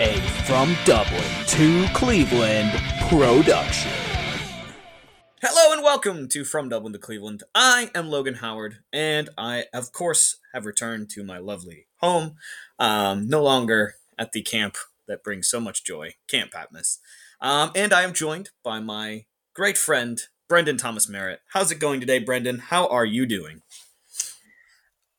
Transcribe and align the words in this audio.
a 0.00 0.16
From 0.46 0.74
Dublin 0.86 1.22
to 1.48 1.86
Cleveland 1.92 2.72
production. 3.10 3.92
Hello 5.42 5.74
and 5.74 5.84
welcome 5.84 6.26
to 6.28 6.42
From 6.42 6.70
Dublin 6.70 6.94
to 6.94 6.98
Cleveland. 6.98 7.42
I 7.54 7.90
am 7.94 8.08
Logan 8.08 8.36
Howard, 8.36 8.78
and 8.94 9.28
I, 9.36 9.66
of 9.74 9.92
course, 9.92 10.38
have 10.54 10.64
returned 10.64 11.10
to 11.10 11.22
my 11.22 11.36
lovely 11.36 11.86
home. 11.96 12.36
Um, 12.78 13.28
no 13.28 13.42
longer 13.42 13.96
at 14.18 14.32
the 14.32 14.40
camp 14.40 14.78
that 15.06 15.22
brings 15.22 15.48
so 15.48 15.60
much 15.60 15.84
joy, 15.84 16.14
Camp 16.28 16.52
Patmos. 16.52 16.98
Um, 17.42 17.70
and 17.76 17.92
I 17.92 18.00
am 18.00 18.14
joined 18.14 18.48
by 18.64 18.80
my 18.80 19.26
great 19.54 19.76
friend, 19.76 20.18
Brendan 20.48 20.78
Thomas 20.78 21.10
Merritt. 21.10 21.40
How's 21.52 21.70
it 21.70 21.78
going 21.78 22.00
today, 22.00 22.20
Brendan? 22.20 22.58
How 22.58 22.86
are 22.86 23.04
you 23.04 23.26
doing? 23.26 23.60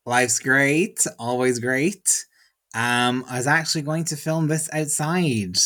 Life's 0.07 0.39
great, 0.39 1.05
always 1.19 1.59
great. 1.59 2.25
Um, 2.73 3.25
I 3.29 3.37
was 3.37 3.47
actually 3.47 3.81
going 3.81 4.05
to 4.05 4.15
film 4.15 4.47
this 4.47 4.69
outside. 4.71 5.57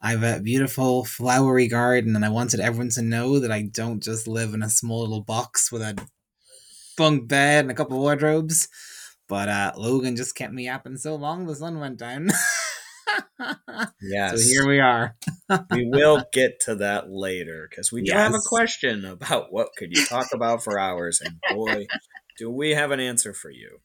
I 0.00 0.10
have 0.10 0.22
a 0.22 0.40
beautiful 0.40 1.04
flowery 1.04 1.66
garden, 1.66 2.14
and 2.14 2.24
I 2.24 2.28
wanted 2.28 2.60
everyone 2.60 2.90
to 2.90 3.02
know 3.02 3.40
that 3.40 3.50
I 3.50 3.62
don't 3.62 4.02
just 4.02 4.28
live 4.28 4.54
in 4.54 4.62
a 4.62 4.70
small 4.70 5.00
little 5.00 5.22
box 5.22 5.72
with 5.72 5.82
a 5.82 5.96
bunk 6.96 7.26
bed 7.26 7.64
and 7.64 7.70
a 7.70 7.74
couple 7.74 7.96
of 7.96 8.02
wardrobes. 8.02 8.68
But 9.28 9.48
uh, 9.48 9.72
Logan 9.76 10.16
just 10.16 10.36
kept 10.36 10.52
me 10.52 10.68
up, 10.68 10.86
and 10.86 11.00
so 11.00 11.14
long 11.16 11.46
the 11.46 11.56
sun 11.56 11.80
went 11.80 11.98
down. 11.98 12.30
yes. 14.02 14.32
So 14.32 14.48
here 14.48 14.66
we 14.66 14.78
are. 14.78 15.16
we 15.70 15.88
will 15.88 16.22
get 16.32 16.60
to 16.60 16.76
that 16.76 17.10
later 17.10 17.66
because 17.68 17.90
we 17.90 18.02
do 18.02 18.12
yes. 18.12 18.18
have 18.18 18.34
a 18.34 18.46
question 18.46 19.04
about 19.04 19.52
what 19.52 19.70
could 19.76 19.96
you 19.96 20.04
talk 20.04 20.28
about 20.32 20.62
for 20.62 20.78
hours, 20.78 21.20
and 21.20 21.40
boy, 21.50 21.86
do 22.38 22.50
we 22.50 22.70
have 22.70 22.90
an 22.90 23.00
answer 23.00 23.32
for 23.32 23.50
you. 23.50 23.80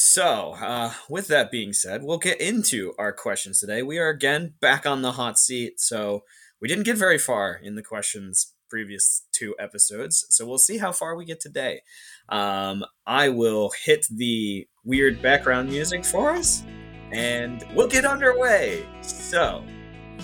So, 0.00 0.52
uh, 0.52 0.92
with 1.08 1.26
that 1.26 1.50
being 1.50 1.72
said, 1.72 2.04
we'll 2.04 2.18
get 2.18 2.40
into 2.40 2.94
our 3.00 3.12
questions 3.12 3.58
today. 3.58 3.82
We 3.82 3.98
are 3.98 4.10
again 4.10 4.54
back 4.60 4.86
on 4.86 5.02
the 5.02 5.10
hot 5.10 5.40
seat, 5.40 5.80
so 5.80 6.22
we 6.60 6.68
didn't 6.68 6.84
get 6.84 6.96
very 6.96 7.18
far 7.18 7.58
in 7.60 7.74
the 7.74 7.82
questions 7.82 8.54
previous 8.70 9.26
two 9.32 9.56
episodes, 9.58 10.24
so 10.30 10.46
we'll 10.46 10.56
see 10.56 10.78
how 10.78 10.92
far 10.92 11.16
we 11.16 11.24
get 11.24 11.40
today. 11.40 11.80
Um, 12.28 12.84
I 13.08 13.30
will 13.30 13.72
hit 13.84 14.06
the 14.08 14.68
weird 14.84 15.20
background 15.20 15.68
music 15.68 16.04
for 16.04 16.30
us, 16.30 16.62
and 17.10 17.66
we'll 17.74 17.88
get 17.88 18.04
underway. 18.04 18.86
So, 19.00 19.64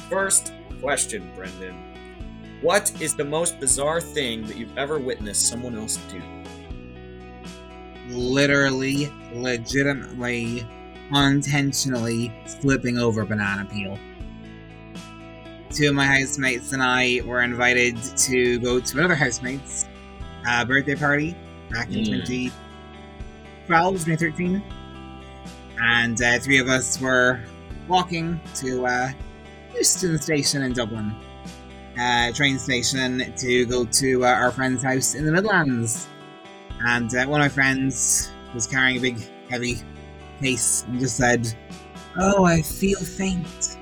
first 0.08 0.52
question, 0.80 1.28
Brendan. 1.34 1.74
What 2.62 2.92
is 3.02 3.16
the 3.16 3.24
most 3.24 3.58
bizarre 3.58 4.00
thing 4.00 4.46
that 4.46 4.56
you've 4.56 4.78
ever 4.78 5.00
witnessed 5.00 5.48
someone 5.48 5.74
else 5.74 5.96
do? 6.12 6.22
Literally, 8.08 9.10
legitimately, 9.32 10.66
unintentionally 11.12 12.32
flipping 12.60 12.98
over 12.98 13.24
banana 13.24 13.64
peel. 13.64 13.98
Two 15.70 15.88
of 15.88 15.94
my 15.94 16.06
housemates 16.06 16.72
and 16.72 16.82
I 16.82 17.20
were 17.24 17.42
invited 17.42 17.96
to 18.18 18.60
go 18.60 18.78
to 18.78 18.98
another 18.98 19.14
housemate's 19.14 19.86
uh, 20.46 20.64
birthday 20.64 20.94
party 20.94 21.36
back 21.70 21.88
in 21.88 22.04
mm. 22.04 22.26
2012, 22.26 23.94
2013. 24.04 24.62
And 25.80 26.22
uh, 26.22 26.38
three 26.38 26.58
of 26.58 26.68
us 26.68 27.00
were 27.00 27.40
walking 27.88 28.40
to 28.56 28.86
uh, 28.86 29.10
Heuston 29.72 30.22
Station 30.22 30.62
in 30.62 30.72
Dublin, 30.72 31.14
uh, 31.98 32.32
train 32.32 32.58
station, 32.58 33.34
to 33.36 33.66
go 33.66 33.84
to 33.84 34.24
uh, 34.24 34.28
our 34.28 34.52
friend's 34.52 34.82
house 34.82 35.14
in 35.14 35.26
the 35.26 35.32
Midlands. 35.32 36.06
And 36.80 37.14
uh, 37.14 37.26
one 37.26 37.40
of 37.40 37.44
my 37.44 37.48
friends 37.48 38.30
was 38.54 38.66
carrying 38.66 38.98
a 38.98 39.00
big, 39.00 39.18
heavy 39.48 39.78
case 40.40 40.84
and 40.88 41.00
just 41.00 41.16
said, 41.16 41.52
Oh, 42.16 42.44
I 42.44 42.62
feel 42.62 43.00
faint. 43.00 43.78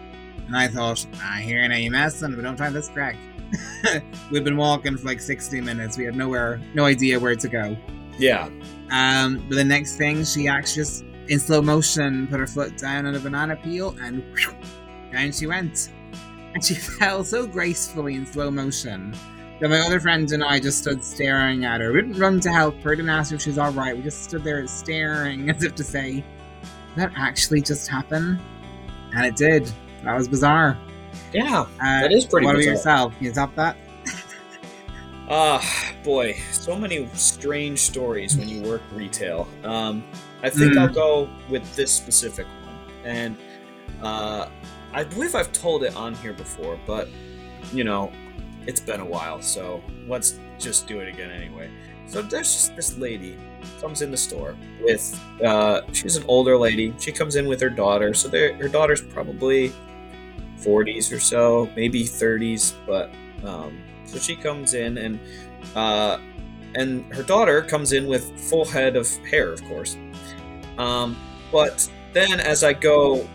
And 0.47 0.57
I 0.57 0.69
thought, 0.69 1.07
ah, 1.17 1.39
here 1.41 1.61
ain't 1.61 1.73
any 1.73 1.87
and 1.87 2.37
we 2.37 2.43
don't 2.43 2.57
try 2.57 2.71
this 2.71 2.89
crack. 2.89 3.17
We've 4.31 4.45
been 4.45 4.57
walking 4.57 4.97
for 4.97 5.07
like 5.07 5.21
60 5.21 5.61
minutes. 5.61 5.97
We 5.99 6.05
had 6.05 6.17
nowhere, 6.17 6.61
no 6.75 6.85
idea 6.85 7.19
where 7.19 7.37
to 7.37 7.49
go. 7.49 7.77
Yeah. 8.19 8.49
Um, 8.91 9.45
but 9.49 9.57
the 9.57 9.65
next 9.65 9.97
thing, 9.97 10.25
she 10.25 10.49
actually 10.49 10.83
just, 10.83 11.05
in 11.29 11.39
slow 11.39 11.63
motion, 11.63 12.27
put 12.27 12.41
her 12.41 12.47
foot 12.47 12.77
down 12.79 13.07
on 13.07 13.15
a 13.15 13.19
banana 13.19 13.57
peel 13.57 13.97
and 14.03 14.23
whew, 14.37 14.55
down 15.13 15.33
she 15.33 15.47
went. 15.47 15.91
And 16.55 16.65
she 16.65 16.75
fell 16.99 17.25
so 17.25 17.47
gracefully 17.47 18.15
in 18.15 18.27
slow 18.27 18.51
motion 18.51 19.15
then 19.63 19.71
my 19.71 19.79
other 19.79 20.01
friend 20.01 20.29
and 20.33 20.43
I 20.43 20.59
just 20.59 20.79
stood 20.79 21.05
staring 21.05 21.65
at 21.65 21.81
her. 21.81 21.93
We 21.93 22.01
didn't 22.01 22.19
run 22.19 22.41
to 22.41 22.51
help 22.51 22.83
her, 22.83 22.97
didn't 22.97 23.11
ask 23.11 23.33
if 23.33 23.41
she's 23.41 23.59
alright. 23.59 23.97
We 23.97 24.03
just 24.03 24.25
stood 24.25 24.43
there 24.43 24.67
staring 24.67 25.49
as 25.55 25.63
if 25.63 25.77
to 25.77 25.85
say, 25.85 26.25
that 26.97 27.13
actually 27.17 27.63
just 27.63 27.87
happened? 27.87 28.41
And 29.15 29.25
it 29.25 29.37
did. 29.37 29.71
That 30.03 30.17
was 30.17 30.27
bizarre. 30.27 30.77
Yeah, 31.33 31.61
uh, 31.61 31.67
that 31.79 32.11
is 32.11 32.27
pretty 32.27 32.45
What 32.45 32.57
about 32.57 32.65
yourself? 32.65 33.17
Can 33.17 33.27
you 33.27 33.33
top 33.33 33.55
that? 33.55 33.77
Ah, 35.29 35.61
uh, 35.61 36.03
boy, 36.03 36.35
so 36.51 36.77
many 36.77 37.09
strange 37.15 37.79
stories 37.79 38.37
when 38.37 38.49
you 38.49 38.63
work 38.63 38.83
retail. 38.93 39.47
Um, 39.63 40.03
I 40.43 40.51
think 40.51 40.73
mm. 40.73 40.79
I'll 40.79 40.93
go 40.93 41.31
with 41.49 41.77
this 41.77 41.93
specific 41.93 42.47
one. 42.65 43.05
And 43.05 43.37
uh, 44.03 44.49
I 44.93 45.05
believe 45.05 45.37
I've 45.37 45.53
told 45.53 45.85
it 45.85 45.95
on 45.95 46.15
here 46.17 46.33
before, 46.33 46.81
but, 46.85 47.09
you 47.73 47.85
know, 47.85 48.13
it's 48.67 48.81
been 48.81 49.01
a 49.01 49.05
while, 49.05 49.43
so 49.43 49.83
let's 50.07 50.39
just 50.59 50.87
do 50.87 51.01
it 51.01 51.09
again 51.09 51.31
anyway. 51.31 51.71
So 52.07 52.23
there's 52.23 52.53
just 52.53 52.77
this 52.77 52.99
lady 52.99 53.39
comes 53.81 54.03
in 54.03 54.11
the 54.11 54.17
store 54.17 54.57
with 54.83 55.19
uh, 55.45 55.83
she's 55.93 56.17
an 56.17 56.25
older 56.29 56.57
lady. 56.57 56.95
She 56.99 57.13
comes 57.13 57.37
in 57.37 57.49
with 57.49 57.61
her 57.61 57.71
daughter, 57.71 58.13
so 58.15 58.29
her 58.31 58.69
daughter's 58.69 59.03
probably 59.03 59.73
40s 60.59 61.13
or 61.13 61.21
so, 61.21 61.71
maybe 61.75 62.05
30s, 62.05 62.75
but 62.87 63.11
um, 63.45 63.83
so 64.05 64.19
she 64.19 64.37
comes 64.37 64.75
in 64.75 64.99
and 64.99 65.19
uh, 65.75 66.19
and 66.75 67.13
her 67.15 67.23
daughter 67.23 67.63
comes 67.63 67.93
in 67.93 68.07
with 68.07 68.39
full 68.39 68.65
head 68.65 68.97
of 68.97 69.09
hair, 69.19 69.53
of 69.53 69.65
course. 69.65 69.97
Um, 70.79 71.17
but 71.51 71.89
then 72.13 72.41
as 72.41 72.65
I 72.65 72.73
go, 72.73 73.29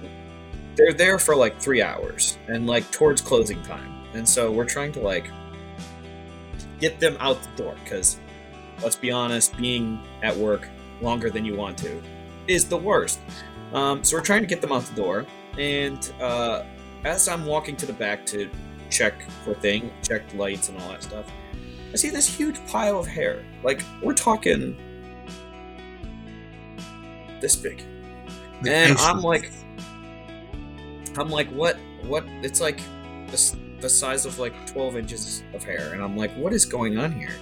they're 0.75 0.93
there 0.93 1.19
for 1.19 1.35
like 1.35 1.59
three 1.59 1.81
hours, 1.81 2.37
and 2.47 2.67
like 2.67 2.89
towards 2.91 3.21
closing 3.21 3.61
time 3.63 3.97
and 4.17 4.27
so 4.27 4.51
we're 4.51 4.65
trying 4.65 4.91
to 4.93 4.99
like 4.99 5.29
get 6.79 6.99
them 6.99 7.17
out 7.19 7.41
the 7.41 7.63
door 7.63 7.75
because 7.83 8.19
let's 8.81 8.95
be 8.95 9.11
honest, 9.11 9.55
being 9.57 9.99
at 10.21 10.35
work 10.35 10.67
longer 11.01 11.29
than 11.29 11.45
you 11.45 11.55
want 11.55 11.77
to 11.79 12.01
is 12.47 12.67
the 12.67 12.77
worst. 12.77 13.19
Um, 13.73 14.03
so 14.03 14.17
we're 14.17 14.23
trying 14.23 14.41
to 14.41 14.47
get 14.47 14.61
them 14.61 14.71
out 14.71 14.83
the 14.83 14.95
door, 14.95 15.25
and 15.57 16.11
uh, 16.21 16.63
as 17.03 17.27
I'm 17.27 17.45
walking 17.45 17.75
to 17.77 17.85
the 17.85 17.93
back 17.93 18.25
to 18.27 18.49
check 18.89 19.29
for 19.43 19.53
thing, 19.55 19.91
check 20.01 20.33
lights 20.33 20.69
and 20.69 20.79
all 20.81 20.89
that 20.89 21.03
stuff, 21.03 21.29
I 21.91 21.95
see 21.97 22.09
this 22.09 22.27
huge 22.27 22.65
pile 22.67 22.99
of 22.99 23.07
hair. 23.07 23.43
Like 23.63 23.83
we're 24.01 24.13
talking 24.13 24.77
this 27.41 27.55
big, 27.55 27.83
and 28.65 28.97
I'm 28.99 29.21
like, 29.21 29.51
I'm 31.17 31.29
like, 31.29 31.49
what? 31.49 31.77
What? 32.03 32.23
It's 32.41 32.61
like 32.61 32.79
this 33.27 33.55
the 33.79 33.89
size 33.89 34.25
of 34.25 34.39
like 34.39 34.53
12 34.65 34.97
inches 34.97 35.43
of 35.53 35.63
hair. 35.63 35.93
And 35.93 36.01
I'm 36.01 36.17
like, 36.17 36.31
what 36.35 36.53
is 36.53 36.65
going 36.65 36.97
on 36.97 37.11
here? 37.11 37.35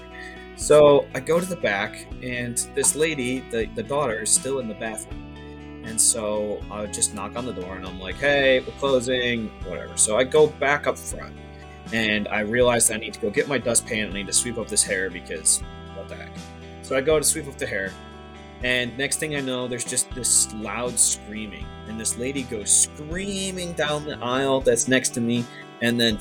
So 0.57 1.05
I 1.13 1.19
go 1.19 1.39
to 1.39 1.45
the 1.45 1.57
back, 1.57 2.07
and 2.23 2.57
this 2.75 2.95
lady, 2.95 3.41
the, 3.51 3.65
the 3.75 3.83
daughter, 3.83 4.21
is 4.21 4.29
still 4.29 4.59
in 4.59 4.67
the 4.67 4.73
bathroom. 4.73 5.83
And 5.85 5.99
so 5.99 6.61
I 6.71 6.85
just 6.87 7.13
knock 7.13 7.35
on 7.35 7.45
the 7.45 7.53
door, 7.53 7.75
and 7.75 7.85
I'm 7.85 7.99
like, 7.99 8.15
hey, 8.15 8.61
we're 8.61 8.73
closing, 8.79 9.49
whatever. 9.65 9.97
So 9.97 10.17
I 10.17 10.23
go 10.23 10.47
back 10.47 10.87
up 10.87 10.97
front, 10.97 11.35
and 11.91 12.27
I 12.29 12.39
realize 12.39 12.89
I 12.89 12.97
need 12.97 13.13
to 13.15 13.19
go 13.19 13.29
get 13.29 13.47
my 13.47 13.57
dustpan. 13.57 14.09
I 14.09 14.13
need 14.13 14.27
to 14.27 14.33
sweep 14.33 14.57
up 14.57 14.67
this 14.67 14.83
hair 14.83 15.09
because 15.09 15.61
what 15.93 16.07
the 16.07 16.15
heck. 16.15 16.31
So 16.83 16.95
I 16.95 17.01
go 17.01 17.19
to 17.19 17.25
sweep 17.25 17.47
up 17.47 17.57
the 17.57 17.67
hair, 17.67 17.91
and 18.63 18.97
next 18.97 19.17
thing 19.17 19.35
I 19.35 19.41
know, 19.41 19.67
there's 19.67 19.85
just 19.85 20.09
this 20.11 20.53
loud 20.53 20.97
screaming. 20.97 21.65
And 21.87 21.99
this 21.99 22.17
lady 22.17 22.43
goes 22.43 22.75
screaming 22.75 23.73
down 23.73 24.05
the 24.05 24.17
aisle 24.19 24.61
that's 24.61 24.87
next 24.87 25.09
to 25.09 25.21
me 25.21 25.45
and 25.81 25.99
then 25.99 26.17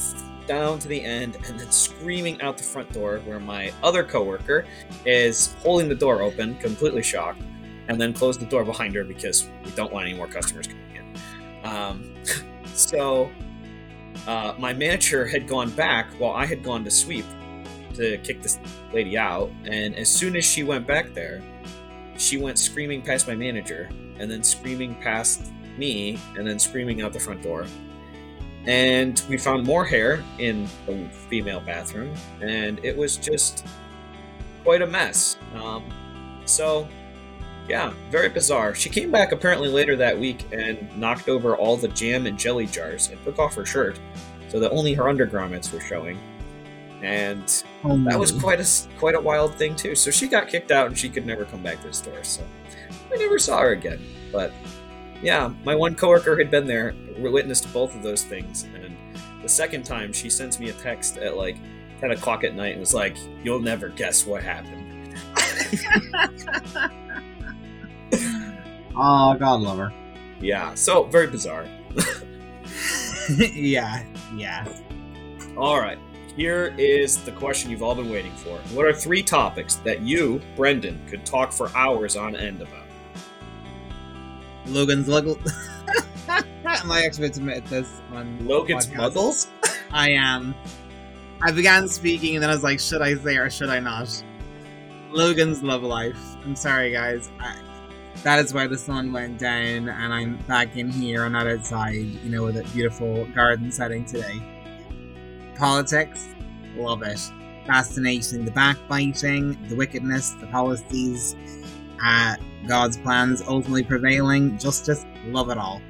down 0.47 0.79
to 0.79 0.89
the 0.89 1.03
end 1.03 1.37
and 1.47 1.59
then 1.59 1.71
screaming 1.71 2.41
out 2.43 2.59
the 2.59 2.63
front 2.63 2.93
door 2.93 3.21
where 3.25 3.41
my 3.41 3.73
other 3.83 4.05
coworker 4.05 4.67
is 5.07 5.55
holding 5.61 5.89
the 5.89 5.95
door 5.95 6.23
open, 6.23 6.57
completely 6.57 7.03
shocked, 7.03 7.43
and 7.89 8.01
then 8.01 8.13
close 8.13 8.39
the 8.39 8.47
door 8.47 8.65
behind 8.65 8.95
her 8.95 9.05
because 9.05 9.49
we 9.65 9.71
don't 9.73 9.93
want 9.93 10.07
any 10.07 10.17
more 10.17 10.27
customers 10.27 10.67
coming 10.67 10.83
in. 10.97 11.67
Um, 11.67 12.15
so 12.75 13.31
uh, 14.27 14.55
my 14.59 14.73
manager 14.73 15.27
had 15.27 15.47
gone 15.49 15.71
back 15.71 16.11
while 16.19 16.33
I 16.33 16.47
had 16.47 16.63
gone 16.63 16.85
to 16.85 16.91
sweep 16.91 17.27
to 17.95 18.19
kick 18.19 18.43
this 18.43 18.59
lady 18.93 19.17
out, 19.17 19.51
and 19.65 19.95
as 19.95 20.09
soon 20.09 20.37
as 20.37 20.45
she 20.45 20.65
went 20.65 20.87
back 20.87 21.15
there, 21.15 21.43
she 22.17 22.37
went 22.37 22.59
screaming 22.59 23.03
past 23.03 23.29
my 23.29 23.35
manager 23.35 23.89
and 24.19 24.31
then 24.31 24.43
screaming 24.43 24.95
past 24.97 25.53
me 25.77 26.19
and 26.37 26.47
then 26.47 26.59
screaming 26.59 27.03
out 27.03 27.13
the 27.13 27.21
front 27.21 27.43
door 27.43 27.67
and 28.67 29.23
we 29.29 29.37
found 29.39 29.65
more 29.67 29.85
hair 29.85 30.25
in 30.39 30.69
the 30.87 31.09
female 31.29 31.61
bathroom, 31.61 32.15
and 32.41 32.79
it 32.85 32.97
was 32.97 33.17
just 33.17 33.67
quite 34.63 34.83
a 34.83 34.87
mess. 34.87 35.37
Um, 35.55 35.85
so 36.47 36.89
Yeah, 37.69 37.95
very 38.11 38.29
bizarre. 38.29 38.75
She 38.75 38.91
came 38.91 39.11
back 39.11 39.33
apparently 39.33 39.71
later 39.71 39.97
that 39.97 40.19
week 40.19 40.45
and 40.53 40.95
knocked 40.99 41.29
over 41.31 41.57
all 41.57 41.77
the 41.79 41.89
jam 41.89 42.27
and 42.27 42.39
jelly 42.39 42.67
jars 42.67 43.09
and 43.09 43.23
took 43.25 43.39
off 43.39 43.55
her 43.55 43.65
shirt 43.65 43.99
so 44.49 44.61
that 44.61 44.71
only 44.71 44.93
her 44.95 45.09
undergarments 45.09 45.73
were 45.73 45.81
showing. 45.81 46.19
And 47.03 47.65
oh, 47.85 47.97
that 48.05 48.19
was 48.19 48.33
quite 48.33 48.61
a 48.61 48.67
quite 48.99 49.15
a 49.15 49.21
wild 49.21 49.55
thing 49.57 49.77
too. 49.77 49.95
So 49.95 50.11
she 50.11 50.29
got 50.29 50.49
kicked 50.49 50.71
out 50.71 50.87
and 50.87 50.97
she 50.99 51.09
could 51.09 51.27
never 51.27 51.45
come 51.47 51.63
back 51.63 51.81
to 51.83 51.89
the 51.89 51.95
store. 51.95 52.23
So 52.23 52.43
I 53.13 53.17
never 53.17 53.39
saw 53.39 53.61
her 53.61 53.73
again. 53.73 54.01
But 54.31 54.53
yeah, 55.23 55.53
my 55.65 55.75
one 55.75 55.95
coworker 55.95 56.37
had 56.37 56.51
been 56.51 56.67
there, 56.67 56.95
witnessed 57.19 57.73
both 57.73 57.95
of 57.95 58.03
those 58.03 58.25
things, 58.25 58.65
and 58.75 58.97
the 59.43 59.49
second 59.49 59.85
time 59.85 60.13
she 60.13 60.31
sends 60.31 60.59
me 60.59 60.71
a 60.71 60.73
text 60.75 61.19
at 61.19 61.37
like 61.37 61.57
10 62.01 62.13
o'clock 62.13 62.45
at 62.45 62.55
night 62.55 62.73
and 62.73 62.81
was 62.81 62.95
like, 62.95 63.17
"You'll 63.43 63.61
never 63.61 63.89
guess 63.89 64.27
what 64.27 64.43
happened." 64.43 65.15
oh, 68.97 69.37
God 69.39 69.61
love 69.61 69.79
her. 69.79 69.93
Yeah, 70.41 70.75
so 70.75 71.05
very 71.05 71.27
bizarre. 71.27 71.67
yeah, 73.39 74.05
yeah. 74.35 74.67
All 75.57 75.81
right. 75.81 75.99
Here 76.37 76.75
is 76.77 77.23
the 77.25 77.33
question 77.33 77.71
you've 77.71 77.83
all 77.83 77.95
been 77.95 78.11
waiting 78.11 78.33
for. 78.33 78.59
What 78.75 78.87
are 78.87 78.93
three 78.93 79.23
topics 79.23 79.77
that 79.77 80.01
you, 80.01 80.41
Brendan, 80.57 81.01
could 81.07 81.25
talk 81.25 81.53
for 81.53 81.71
hours 81.77 82.17
on 82.17 82.35
end 82.35 82.61
about? 82.61 82.84
Logan's 84.67 85.09
I 86.91 87.05
actually 87.05 87.31
to 87.31 87.41
admit 87.41 87.65
this 87.67 88.01
on 88.13 88.47
Logan's? 88.47 88.87
Muggles? 88.89 89.49
I 89.93 90.11
am. 90.11 90.55
I 91.43 91.51
began 91.53 91.89
speaking 91.89 92.37
and 92.37 92.43
then 92.43 92.51
I 92.51 92.55
was 92.55 92.63
like, 92.63 92.81
should 92.81 93.03
I 93.03 93.15
say 93.17 93.37
or 93.37 93.51
should 93.51 93.69
I 93.69 93.81
not? 93.81 94.25
Logan's 95.11 95.63
love 95.63 95.83
life. 95.83 96.19
I'm 96.45 96.57
sorry, 96.57 96.91
guys. 96.93 97.31
I, 97.39 97.57
that 98.23 98.39
is 98.39 98.55
where 98.55 98.67
the 98.67 98.79
sun 98.79 99.13
went 99.13 99.39
down, 99.39 99.89
and 99.89 100.13
I'm 100.13 100.39
back 100.49 100.77
in 100.77 100.91
here. 100.91 101.25
I'm 101.25 101.33
not 101.33 101.47
outside, 101.47 101.95
you 101.95 102.31
know, 102.31 102.43
with 102.43 102.57
a 102.57 102.65
beautiful 102.73 103.27
garden 103.27 103.71
setting 103.71 104.05
today. 104.05 104.43
Politics, 105.57 106.29
love 106.77 107.03
it. 107.03 107.21
Fascinating. 107.67 108.45
The 108.45 108.51
backbiting, 108.51 109.69
the 109.69 109.77
wickedness, 109.77 110.31
the 110.41 110.47
policies, 110.47 111.37
uh, 112.03 112.37
God's 112.67 112.97
plans 112.97 113.43
ultimately 113.43 113.83
prevailing. 113.83 114.59
Justice, 114.59 115.05
love 115.27 115.51
it 115.51 115.59
all. 115.59 115.81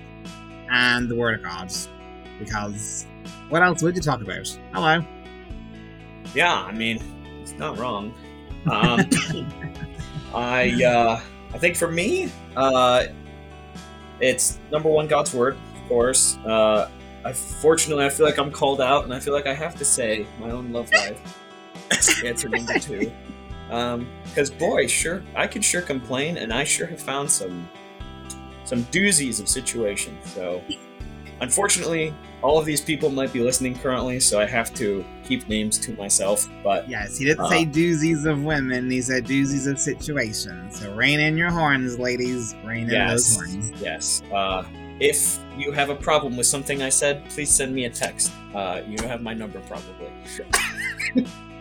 And 0.70 1.08
the 1.08 1.14
Word 1.14 1.36
of 1.36 1.42
God. 1.42 1.72
Because 2.38 3.06
what 3.48 3.62
else 3.62 3.82
would 3.82 3.94
you 3.94 4.02
talk 4.02 4.20
about? 4.20 4.58
Hello. 4.72 5.04
Yeah, 6.34 6.54
I 6.54 6.72
mean, 6.72 7.00
it's 7.42 7.52
not 7.52 7.78
wrong. 7.78 8.12
Um, 8.70 9.08
I 10.34 10.82
uh, 10.82 11.20
I 11.52 11.58
think 11.58 11.76
for 11.76 11.90
me, 11.90 12.30
uh, 12.56 13.04
it's 14.20 14.58
number 14.72 14.88
one 14.88 15.06
God's 15.06 15.32
word, 15.32 15.56
of 15.74 15.88
course. 15.88 16.36
Uh, 16.38 16.90
I 17.24 17.32
fortunately 17.32 18.04
I 18.04 18.08
feel 18.08 18.26
like 18.26 18.38
I'm 18.38 18.50
called 18.50 18.80
out, 18.80 19.04
and 19.04 19.14
I 19.14 19.20
feel 19.20 19.34
like 19.34 19.46
I 19.46 19.54
have 19.54 19.76
to 19.76 19.84
say 19.84 20.26
my 20.40 20.50
own 20.50 20.72
love 20.72 20.90
life. 20.92 21.38
That's 21.90 22.24
answer 22.24 22.48
number 22.48 22.78
two, 22.78 23.12
because 23.68 24.50
um, 24.50 24.58
boy, 24.58 24.86
sure 24.86 25.22
I 25.34 25.46
could 25.46 25.64
sure 25.64 25.82
complain, 25.82 26.36
and 26.36 26.52
I 26.52 26.64
sure 26.64 26.86
have 26.86 27.00
found 27.00 27.30
some 27.30 27.68
some 28.64 28.84
doozies 28.84 29.40
of 29.40 29.48
situations. 29.48 30.32
So 30.32 30.62
Unfortunately, 31.40 32.14
all 32.42 32.58
of 32.58 32.64
these 32.64 32.80
people 32.80 33.10
might 33.10 33.32
be 33.32 33.40
listening 33.40 33.76
currently, 33.78 34.20
so 34.20 34.40
I 34.40 34.46
have 34.46 34.72
to 34.74 35.04
keep 35.24 35.48
names 35.48 35.78
to 35.80 35.92
myself. 35.94 36.48
But 36.62 36.88
yes, 36.88 37.18
he 37.18 37.24
didn't 37.24 37.44
uh, 37.44 37.48
say 37.48 37.66
doozies 37.66 38.24
of 38.24 38.44
women; 38.44 38.90
he 38.90 39.02
said 39.02 39.24
doozies 39.24 39.70
of 39.70 39.78
situations. 39.78 40.80
So 40.80 40.94
rein 40.94 41.20
in 41.20 41.36
your 41.36 41.50
horns, 41.50 41.98
ladies. 41.98 42.54
Rein 42.64 42.88
yes, 42.88 42.90
in 42.90 43.08
those 43.08 43.36
horns. 43.36 43.82
Yes. 43.82 44.22
Uh, 44.32 44.64
if 45.00 45.38
you 45.56 45.72
have 45.72 45.90
a 45.90 45.96
problem 45.96 46.36
with 46.36 46.46
something 46.46 46.82
I 46.82 46.88
said, 46.88 47.28
please 47.30 47.50
send 47.50 47.74
me 47.74 47.86
a 47.86 47.90
text. 47.90 48.32
Uh, 48.54 48.82
you 48.86 48.96
have 49.06 49.20
my 49.20 49.34
number 49.34 49.60
probably. 49.60 50.12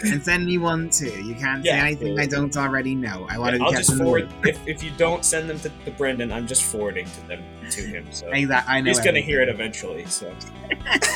and 0.04 0.22
send 0.22 0.46
me 0.46 0.58
one 0.58 0.90
too. 0.90 1.22
You 1.22 1.34
can't 1.34 1.64
yeah, 1.64 1.80
say 1.80 1.86
anything 1.86 2.18
I 2.18 2.26
don't 2.26 2.56
already 2.56 2.94
know. 2.94 3.26
I 3.28 3.38
want 3.38 3.52
yeah, 3.52 3.58
to. 3.58 3.64
I'll 3.64 3.72
just 3.72 3.96
forward. 3.96 4.32
If, 4.44 4.66
if 4.66 4.82
you 4.82 4.90
don't 4.96 5.24
send 5.24 5.48
them 5.48 5.58
to, 5.60 5.68
to 5.68 5.90
Brendan, 5.92 6.32
I'm 6.32 6.46
just 6.46 6.62
forwarding 6.62 7.06
to 7.06 7.28
them 7.28 7.42
to 7.70 7.80
him. 7.82 8.06
So 8.10 8.28
exactly, 8.30 8.74
I 8.74 8.80
know 8.80 8.90
he's 8.90 9.00
going 9.00 9.14
to 9.14 9.22
hear 9.22 9.40
it 9.40 9.48
eventually. 9.48 10.04
So. 10.06 10.34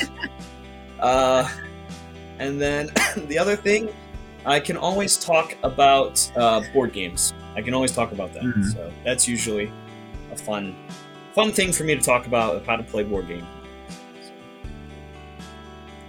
uh, 1.01 1.49
and 2.39 2.61
then 2.61 2.91
the 3.27 3.39
other 3.39 3.57
thing, 3.57 3.89
I 4.47 4.61
can 4.61 4.77
always 4.77 5.17
talk 5.17 5.57
about 5.63 6.31
uh, 6.37 6.63
board 6.73 6.93
games. 6.93 7.35
I 7.55 7.63
can 7.63 7.75
always 7.75 7.93
talk 7.93 8.13
about 8.13 8.33
that. 8.35 8.43
Mm-hmm. 8.43 8.63
So 8.63 8.93
that's 9.05 9.27
usually 9.27 9.73
a 10.31 10.37
fun, 10.37 10.77
fun 11.35 11.53
thing 11.53 11.73
for 11.73 11.85
me 11.85 11.95
to 11.95 12.01
talk 12.01 12.27
about 12.27 12.65
how 12.65 12.77
to 12.77 12.83
play 12.83 13.03
board 13.03 13.29
game. 13.29 13.47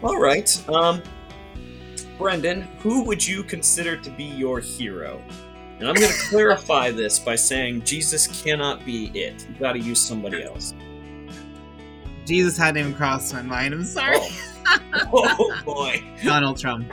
All 0.01 0.17
right. 0.17 0.69
Um, 0.69 1.01
Brendan, 2.19 2.63
who 2.79 3.03
would 3.05 3.25
you 3.25 3.43
consider 3.43 3.95
to 3.95 4.09
be 4.11 4.25
your 4.25 4.59
hero? 4.59 5.21
And 5.79 5.87
I'm 5.87 5.95
going 5.95 6.11
to 6.11 6.29
clarify 6.29 6.91
this 6.91 7.17
by 7.17 7.35
saying 7.35 7.83
Jesus 7.83 8.43
cannot 8.43 8.85
be 8.85 9.05
it. 9.17 9.47
You 9.47 9.55
got 9.55 9.73
to 9.73 9.79
use 9.79 10.01
somebody 10.01 10.43
else. 10.43 10.73
Jesus 12.25 12.57
hadn't 12.57 12.77
even 12.77 12.93
crossed 12.93 13.33
my 13.33 13.41
mind. 13.41 13.73
I'm 13.73 13.85
sorry. 13.85 14.17
Oh, 14.67 15.09
oh 15.13 15.61
boy. 15.63 16.03
Donald 16.21 16.59
Trump. 16.59 16.91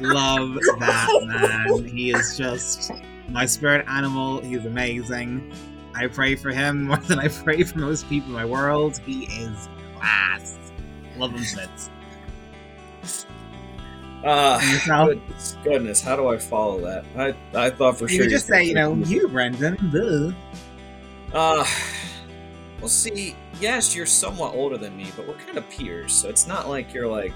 Love 0.00 0.54
that 0.80 1.68
man. 1.68 1.84
He 1.84 2.10
is 2.10 2.36
just 2.36 2.90
my 3.28 3.46
spirit 3.46 3.86
animal. 3.88 4.40
He's 4.40 4.66
amazing. 4.66 5.52
I 5.94 6.08
pray 6.08 6.34
for 6.34 6.50
him 6.50 6.86
more 6.86 6.96
than 6.96 7.20
I 7.20 7.28
pray 7.28 7.62
for 7.62 7.78
most 7.78 8.08
people 8.08 8.30
in 8.30 8.34
my 8.34 8.44
world. 8.44 8.98
He 9.06 9.26
is 9.26 9.68
class. 9.96 10.58
Love 11.16 11.30
him 11.30 11.44
fits. 11.44 11.90
Uh, 14.24 14.60
goodness, 14.86 15.56
goodness, 15.64 16.00
how 16.00 16.14
do 16.14 16.28
I 16.28 16.38
follow 16.38 16.80
that? 16.82 17.04
I 17.16 17.34
I 17.66 17.70
thought 17.70 17.98
for 17.98 18.08
you 18.08 18.16
sure. 18.16 18.24
You 18.24 18.30
just 18.30 18.46
say, 18.46 18.62
you 18.64 18.74
know, 18.74 18.94
you, 18.94 19.26
Brendan. 19.28 19.76
Duh. 19.90 20.32
Uh, 21.36 21.66
well, 22.78 22.88
see, 22.88 23.34
yes, 23.60 23.96
you're 23.96 24.06
somewhat 24.06 24.54
older 24.54 24.76
than 24.76 24.96
me, 24.96 25.06
but 25.16 25.26
we're 25.26 25.34
kind 25.34 25.58
of 25.58 25.68
peers, 25.70 26.12
so 26.12 26.28
it's 26.28 26.46
not 26.46 26.68
like 26.68 26.94
you're 26.94 27.08
like, 27.08 27.32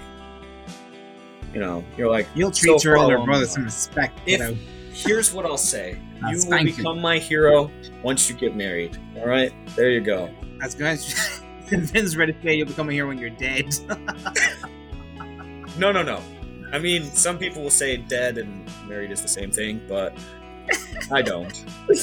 you 1.53 1.61
know, 1.61 1.85
you're 1.97 2.11
like. 2.11 2.29
You'll 2.35 2.51
treat 2.51 2.81
so 2.81 2.89
your 2.89 2.99
older 2.99 3.19
brother 3.19 3.41
with 3.41 3.51
some 3.51 3.65
respect. 3.65 4.21
If, 4.27 4.39
you 4.39 4.39
know. 4.39 4.57
Here's 4.93 5.33
what 5.33 5.45
I'll 5.45 5.59
say: 5.59 5.99
you 6.29 6.39
will 6.49 6.65
become 6.65 6.97
you. 6.97 7.03
my 7.03 7.19
hero 7.19 7.71
once 8.03 8.31
you 8.31 8.37
get 8.37 8.55
married. 8.55 8.97
All 9.17 9.27
right, 9.27 9.53
there 9.75 9.91
you 9.91 10.01
go. 10.01 10.31
That's 10.59 10.75
good. 10.75 10.99
Vin's 11.69 12.17
ready 12.17 12.33
to 12.33 12.43
say 12.43 12.55
you'll 12.55 12.69
become 12.69 12.89
a 12.89 12.93
hero 12.93 13.09
when 13.09 13.19
you're 13.19 13.31
dead. 13.31 13.75
no, 15.79 15.91
no, 15.91 16.03
no. 16.03 16.23
I 16.77 16.79
mean, 16.79 17.05
some 17.05 17.39
people 17.39 17.63
will 17.63 17.71
say 17.71 17.97
dead 17.97 18.37
and 18.37 18.71
married 18.87 19.11
is 19.11 19.23
the 19.23 19.29
same 19.29 19.51
thing, 19.51 19.81
but 19.89 20.15
I 21.11 21.23
don't. 21.23 21.65
the 21.87 21.97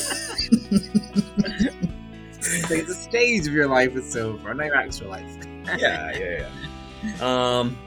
stage 3.00 3.46
of 3.46 3.54
your 3.54 3.68
life 3.68 3.96
is 3.96 4.18
over, 4.18 4.52
not 4.52 4.66
your 4.66 4.76
actual 4.76 5.10
life. 5.10 5.32
yeah, 5.78 6.18
yeah, 6.18 6.50
yeah. 7.04 7.14
Um, 7.22 7.78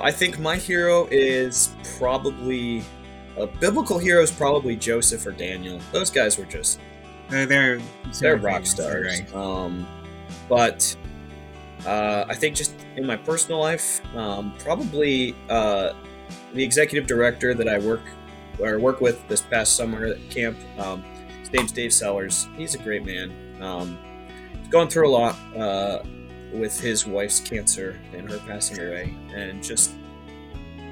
I 0.00 0.12
think 0.12 0.38
my 0.38 0.56
hero 0.56 1.08
is 1.10 1.74
probably 1.98 2.84
a 3.36 3.48
biblical 3.48 3.98
hero 3.98 4.22
is 4.22 4.30
probably 4.30 4.76
Joseph 4.76 5.26
or 5.26 5.32
Daniel. 5.32 5.80
Those 5.90 6.10
guys 6.10 6.38
were 6.38 6.44
just 6.44 6.78
they're 7.28 7.44
they're, 7.44 7.80
they're 8.20 8.36
rock 8.36 8.66
stars. 8.66 9.20
Um, 9.34 9.84
but 10.48 10.94
uh, 11.86 12.24
I 12.28 12.34
think 12.34 12.56
just 12.56 12.74
in 12.96 13.06
my 13.06 13.16
personal 13.16 13.60
life, 13.60 14.00
um, 14.16 14.54
probably 14.58 15.34
uh, 15.48 15.92
the 16.54 16.62
executive 16.62 17.06
director 17.06 17.54
that 17.54 17.68
I 17.68 17.78
work 17.78 18.02
or 18.58 18.78
work 18.78 19.00
with 19.00 19.26
this 19.28 19.40
past 19.40 19.76
summer 19.76 20.06
at 20.06 20.30
camp. 20.30 20.58
Um, 20.78 21.02
his 21.40 21.52
name's 21.52 21.72
Dave 21.72 21.92
Sellers. 21.92 22.48
He's 22.56 22.74
a 22.74 22.78
great 22.78 23.04
man. 23.04 23.62
Um, 23.62 23.98
he's 24.58 24.68
gone 24.68 24.88
through 24.88 25.08
a 25.08 25.12
lot 25.12 25.36
uh, 25.56 26.02
with 26.52 26.78
his 26.80 27.06
wife's 27.06 27.40
cancer 27.40 27.98
and 28.12 28.28
her 28.30 28.38
passing 28.38 28.78
away, 28.78 29.14
and 29.34 29.62
just 29.62 29.92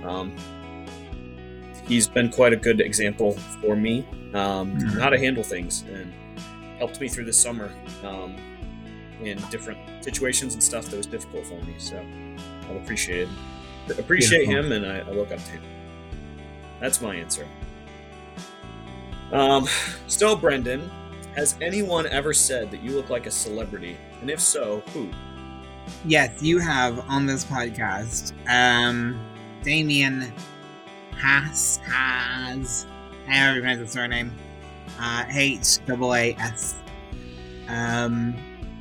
um, 0.05 0.35
he's 1.87 2.07
been 2.07 2.31
quite 2.31 2.52
a 2.52 2.57
good 2.57 2.81
example 2.81 3.33
for 3.61 3.76
me 3.76 4.07
um, 4.35 4.76
mm-hmm. 4.76 4.99
how 4.99 5.11
to 5.11 5.19
handle 5.19 5.43
things 5.43 5.83
and 5.90 6.12
helped 6.78 7.00
me 7.00 7.09
through 7.09 7.25
the 7.25 7.33
summer. 7.33 7.73
In 9.23 9.39
different 9.51 9.79
situations 10.05 10.55
and 10.55 10.63
stuff 10.63 10.87
that 10.87 10.97
was 10.97 11.07
difficult 11.07 11.47
for 11.47 11.55
me. 11.65 11.75
So 11.79 12.05
I'll 12.69 12.77
appreciate 12.77 13.29
it. 13.89 13.99
Appreciate 13.99 14.47
Beautiful. 14.47 14.73
him, 14.73 14.85
and 14.85 14.87
I, 14.87 14.99
I, 14.99 15.13
look 15.13 15.31
up 15.31 15.39
to 15.39 15.51
him. 15.53 15.63
That's 16.81 17.01
my 17.01 17.15
answer. 17.15 17.47
Um, 19.33 19.69
so 20.09 20.37
Brendan, 20.37 20.91
has 21.37 21.57
anyone 21.61 22.07
ever 22.07 22.35
said 22.35 22.71
that 22.73 22.83
you 22.83 22.93
look 22.93 23.11
like 23.11 23.27
a 23.27 23.31
celebrity? 23.31 23.97
And 24.21 24.31
if 24.31 24.41
so, 24.41 24.81
who? 24.93 25.09
Yes, 26.05 26.43
you 26.43 26.59
have 26.59 26.99
on 27.09 27.27
this 27.27 27.45
podcast. 27.45 28.33
Um, 28.49 29.19
Damien 29.63 30.33
Haas, 31.17 31.79
Has, 31.79 32.87
however 33.27 33.57
you 33.57 33.61
pronounce 33.63 33.81
his 33.81 33.91
surname, 33.93 34.33
uh, 34.99 35.25
H 35.31 35.85
double 35.87 36.15
A 36.15 36.35
S. 36.35 36.77
Um, 37.69 38.35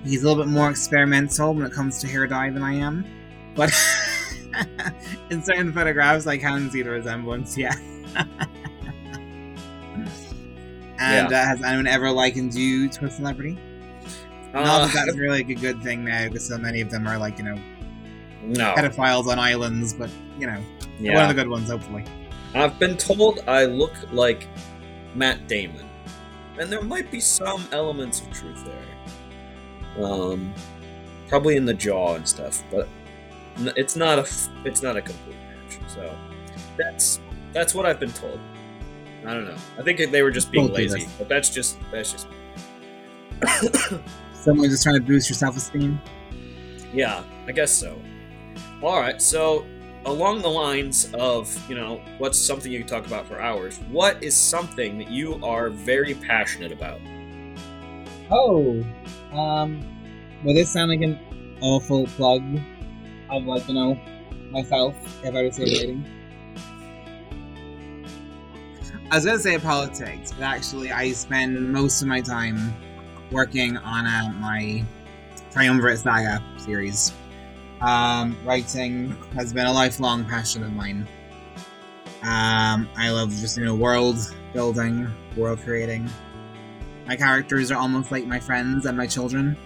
he's 0.06 0.24
a 0.24 0.28
little 0.30 0.44
bit 0.44 0.52
more 0.52 0.70
experimental 0.70 1.54
when 1.54 1.66
it 1.66 1.72
comes 1.74 2.00
to 2.00 2.08
hair 2.08 2.26
dye 2.28 2.50
than 2.50 2.64
I 2.64 2.74
am, 2.76 3.06
but 3.56 3.72
in 5.30 5.44
certain 5.44 5.74
photographs, 5.74 6.28
I 6.28 6.38
can 6.38 6.70
see 6.72 6.82
the 6.82 6.92
resemblance. 6.92 7.58
Yeah. 7.58 7.74
and 8.16 9.58
Yeah. 11.00 11.28
uh, 11.28 11.46
has 11.46 11.62
anyone 11.64 11.88
ever 11.88 12.12
likened 12.12 12.54
you 12.54 12.90
to 12.90 13.06
a 13.06 13.10
celebrity? 13.12 13.58
Not 14.54 14.64
Uh, 14.66 14.86
that 14.88 14.94
that's 14.94 15.18
really 15.18 15.44
like 15.44 15.50
a 15.50 15.60
good 15.60 15.82
thing 15.84 16.06
now, 16.06 16.28
because 16.28 16.48
so 16.48 16.58
many 16.58 16.82
of 16.82 16.90
them 16.90 17.08
are 17.08 17.18
like 17.18 17.38
you 17.38 17.44
know 17.46 17.60
no. 18.44 18.74
pedophiles 18.76 19.28
on 19.28 19.40
islands, 19.40 19.94
but 19.94 20.10
you 20.40 20.48
know 20.48 20.60
one 21.00 21.24
of 21.24 21.28
the 21.28 21.34
good 21.34 21.50
ones, 21.50 21.70
hopefully. 21.70 22.06
I've 22.54 22.80
been 22.80 22.96
told 22.96 23.40
I 23.48 23.66
look 23.66 23.94
like 24.14 24.48
Matt 25.14 25.48
Damon, 25.50 25.86
and 26.58 26.72
there 26.72 26.82
might 26.82 27.12
be 27.12 27.20
some 27.20 27.68
elements 27.74 28.22
of 28.22 28.32
truth 28.32 28.64
there. 28.64 28.95
Um, 30.02 30.54
probably 31.28 31.56
in 31.56 31.66
the 31.66 31.74
jaw 31.74 32.16
and 32.16 32.28
stuff, 32.28 32.64
but 32.72 32.88
it's 33.78 33.96
not 33.96 34.20
a 34.20 34.28
it's 34.66 34.82
not 34.82 34.98
a 34.98 35.02
complete 35.02 35.38
match. 35.38 35.80
So 35.88 36.16
that's 36.78 37.20
that's 37.54 37.74
what 37.74 37.86
I've 37.86 38.00
been 38.00 38.12
told. 38.12 38.40
I 39.26 39.34
don't 39.34 39.46
know. 39.46 39.58
I 39.80 39.82
think 39.82 40.12
they 40.12 40.22
were 40.22 40.32
just 40.32 40.52
being 40.52 40.72
lazy, 40.72 41.08
but 41.18 41.28
that's 41.30 41.50
just 41.50 41.78
that's 41.92 42.12
just 42.12 42.28
Someone 44.34 44.70
just 44.70 44.84
trying 44.84 44.96
to 44.96 45.02
boost 45.02 45.30
your 45.30 45.36
self-esteem. 45.36 46.00
Yeah, 46.94 47.24
I 47.48 47.52
guess 47.52 47.72
so. 47.72 48.00
All 48.82 49.00
right, 49.00 49.22
so 49.22 49.66
along 50.06 50.42
the 50.42 50.50
lines 50.50 51.10
of, 51.16 51.58
you 51.70 51.76
know, 51.76 52.02
what's 52.20 52.38
something 52.38 52.72
you 52.72 52.80
can 52.80 52.88
talk 52.88 53.08
about 53.08 53.26
for 53.28 53.42
hours, 53.42 53.80
what 53.90 54.22
is 54.24 54.36
something 54.36 55.00
that 55.00 55.10
you 55.10 55.44
are 55.44 55.70
very 55.70 56.14
passionate 56.14 56.72
about? 56.72 57.00
Oh, 58.32 58.84
um, 59.34 59.84
will 60.44 60.54
this 60.54 60.72
sound 60.72 60.90
like 60.90 61.02
an 61.02 61.20
awful 61.62 62.08
plug 62.08 62.44
of 63.30 63.46
like 63.46 63.68
you 63.68 63.74
know 63.74 64.00
myself 64.52 64.96
if 65.24 65.36
I 65.36 65.44
was 65.44 65.60
rating? 65.60 66.06
I 69.12 69.16
was 69.16 69.26
gonna 69.26 69.40
say 69.40 69.58
politics, 69.60 70.32
but 70.32 70.44
actually 70.44 70.92
I 70.92 71.12
spend 71.12 71.72
most 71.72 72.02
of 72.02 72.08
my 72.08 72.22
time 72.22 72.74
working 73.32 73.78
on 73.78 74.06
uh, 74.06 74.34
my 74.40 74.84
Triumvirate 75.52 76.00
Saga 76.00 76.44
series. 76.58 77.14
Um, 77.82 78.38
writing 78.44 79.16
has 79.36 79.54
been 79.54 79.68
a 79.68 79.72
lifelong 79.72 80.26
passion 80.26 80.64
of 80.64 80.74
mine. 80.74 81.08
Um, 82.24 82.90
I 82.98 83.12
love 83.12 83.30
just 83.30 83.58
you 83.58 83.66
know 83.66 83.76
world 83.76 84.18
building, 84.54 85.08
world 85.38 85.60
creating. 85.60 86.10
My 87.06 87.16
characters 87.16 87.72
are 87.72 87.78
almost 87.78 88.12
like 88.12 88.26
my 88.26 88.40
friends 88.40 88.86
and 88.86 88.98
my 88.98 89.08
children. 89.08 89.58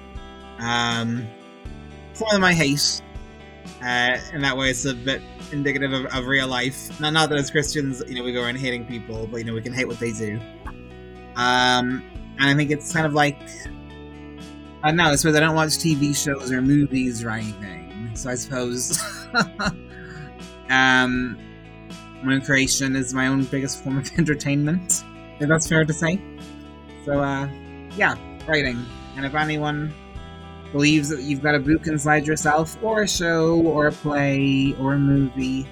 Um, 0.60 1.28
some 2.14 2.28
of 2.28 2.34
them 2.34 2.44
I 2.44 2.54
hate. 2.54 3.02
Uh, 3.82 4.18
in 4.34 4.42
that 4.42 4.58
way, 4.58 4.70
it's 4.70 4.86
a 4.86 4.94
bit 4.94 5.22
indicative 5.52 5.94
of, 5.94 6.06
of 6.08 6.26
real 6.26 6.48
life. 6.48 7.00
Not, 7.00 7.14
that 7.30 7.38
as 7.38 7.50
Christians, 7.50 8.04
you 8.08 8.16
know, 8.16 8.24
we 8.24 8.34
go 8.34 8.44
around 8.44 8.58
hating 8.58 8.86
people, 8.86 9.28
but 9.28 9.38
you 9.38 9.46
know, 9.46 9.54
we 9.54 9.62
can 9.62 9.74
hate 9.74 9.88
what 9.88 10.00
they 10.00 10.12
do. 10.12 10.40
Um, 11.36 12.04
and 12.40 12.50
I 12.50 12.54
think 12.56 12.72
it's 12.72 12.92
kind 12.92 13.06
of 13.06 13.14
like 13.14 13.40
I 14.82 14.88
don't 14.88 14.96
know. 14.96 15.10
I 15.10 15.16
suppose 15.16 15.36
I 15.36 15.42
don't 15.42 15.56
watch 15.56 15.70
TV 15.72 16.16
shows 16.16 16.52
or 16.52 16.62
movies 16.62 17.22
or 17.22 17.32
anything, 17.32 18.12
so 18.16 18.30
I 18.30 18.36
suppose 18.36 18.98
um, 20.70 21.38
my 22.24 22.40
creation 22.40 22.96
is 22.96 23.14
my 23.14 23.28
own 23.28 23.44
biggest 23.44 23.84
form 23.84 23.98
of 23.98 24.10
entertainment. 24.18 25.04
If 25.42 25.50
that's 25.50 25.68
fair 25.68 25.84
to 25.84 25.94
say. 25.94 26.22
So, 27.10 27.20
uh, 27.20 27.50
yeah, 27.98 28.16
writing. 28.48 28.86
And 29.16 29.26
if 29.26 29.34
anyone 29.34 29.92
believes 30.72 31.10
that 31.10 31.24
you've 31.24 31.42
got 31.42 31.56
a 31.56 31.60
book 31.60 31.88
inside 31.88 32.28
yourself, 32.28 32.78
or 32.84 33.02
a 33.02 33.08
show, 33.08 33.60
or 33.62 33.88
a 33.88 33.92
play, 33.92 34.76
or 34.80 34.94
a 34.94 35.00
movie, 35.00 35.68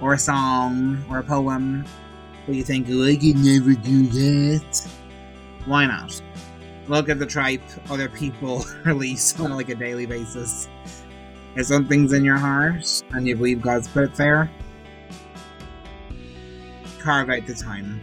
or 0.00 0.14
a 0.14 0.18
song, 0.18 1.04
or 1.10 1.18
a 1.18 1.24
poem, 1.24 1.84
but 2.46 2.54
you 2.54 2.62
think, 2.62 2.86
oh, 2.88 3.02
I 3.02 3.16
could 3.16 3.34
never 3.38 3.72
do 3.72 4.06
that, 4.06 4.88
why 5.64 5.86
not? 5.86 6.22
Look 6.86 7.08
at 7.08 7.18
the 7.18 7.26
tripe 7.26 7.60
other 7.90 8.08
people 8.08 8.64
release 8.84 9.40
on 9.40 9.50
like 9.50 9.70
a 9.70 9.74
daily 9.74 10.06
basis. 10.06 10.68
If 11.56 11.66
something's 11.66 12.12
in 12.12 12.24
your 12.24 12.38
heart 12.38 13.02
and 13.10 13.26
you 13.26 13.34
believe 13.34 13.60
God's 13.60 13.88
put 13.88 14.04
it 14.04 14.14
there, 14.14 14.48
carve 17.00 17.28
out 17.28 17.44
the 17.44 17.54
time. 17.54 18.00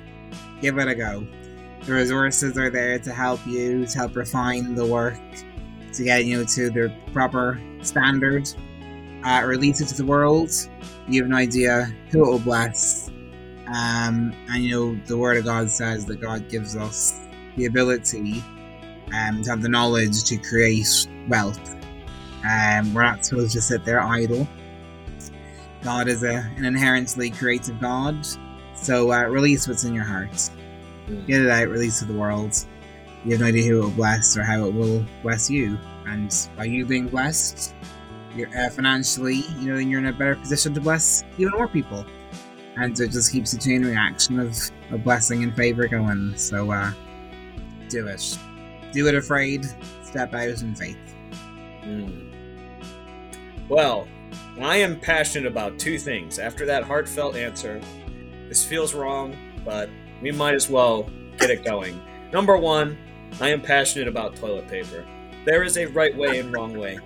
Give 0.59 0.77
it 0.79 0.89
a 0.89 0.95
go. 0.95 1.25
The 1.83 1.93
resources 1.93 2.57
are 2.59 2.69
there 2.69 2.99
to 2.99 3.11
help 3.11 3.45
you, 3.47 3.87
to 3.87 3.97
help 3.97 4.15
refine 4.15 4.75
the 4.75 4.85
work, 4.85 5.19
to 5.93 6.03
get 6.03 6.25
you 6.25 6.37
know 6.37 6.45
to 6.45 6.69
the 6.69 6.93
proper 7.11 7.59
standard. 7.81 8.47
Uh, 9.23 9.43
release 9.45 9.81
it 9.81 9.87
to 9.87 9.95
the 9.95 10.05
world. 10.05 10.51
You 11.07 11.21
have 11.21 11.29
no 11.29 11.37
idea 11.37 11.91
who 12.09 12.23
it 12.23 12.31
will 12.31 12.39
bless. 12.39 13.09
Um, 13.67 14.33
and 14.49 14.63
you 14.63 14.71
know 14.71 15.01
the 15.07 15.17
Word 15.17 15.37
of 15.37 15.45
God 15.45 15.71
says 15.71 16.05
that 16.05 16.21
God 16.21 16.49
gives 16.49 16.75
us 16.75 17.19
the 17.57 17.65
ability 17.65 18.43
um, 19.13 19.41
to 19.41 19.49
have 19.49 19.61
the 19.63 19.69
knowledge 19.69 20.23
to 20.25 20.37
create 20.37 21.07
wealth. 21.27 21.75
Um, 22.47 22.93
we're 22.93 23.03
not 23.03 23.25
supposed 23.25 23.53
to 23.53 23.61
sit 23.61 23.85
there 23.85 24.01
idle. 24.01 24.47
God 25.83 26.07
is 26.07 26.21
a, 26.23 26.47
an 26.57 26.65
inherently 26.65 27.31
creative 27.31 27.79
God, 27.79 28.27
so 28.75 29.11
uh, 29.11 29.23
release 29.23 29.67
what's 29.67 29.83
in 29.83 29.95
your 29.95 30.03
heart 30.03 30.51
get 31.27 31.41
it 31.41 31.49
out, 31.49 31.67
release 31.67 32.01
it 32.01 32.07
to 32.07 32.13
the 32.13 32.19
world. 32.19 32.55
You 33.23 33.31
have 33.31 33.41
no 33.41 33.47
idea 33.47 33.69
who 33.69 33.79
it 33.79 33.81
will 33.81 33.91
bless 33.91 34.35
or 34.35 34.43
how 34.43 34.65
it 34.65 34.73
will 34.73 35.05
bless 35.21 35.49
you. 35.49 35.77
And 36.07 36.35
by 36.57 36.65
you 36.65 36.85
being 36.85 37.07
blessed, 37.07 37.75
you're 38.35 38.49
uh, 38.57 38.69
financially, 38.69 39.43
you 39.59 39.69
know, 39.69 39.77
then 39.77 39.89
you're 39.89 39.99
in 39.99 40.07
a 40.07 40.13
better 40.13 40.35
position 40.35 40.73
to 40.73 40.81
bless 40.81 41.23
even 41.37 41.53
more 41.53 41.67
people. 41.67 42.05
And 42.77 42.97
so 42.97 43.03
it 43.03 43.11
just 43.11 43.31
keeps 43.31 43.51
the 43.51 43.59
chain 43.59 43.85
reaction 43.85 44.39
of, 44.39 44.57
of 44.91 45.03
blessing 45.03 45.43
and 45.43 45.55
favor 45.55 45.87
going. 45.87 46.35
So, 46.37 46.71
uh, 46.71 46.91
do 47.89 48.07
it. 48.07 48.37
Do 48.93 49.07
it 49.07 49.15
afraid, 49.15 49.65
step 50.03 50.33
out 50.33 50.47
in 50.47 50.75
faith. 50.75 50.97
Mm. 51.83 52.31
Well, 53.69 54.07
I 54.59 54.77
am 54.77 54.99
passionate 54.99 55.47
about 55.47 55.79
two 55.79 55.97
things. 55.97 56.39
After 56.39 56.65
that 56.65 56.83
heartfelt 56.83 57.35
answer, 57.35 57.81
this 58.47 58.65
feels 58.65 58.93
wrong, 58.93 59.35
but 59.63 59.89
we 60.21 60.31
might 60.31 60.53
as 60.55 60.69
well 60.69 61.09
get 61.37 61.49
it 61.49 61.63
going. 61.63 61.99
Number 62.31 62.57
one, 62.57 62.97
I 63.39 63.49
am 63.49 63.61
passionate 63.61 64.07
about 64.07 64.35
toilet 64.35 64.67
paper. 64.67 65.05
There 65.45 65.63
is 65.63 65.77
a 65.77 65.85
right 65.87 66.15
way 66.15 66.39
and 66.39 66.53
wrong 66.53 66.77
way 66.77 66.99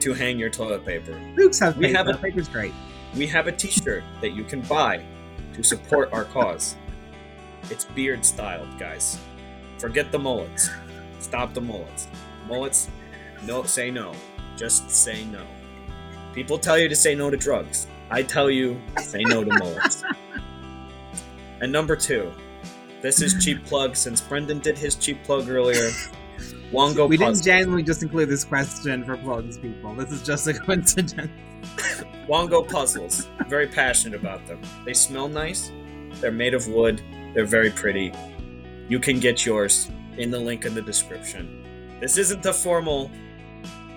to 0.00 0.12
hang 0.14 0.38
your 0.38 0.50
toilet 0.50 0.84
paper. 0.84 1.18
Books 1.36 1.58
have 1.60 1.76
We 1.76 1.86
paper. 1.86 1.98
have 1.98 2.08
a- 2.08 2.14
Paper's 2.18 2.48
great. 2.48 2.72
We 3.16 3.26
have 3.28 3.46
a 3.46 3.52
t-shirt 3.52 4.02
that 4.20 4.30
you 4.32 4.44
can 4.44 4.60
buy 4.62 5.02
to 5.54 5.62
support 5.62 6.12
our 6.12 6.24
cause. 6.24 6.76
It's 7.70 7.84
beard 7.84 8.24
styled, 8.24 8.78
guys. 8.78 9.18
Forget 9.78 10.10
the 10.12 10.18
mullets. 10.18 10.70
Stop 11.20 11.54
the 11.54 11.60
mullets. 11.60 12.08
Mullets, 12.48 12.88
no, 13.46 13.62
say 13.64 13.90
no. 13.90 14.12
Just 14.56 14.90
say 14.90 15.24
no. 15.26 15.44
People 16.34 16.58
tell 16.58 16.78
you 16.78 16.88
to 16.88 16.96
say 16.96 17.14
no 17.14 17.30
to 17.30 17.36
drugs. 17.36 17.86
I 18.10 18.22
tell 18.22 18.50
you, 18.50 18.80
say 19.00 19.22
no 19.22 19.44
to 19.44 19.58
mullets. 19.58 20.02
And 21.62 21.72
number 21.72 21.96
two, 21.96 22.30
this 23.00 23.22
is 23.22 23.42
cheap 23.42 23.64
plug 23.66 23.96
since 23.96 24.20
Brendan 24.20 24.58
did 24.58 24.76
his 24.76 24.94
cheap 24.96 25.24
plug 25.24 25.48
earlier. 25.48 25.88
Wongo 26.72 27.06
puzzles. 27.06 27.08
we 27.08 27.16
Puzzle. 27.18 27.32
didn't 27.34 27.42
genuinely 27.44 27.82
just 27.82 28.02
include 28.02 28.28
this 28.28 28.44
question 28.44 29.04
for 29.04 29.16
plugs, 29.16 29.56
people. 29.58 29.94
This 29.94 30.10
is 30.12 30.22
just 30.22 30.46
a 30.48 30.54
coincidence. 30.60 31.30
Wongo 32.28 32.68
puzzles. 32.68 33.28
Very 33.48 33.66
passionate 33.66 34.18
about 34.20 34.46
them. 34.46 34.60
They 34.84 34.92
smell 34.94 35.28
nice. 35.28 35.70
They're 36.14 36.32
made 36.32 36.54
of 36.54 36.66
wood. 36.68 37.00
They're 37.34 37.44
very 37.46 37.70
pretty. 37.70 38.12
You 38.88 38.98
can 38.98 39.20
get 39.20 39.46
yours 39.46 39.90
in 40.18 40.30
the 40.30 40.38
link 40.38 40.64
in 40.66 40.74
the 40.74 40.82
description. 40.82 41.96
This 42.00 42.18
isn't 42.18 42.44
a 42.44 42.52
formal 42.52 43.10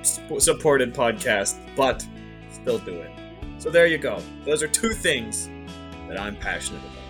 sp- 0.05 0.39
supported 0.39 0.93
podcast, 0.93 1.57
but 1.75 2.05
still 2.51 2.77
do 2.79 2.91
it. 2.99 3.11
So 3.57 3.69
there 3.69 3.87
you 3.87 3.97
go. 3.97 4.21
Those 4.45 4.61
are 4.61 4.67
two 4.67 4.91
things 4.91 5.49
that 6.07 6.19
I'm 6.19 6.35
passionate 6.35 6.81
about. 6.83 7.04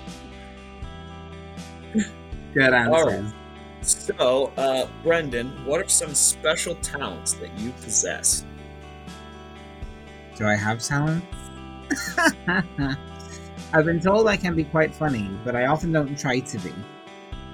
Good 2.54 2.74
answer. 2.74 3.22
Right. 3.22 3.34
So, 3.82 4.52
uh, 4.58 4.88
Brendan, 5.04 5.66
what 5.66 5.82
are 5.82 5.88
some 5.88 6.14
special 6.16 6.76
talents 6.76 7.34
that 7.34 7.58
you 7.60 7.72
possess? 7.84 8.46
Do 10.38 10.48
I 10.48 10.56
have 10.56 10.82
talents? 10.82 11.26
I've 13.74 13.86
been 13.86 14.00
told 14.00 14.28
I 14.28 14.38
can 14.38 14.56
be 14.56 14.64
quite 14.64 14.94
funny, 14.96 15.30
but 15.44 15.56
I 15.56 15.68
often 15.68 15.92
don't 15.92 16.18
try 16.18 16.40
to 16.40 16.58
be. 16.60 16.74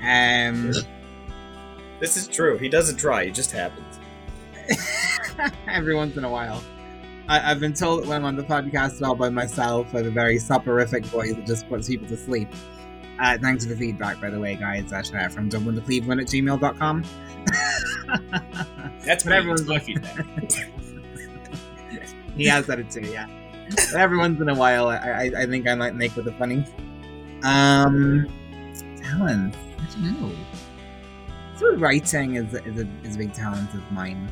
Um, 0.04 0.72
This 2.00 2.18
is 2.18 2.28
true. 2.28 2.58
He 2.58 2.70
doesn't 2.70 2.98
try. 2.98 3.24
It 3.24 3.36
just 3.36 3.52
happens. 3.52 4.00
every 5.68 5.96
once 5.96 6.18
in 6.18 6.24
a 6.24 6.30
while. 6.30 6.64
I, 7.28 7.40
have 7.40 7.60
been 7.60 7.74
told 7.74 8.04
that 8.04 8.10
when 8.10 8.18
I'm 8.18 8.26
on 8.26 8.36
the 8.36 8.44
podcast 8.44 9.06
all 9.06 9.16
by 9.16 9.30
myself, 9.30 9.94
I 9.94 9.98
have 9.98 10.08
a 10.08 10.12
very 10.12 10.38
soporific 10.38 11.06
voice 11.06 11.34
that 11.34 11.46
just 11.46 11.70
puts 11.70 11.88
people 11.88 12.08
to 12.08 12.18
sleep. 12.18 12.50
Uh, 13.22 13.38
thanks 13.38 13.64
for 13.64 13.70
the 13.70 13.78
feedback, 13.78 14.20
by 14.20 14.32
the 14.32 14.40
way, 14.40 14.56
guys. 14.56 14.90
That's 14.90 15.14
uh, 15.14 15.30
from 15.30 15.48
Dublin 15.48 15.76
to 15.76 15.82
Cleveland 15.82 16.22
at 16.22 16.28
gmail.com. 16.28 17.04
That's 19.06 19.24
what 19.24 19.34
everyone's 19.36 19.68
looking 19.68 20.02
lucky. 20.02 20.64
he 22.36 22.48
has 22.48 22.66
that 22.66 22.90
too, 22.90 23.02
yeah. 23.02 23.28
But 23.70 23.94
every 23.94 24.18
once 24.18 24.42
in 24.42 24.50
a 24.50 24.56
while, 24.56 24.88
I, 24.88 24.96
I, 24.96 25.32
I 25.42 25.46
think 25.46 25.68
I 25.68 25.76
might 25.76 25.94
make 25.94 26.16
with 26.16 26.26
the 26.26 26.32
funny. 26.34 26.66
Um, 27.44 28.28
talent. 28.98 29.56
I 29.78 29.86
don't 29.94 30.20
know. 30.20 30.36
Of 31.64 31.80
writing 31.80 32.38
is, 32.38 32.56
is, 32.56 32.80
a, 32.80 32.88
is 33.04 33.16
a 33.16 33.18
big 33.20 33.34
talent 33.34 33.72
of 33.76 33.92
mine. 33.92 34.32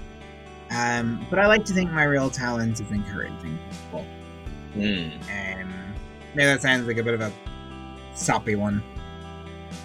Um, 0.72 1.24
but 1.30 1.38
I 1.38 1.46
like 1.46 1.64
to 1.66 1.74
think 1.74 1.92
my 1.92 2.06
real 2.06 2.32
talent 2.32 2.80
is 2.80 2.92
encouraging 2.92 3.60
people. 3.70 4.04
Mm. 4.76 5.14
Um, 5.14 5.74
maybe 6.34 6.46
that 6.48 6.64
sounds 6.64 6.88
like 6.88 6.98
a 6.98 7.04
bit 7.04 7.14
of 7.14 7.22
a 7.22 7.32
soppy 8.16 8.56
one, 8.56 8.84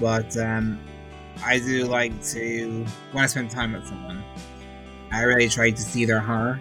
but 0.00 0.36
um, 0.36 0.80
I 1.44 1.58
do 1.58 1.86
like 1.86 2.22
to 2.24 2.84
when 3.12 3.24
I 3.24 3.26
spend 3.26 3.50
time 3.50 3.72
with 3.72 3.86
someone, 3.86 4.22
I 5.12 5.22
really 5.22 5.48
try 5.48 5.70
to 5.70 5.80
see 5.80 6.04
their 6.04 6.20
heart, 6.20 6.60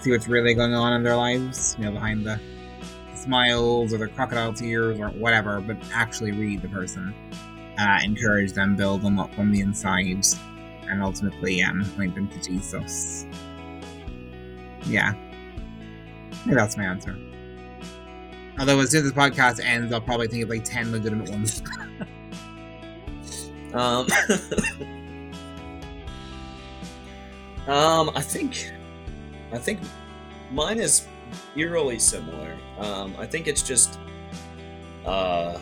see 0.00 0.10
what's 0.10 0.28
really 0.28 0.54
going 0.54 0.74
on 0.74 0.92
in 0.94 1.02
their 1.02 1.16
lives, 1.16 1.76
you 1.78 1.84
know, 1.84 1.92
behind 1.92 2.24
the 2.24 2.40
smiles 3.14 3.92
or 3.92 3.98
the 3.98 4.08
crocodile 4.08 4.52
tears 4.52 4.98
or 4.98 5.10
whatever, 5.10 5.60
but 5.60 5.76
actually 5.92 6.32
read 6.32 6.62
the 6.62 6.68
person, 6.68 7.14
uh, 7.78 8.00
encourage 8.02 8.52
them, 8.52 8.76
build 8.76 9.02
them 9.02 9.18
up 9.18 9.34
from 9.34 9.52
the 9.52 9.60
inside, 9.60 10.24
and 10.88 11.02
ultimately 11.02 11.62
um, 11.62 11.84
point 11.96 12.14
them 12.14 12.28
to 12.28 12.42
Jesus. 12.42 13.26
Yeah. 14.86 15.12
Maybe 16.46 16.56
that's 16.56 16.76
my 16.76 16.84
answer. 16.84 17.16
Although 18.60 18.80
as 18.80 18.90
soon 18.90 19.06
as 19.06 19.12
the 19.12 19.18
podcast 19.18 19.64
ends, 19.64 19.90
I'll 19.90 20.02
probably 20.02 20.28
think 20.28 20.42
of 20.42 20.50
like 20.50 20.64
10 20.64 20.92
legitimate 20.92 21.30
ones. 21.30 21.62
um, 23.72 24.06
um, 27.66 28.10
I 28.14 28.20
think, 28.20 28.70
I 29.50 29.56
think 29.56 29.80
mine 30.50 30.78
is 30.78 31.08
eerily 31.56 31.98
similar. 31.98 32.54
Um, 32.78 33.16
I 33.18 33.26
think 33.26 33.48
it's 33.48 33.62
just, 33.62 33.98
uh, 35.06 35.58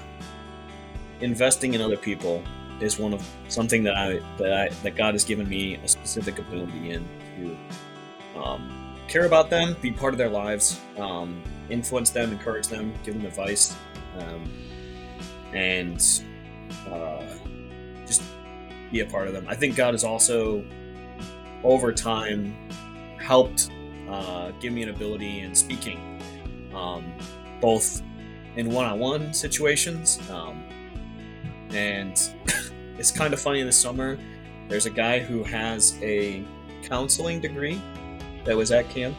investing 1.21 1.75
in 1.75 1.81
other 1.81 1.97
people 1.97 2.43
is 2.81 2.99
one 2.99 3.14
of 3.14 3.25
something 3.49 3.85
that 3.85 3.97
I 3.97 4.21
that 4.38 4.52
I 4.52 4.69
that 4.83 4.97
God 4.97 5.14
has 5.14 5.25
given 5.25 5.49
me 5.49 5.76
a 5.76 5.88
specific 5.88 6.38
ability 6.38 6.90
in 6.90 7.09
to 7.37 8.40
um, 8.40 8.77
care 9.08 9.26
about 9.26 9.50
them, 9.50 9.76
be 9.80 9.90
part 9.90 10.14
of 10.14 10.18
their 10.18 10.28
lives, 10.28 10.80
um, 10.98 11.42
influence 11.70 12.10
them, 12.10 12.32
encourage 12.32 12.68
them, 12.68 12.94
give 13.04 13.14
them 13.14 13.26
advice, 13.26 13.74
um, 14.18 14.44
and 15.52 16.22
uh, 16.90 17.22
just 18.06 18.22
be 18.90 19.00
a 19.00 19.06
part 19.06 19.26
of 19.26 19.34
them. 19.34 19.46
I 19.48 19.54
think 19.54 19.76
God 19.76 19.94
has 19.94 20.04
also, 20.04 20.64
over 21.64 21.92
time, 21.92 22.54
helped 23.18 23.70
uh, 24.08 24.52
give 24.60 24.72
me 24.72 24.82
an 24.82 24.90
ability 24.90 25.40
in 25.40 25.54
speaking, 25.54 26.22
um, 26.74 27.12
both 27.60 28.02
in 28.56 28.70
one-on-one 28.70 29.32
situations 29.32 30.18
um, 30.30 30.64
and 31.70 32.30
it's 32.98 33.10
kind 33.10 33.32
of 33.32 33.40
funny 33.40 33.60
in 33.60 33.66
the 33.66 33.72
summer. 33.72 34.18
There's 34.68 34.86
a 34.86 34.90
guy 34.90 35.18
who 35.18 35.42
has 35.44 35.98
a 36.02 36.44
counseling 36.82 37.40
degree 37.40 37.80
that 38.49 38.57
was 38.57 38.73
at 38.73 38.88
camp. 38.88 39.14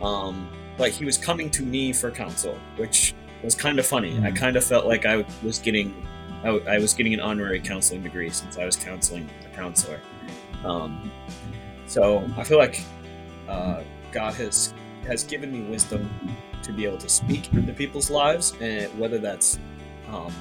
Um, 0.00 0.48
but 0.78 0.90
he 0.90 1.04
was 1.04 1.18
coming 1.18 1.50
to 1.50 1.62
me 1.62 1.92
for 1.92 2.10
counsel, 2.10 2.58
which 2.76 3.14
was 3.42 3.54
kind 3.54 3.78
of 3.78 3.86
funny. 3.86 4.14
Mm-hmm. 4.14 4.26
I 4.26 4.30
kind 4.32 4.56
of 4.56 4.64
felt 4.64 4.86
like 4.86 5.04
I 5.04 5.24
was 5.42 5.58
getting, 5.58 5.94
I, 6.42 6.48
I, 6.48 6.78
was 6.78 6.94
getting 6.94 7.12
an 7.12 7.20
honorary 7.20 7.60
counseling 7.60 8.02
degree 8.02 8.30
since 8.30 8.56
I 8.56 8.64
was 8.64 8.74
counseling 8.74 9.28
a 9.44 9.54
counselor. 9.54 10.00
Um, 10.64 11.10
so 11.86 12.28
I 12.36 12.44
feel 12.44 12.56
like 12.56 12.82
uh, 13.48 13.82
God 14.10 14.34
has 14.34 14.74
has 15.06 15.22
given 15.22 15.52
me 15.52 15.60
wisdom 15.70 16.10
to 16.62 16.72
be 16.72 16.84
able 16.84 16.98
to 16.98 17.08
speak 17.08 17.52
into 17.52 17.72
people's 17.72 18.10
lives, 18.10 18.54
and 18.60 18.86
whether 18.98 19.18
that's 19.18 19.58
um, 20.08 20.32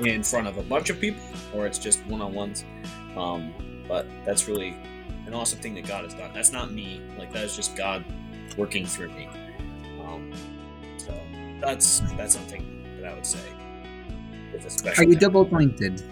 in 0.00 0.22
front 0.22 0.46
of 0.46 0.58
a 0.58 0.62
bunch 0.62 0.90
of 0.90 1.00
people 1.00 1.22
or 1.52 1.66
it's 1.66 1.78
just 1.78 2.04
one 2.06 2.22
on 2.22 2.32
ones. 2.32 2.64
Um, 3.16 3.52
but 3.86 4.06
that's 4.24 4.48
really 4.48 4.76
an 5.26 5.34
awesome 5.34 5.58
thing 5.58 5.74
that 5.74 5.86
God 5.86 6.04
has 6.04 6.14
done. 6.14 6.30
That's 6.34 6.52
not 6.52 6.72
me. 6.72 7.00
Like 7.18 7.32
that 7.32 7.44
is 7.44 7.56
just 7.56 7.76
God 7.76 8.04
working 8.56 8.86
through 8.86 9.08
me. 9.10 9.28
Um, 10.00 10.32
so 10.96 11.14
that's 11.60 12.00
that's 12.16 12.34
something 12.34 12.84
that 13.00 13.10
I 13.10 13.14
would 13.14 13.26
say. 13.26 13.38
With 14.52 14.66
a 14.66 14.70
special 14.70 15.02
Are 15.02 15.08
you 15.08 15.16
double 15.16 15.44
jointed? 15.44 16.02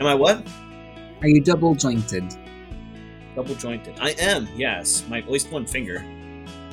Am 0.00 0.06
I 0.06 0.14
what? 0.14 0.44
Are 1.22 1.28
you 1.28 1.40
double 1.40 1.74
jointed? 1.74 2.24
Double 3.36 3.54
jointed. 3.54 3.96
I 4.00 4.10
am. 4.12 4.48
Yes, 4.56 5.04
my 5.08 5.18
at 5.18 5.30
least 5.30 5.50
one 5.52 5.66
finger. 5.66 5.98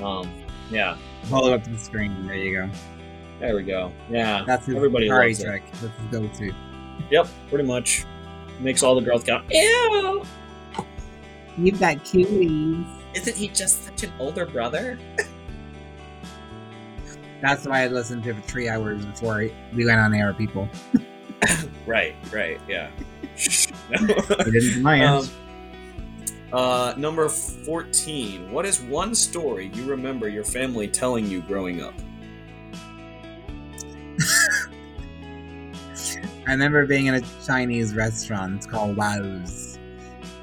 Um, 0.02 0.32
yeah. 0.71 0.97
Hold 1.30 1.47
it 1.47 1.54
up 1.54 1.63
to 1.65 1.69
the 1.69 1.78
screen. 1.78 2.26
There 2.26 2.36
you 2.36 2.62
go. 2.62 2.69
There 3.39 3.56
we 3.56 3.63
go. 3.63 3.91
Yeah, 4.10 4.43
that's 4.45 4.65
his 4.65 4.76
everybody 4.76 5.10
loves 5.10 5.43
trick. 5.43 5.63
It. 5.63 5.71
That's 5.82 5.97
his 5.97 6.08
go-to. 6.12 6.54
Yep, 7.10 7.28
pretty 7.50 7.67
much. 7.67 8.06
Makes 8.60 8.84
all 8.84 8.93
the 8.93 9.02
girls 9.02 9.24
go, 9.24 9.41
ew. 9.50 10.24
You've 11.58 11.80
got 11.80 11.98
cuties. 11.98 12.88
Isn't 13.14 13.36
he 13.36 13.50
just 13.50 13.84
such 13.86 14.04
an 14.04 14.14
older 14.20 14.46
brother? 14.46 14.98
that's 17.42 17.66
why 17.66 17.84
I 17.84 17.88
listened 17.88 18.24
to 18.24 18.30
it 18.30 18.36
for 18.36 18.42
three 18.42 18.70
hours 18.70 19.06
before 19.06 19.50
we 19.74 19.86
went 19.86 20.00
on 20.00 20.14
air, 20.14 20.34
people. 20.34 20.70
right, 21.86 22.16
right, 22.32 22.60
yeah. 22.68 22.90
it 23.38 24.52
didn't 24.52 24.82
my 24.84 25.04
um, 25.04 25.28
uh, 26.54 26.94
number 26.98 27.28
14. 27.30 28.52
What 28.52 28.66
is 28.66 28.82
one 28.82 29.16
story 29.16 29.72
you 29.74 29.86
remember 29.86 30.28
your 30.28 30.44
family 30.44 30.88
telling 30.88 31.28
you 31.28 31.42
growing 31.42 31.82
up? 31.82 31.94
I 36.48 36.52
remember 36.52 36.86
being 36.86 37.06
in 37.08 37.16
a 37.16 37.22
Chinese 37.46 37.96
restaurant 37.96 38.68
called 38.68 38.96
Wow's. 38.98 39.71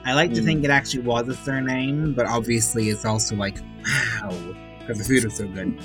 I 0.08 0.14
like 0.14 0.32
to 0.32 0.40
mm. 0.40 0.44
think 0.46 0.64
it 0.64 0.70
actually 0.70 1.02
was 1.02 1.28
a 1.28 1.34
surname, 1.34 2.14
but 2.14 2.24
obviously 2.24 2.88
it's 2.88 3.04
also 3.04 3.36
like, 3.36 3.58
wow, 3.84 4.54
because 4.78 4.96
the 4.96 5.04
food 5.04 5.24
was 5.24 5.36
so 5.36 5.46
good. 5.46 5.78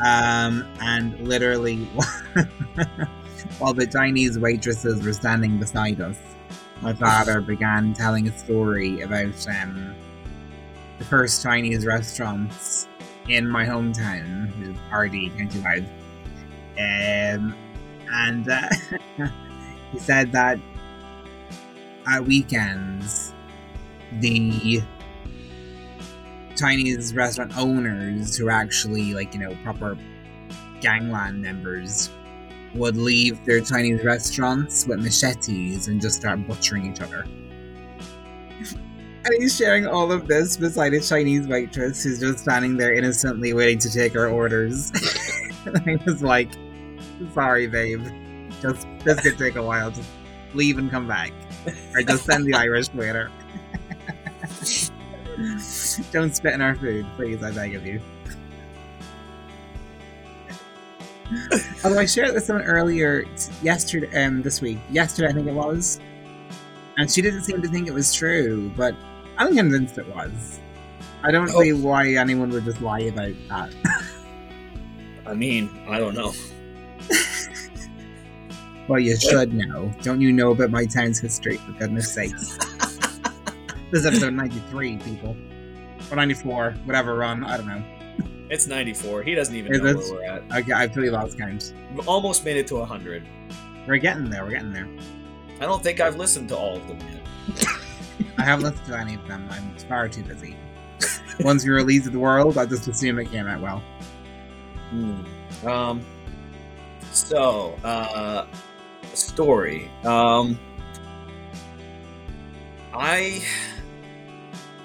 Um, 0.00 0.66
and 0.80 1.28
literally, 1.28 1.76
while 3.58 3.74
the 3.74 3.86
Chinese 3.86 4.38
waitresses 4.38 5.04
were 5.04 5.12
standing 5.12 5.58
beside 5.58 6.00
us, 6.00 6.16
my 6.80 6.94
father 6.94 7.42
began 7.42 7.92
telling 7.92 8.26
a 8.28 8.38
story 8.38 9.02
about 9.02 9.46
um, 9.48 9.94
the 10.98 11.04
first 11.04 11.42
Chinese 11.42 11.84
restaurants 11.84 12.88
in 13.28 13.46
my 13.46 13.66
hometown, 13.66 14.56
which 14.58 14.70
is 14.70 14.76
Ardee, 14.90 15.36
County 15.36 15.60
Louth. 15.60 15.84
Um, 16.78 17.54
and 18.10 18.48
uh, 18.48 18.70
he 19.92 19.98
said 19.98 20.32
that 20.32 20.58
at 22.08 22.24
weekends, 22.24 23.32
the 24.20 24.82
Chinese 26.56 27.14
restaurant 27.14 27.56
owners 27.56 28.36
who 28.36 28.48
are 28.48 28.52
actually 28.52 29.14
like 29.14 29.32
you 29.34 29.40
know 29.40 29.56
proper 29.62 29.96
gangland 30.80 31.40
members 31.40 32.10
would 32.74 32.96
leave 32.96 33.44
their 33.44 33.60
Chinese 33.60 34.04
restaurants 34.04 34.86
with 34.86 35.00
machetes 35.00 35.88
and 35.88 36.00
just 36.00 36.16
start 36.16 36.46
butchering 36.46 36.92
each 36.92 37.00
other. 37.00 37.24
and 39.24 39.34
he's 39.38 39.56
sharing 39.56 39.86
all 39.86 40.12
of 40.12 40.26
this 40.26 40.56
beside 40.56 40.92
a 40.94 41.00
Chinese 41.00 41.46
waitress 41.46 42.02
who's 42.02 42.20
just 42.20 42.40
standing 42.40 42.76
there 42.76 42.92
innocently 42.92 43.52
waiting 43.52 43.78
to 43.78 43.90
take 43.90 44.12
her 44.12 44.28
orders. 44.28 44.90
and 45.66 45.76
I 45.86 45.98
was 46.04 46.22
like, 46.22 46.50
Sorry, 47.34 47.66
babe. 47.66 48.06
Just 48.62 48.86
this 49.04 49.20
could 49.20 49.38
take 49.38 49.56
a 49.56 49.62
while. 49.62 49.90
Just 49.90 50.08
leave 50.54 50.78
and 50.78 50.90
come 50.90 51.06
back, 51.06 51.32
or 51.94 52.02
just 52.02 52.24
send 52.24 52.46
the 52.46 52.54
Irish 52.54 52.92
waiter. 52.94 53.30
Don't 56.12 56.34
spit 56.34 56.54
in 56.54 56.60
our 56.60 56.74
food, 56.74 57.06
please. 57.16 57.42
I 57.42 57.50
beg 57.50 57.74
of 57.74 57.86
you. 57.86 58.00
Although 61.84 61.98
I 61.98 62.06
shared 62.06 62.28
this 62.28 62.34
with 62.34 62.44
someone 62.44 62.64
earlier, 62.64 63.24
yesterday, 63.62 64.24
um, 64.24 64.42
this 64.42 64.60
week, 64.60 64.78
yesterday 64.90 65.28
I 65.28 65.32
think 65.32 65.46
it 65.46 65.54
was, 65.54 66.00
and 66.96 67.10
she 67.10 67.20
didn't 67.22 67.42
seem 67.42 67.60
to 67.62 67.68
think 67.68 67.86
it 67.86 67.94
was 67.94 68.12
true, 68.14 68.72
but 68.76 68.94
I'm 69.36 69.54
convinced 69.54 69.98
it 69.98 70.08
was. 70.14 70.60
I 71.22 71.30
don't 71.30 71.50
oh. 71.50 71.62
see 71.62 71.72
why 71.72 72.14
anyone 72.14 72.50
would 72.50 72.64
just 72.64 72.80
lie 72.80 73.00
about 73.00 73.34
that. 73.48 73.74
I 75.26 75.34
mean, 75.34 75.70
I 75.88 75.98
don't 75.98 76.14
know. 76.14 76.32
Well, 78.88 78.98
you 78.98 79.16
should 79.16 79.52
know. 79.52 79.92
Don't 80.02 80.20
you 80.20 80.32
know 80.32 80.52
about 80.52 80.70
my 80.70 80.86
town's 80.86 81.18
history, 81.18 81.58
for 81.58 81.72
goodness 81.72 82.12
sakes? 82.12 82.56
this 83.90 84.00
is 84.00 84.06
episode 84.06 84.32
93, 84.32 84.96
people. 84.98 85.36
or 86.10 86.16
94, 86.16 86.72
whatever 86.84 87.14
run. 87.14 87.44
I 87.44 87.56
don't 87.58 87.66
know. 87.66 87.84
It's 88.50 88.66
94. 88.66 89.22
He 89.24 89.34
doesn't 89.34 89.54
even 89.54 89.74
Is 89.74 89.80
know 89.82 89.94
where 89.94 90.12
we're 90.14 90.24
at. 90.24 90.62
Okay, 90.62 90.72
I've 90.72 90.92
pretty 90.92 91.10
lost 91.10 91.38
count. 91.38 91.74
We've 91.94 92.08
almost 92.08 92.44
made 92.46 92.56
it 92.56 92.66
to 92.68 92.76
100. 92.76 93.22
We're 93.86 93.98
getting 93.98 94.30
there. 94.30 94.42
We're 94.44 94.52
getting 94.52 94.72
there. 94.72 94.88
I 95.60 95.66
don't 95.66 95.82
think 95.82 96.00
I've 96.00 96.16
listened 96.16 96.48
to 96.48 96.56
all 96.56 96.76
of 96.76 96.88
them 96.88 96.98
yet. 97.00 97.66
I 98.38 98.42
haven't 98.42 98.64
listened 98.64 98.86
to 98.86 98.98
any 98.98 99.14
of 99.14 99.28
them. 99.28 99.46
I'm 99.50 99.76
far 99.80 100.08
too 100.08 100.22
busy. 100.22 100.56
Once 101.40 101.64
we 101.64 101.70
release 101.70 102.08
the 102.08 102.18
world, 102.18 102.56
I 102.56 102.64
just 102.64 102.88
assume 102.88 103.18
it 103.18 103.30
came 103.30 103.46
out 103.46 103.60
well. 103.60 103.82
Hmm. 104.90 105.68
Um. 105.68 106.06
So, 107.12 107.78
uh, 107.84 108.46
story. 109.18 109.90
Um. 110.04 110.58
I. 112.94 113.42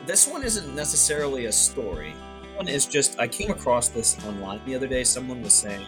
This 0.05 0.27
one 0.27 0.43
isn't 0.43 0.75
necessarily 0.75 1.45
a 1.45 1.51
story 1.51 2.13
one 2.55 2.67
is 2.67 2.85
just 2.85 3.19
I 3.19 3.27
came 3.27 3.51
across 3.51 3.89
this 3.89 4.23
online 4.25 4.61
the 4.65 4.75
other 4.75 4.87
day. 4.87 5.03
Someone 5.03 5.41
was 5.41 5.53
saying 5.53 5.85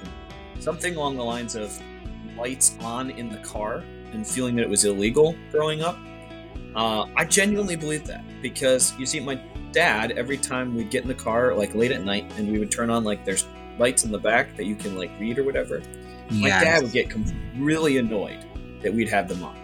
something 0.59 0.95
along 0.95 1.17
the 1.17 1.23
lines 1.23 1.55
of 1.55 1.77
lights 2.37 2.77
on 2.81 3.11
in 3.11 3.29
the 3.29 3.37
car 3.37 3.83
and 4.11 4.25
feeling 4.25 4.55
that 4.55 4.63
it 4.63 4.69
was 4.69 4.85
illegal 4.85 5.35
growing 5.51 5.81
up. 5.81 5.97
Uh, 6.75 7.05
I 7.15 7.25
genuinely 7.25 7.75
believe 7.75 8.05
that 8.07 8.23
because 8.41 8.97
you 8.97 9.05
see, 9.05 9.19
my 9.19 9.39
dad 9.71 10.11
every 10.11 10.37
time 10.37 10.73
we'd 10.75 10.89
get 10.89 11.01
in 11.03 11.07
the 11.07 11.13
car 11.13 11.53
like 11.53 11.75
late 11.75 11.91
at 11.91 12.03
night 12.03 12.31
and 12.37 12.49
we 12.49 12.59
would 12.59 12.71
turn 12.71 12.89
on 12.89 13.03
like 13.03 13.25
there's 13.25 13.45
lights 13.77 14.05
in 14.05 14.11
the 14.11 14.19
back 14.19 14.55
that 14.55 14.65
you 14.65 14.75
can 14.75 14.97
like 14.97 15.11
read 15.19 15.37
or 15.37 15.43
whatever. 15.43 15.81
Yes. 16.29 16.41
My 16.41 16.49
dad 16.49 16.83
would 16.83 16.91
get 16.91 17.13
really 17.57 17.97
annoyed 17.97 18.45
that 18.81 18.93
we'd 18.93 19.09
have 19.09 19.27
them 19.27 19.43
on, 19.43 19.55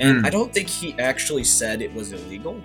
and 0.00 0.22
mm. 0.22 0.26
I 0.26 0.30
don't 0.30 0.52
think 0.52 0.68
he 0.68 0.98
actually 0.98 1.44
said 1.44 1.82
it 1.82 1.92
was 1.94 2.12
illegal 2.12 2.60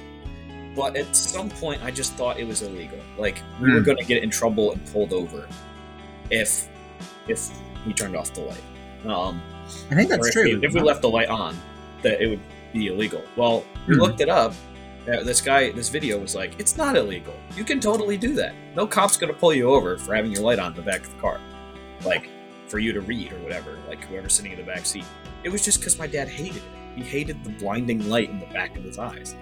but 0.75 0.95
at 0.97 1.15
some 1.15 1.49
point 1.49 1.81
I 1.83 1.89
just 1.89 2.13
thought 2.13 2.37
it 2.37 2.45
was 2.45 2.61
illegal. 2.61 2.99
Like 3.17 3.41
we 3.61 3.71
were 3.71 3.79
hmm. 3.79 3.85
going 3.85 3.97
to 3.97 4.03
get 4.03 4.21
in 4.23 4.29
trouble 4.29 4.73
and 4.73 4.85
pulled 4.91 5.13
over 5.13 5.47
if 6.29 6.67
if 7.27 7.49
we 7.87 7.93
turned 7.93 8.15
off 8.15 8.33
the 8.33 8.41
light. 8.41 8.63
Um, 9.05 9.41
I 9.89 9.95
think 9.95 10.09
that's 10.09 10.27
if 10.27 10.33
true. 10.33 10.43
We, 10.43 10.67
if 10.67 10.73
we 10.73 10.81
left 10.81 11.01
the 11.01 11.09
light 11.09 11.29
on, 11.29 11.55
that 12.01 12.21
it 12.21 12.27
would 12.27 12.41
be 12.73 12.87
illegal. 12.87 13.23
Well, 13.35 13.63
we 13.87 13.95
mm. 13.95 13.99
looked 13.99 14.19
it 14.19 14.29
up. 14.29 14.53
Uh, 15.07 15.23
this 15.23 15.39
guy, 15.39 15.71
this 15.71 15.89
video 15.89 16.17
was 16.17 16.33
like, 16.33 16.59
it's 16.59 16.77
not 16.77 16.97
illegal. 16.97 17.35
You 17.55 17.63
can 17.63 17.79
totally 17.79 18.17
do 18.17 18.33
that. 18.33 18.55
No 18.75 18.87
cop's 18.87 19.17
going 19.17 19.31
to 19.31 19.39
pull 19.39 19.53
you 19.53 19.69
over 19.69 19.99
for 19.99 20.15
having 20.15 20.31
your 20.31 20.41
light 20.41 20.57
on 20.57 20.71
in 20.71 20.75
the 20.75 20.81
back 20.81 21.01
of 21.01 21.13
the 21.13 21.21
car, 21.21 21.39
like 22.03 22.27
for 22.67 22.79
you 22.79 22.93
to 22.93 23.01
read 23.01 23.31
or 23.31 23.39
whatever. 23.39 23.79
Like 23.87 24.03
whoever's 24.05 24.33
sitting 24.33 24.51
in 24.51 24.57
the 24.57 24.63
back 24.63 24.85
seat. 24.85 25.05
It 25.43 25.49
was 25.49 25.63
just 25.63 25.79
because 25.79 25.97
my 25.97 26.07
dad 26.07 26.27
hated 26.27 26.57
it. 26.57 26.63
He 26.95 27.03
hated 27.03 27.43
the 27.43 27.49
blinding 27.51 28.09
light 28.09 28.29
in 28.29 28.39
the 28.39 28.45
back 28.47 28.77
of 28.77 28.83
his 28.83 28.97
eyes. 28.97 29.35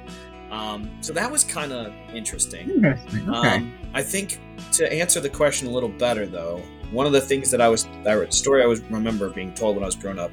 Um, 0.52 0.90
so 1.02 1.14
that 1.14 1.32
was 1.32 1.44
kind 1.44 1.72
of 1.72 1.94
interesting. 2.14 2.70
Interesting. 2.70 3.30
Okay. 3.30 3.56
Um, 3.56 3.74
I 3.94 4.04
think 4.04 4.40
to 4.74 4.92
answer 4.92 5.20
the 5.20 5.30
question 5.30 5.68
a 5.68 5.72
little 5.72 5.90
better, 5.90 6.26
though, 6.26 6.62
one 6.92 7.08
of 7.08 7.12
the 7.12 7.22
things 7.22 7.50
that 7.52 7.62
I 7.62 7.70
was 7.70 7.88
that 8.04 8.34
story 8.34 8.62
I 8.62 8.68
was 8.68 8.82
remember 8.82 9.30
being 9.30 9.54
told 9.54 9.76
when 9.76 9.84
I 9.84 9.88
was 9.88 9.96
growing 9.96 10.20
up, 10.20 10.32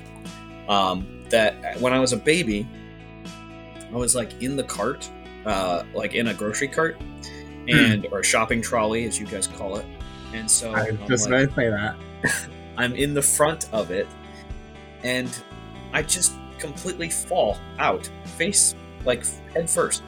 um, 0.68 1.24
that 1.30 1.80
when 1.80 1.92
I 1.92 2.00
was 2.00 2.12
a 2.12 2.18
baby, 2.18 2.68
I 3.92 3.96
was 3.96 4.14
like 4.14 4.42
in 4.42 4.56
the 4.56 4.64
cart, 4.64 5.10
uh, 5.46 5.84
like 5.94 6.14
in 6.14 6.28
a 6.28 6.34
grocery 6.34 6.68
cart, 6.68 7.00
hmm. 7.00 7.70
and 7.70 8.06
or 8.12 8.20
a 8.20 8.24
shopping 8.24 8.60
trolley, 8.60 9.04
as 9.04 9.18
you 9.18 9.26
guys 9.26 9.46
call 9.46 9.76
it, 9.78 9.86
and 10.34 10.50
so 10.50 10.72
I 10.72 10.84
am 10.84 10.98
just 11.06 11.30
like, 11.30 11.50
say 11.54 11.70
that 11.70 11.96
I'm 12.80 12.94
in 12.94 13.14
the 13.14 13.22
front 13.22 13.68
of 13.72 13.90
it, 13.90 14.06
and 15.02 15.30
I 15.92 16.02
just 16.02 16.32
completely 16.58 17.08
fall 17.08 17.58
out 17.78 18.08
face 18.36 18.74
like 19.04 19.24
head 19.54 19.68
first 19.68 20.02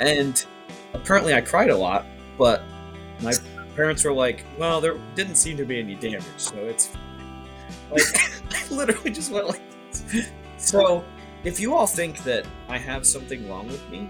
and 0.00 0.44
apparently, 0.92 1.34
I 1.34 1.40
cried 1.40 1.70
a 1.70 1.76
lot, 1.76 2.06
but 2.38 2.62
my 3.20 3.34
parents 3.76 4.04
were 4.04 4.12
like, 4.12 4.44
well, 4.58 4.80
there 4.80 4.98
didn't 5.14 5.36
seem 5.36 5.56
to 5.56 5.64
be 5.64 5.78
any 5.78 5.94
damage, 5.94 6.24
so 6.36 6.56
it's 6.56 6.88
fine. 6.88 7.46
Like, 7.90 8.02
I 8.54 8.74
literally 8.74 9.10
just 9.10 9.32
went 9.32 9.48
like 9.48 9.62
this. 9.90 10.30
So, 10.56 11.04
if 11.44 11.60
you 11.60 11.74
all 11.74 11.86
think 11.86 12.22
that 12.24 12.46
I 12.68 12.78
have 12.78 13.06
something 13.06 13.48
wrong 13.48 13.66
with 13.66 13.88
me, 13.90 14.08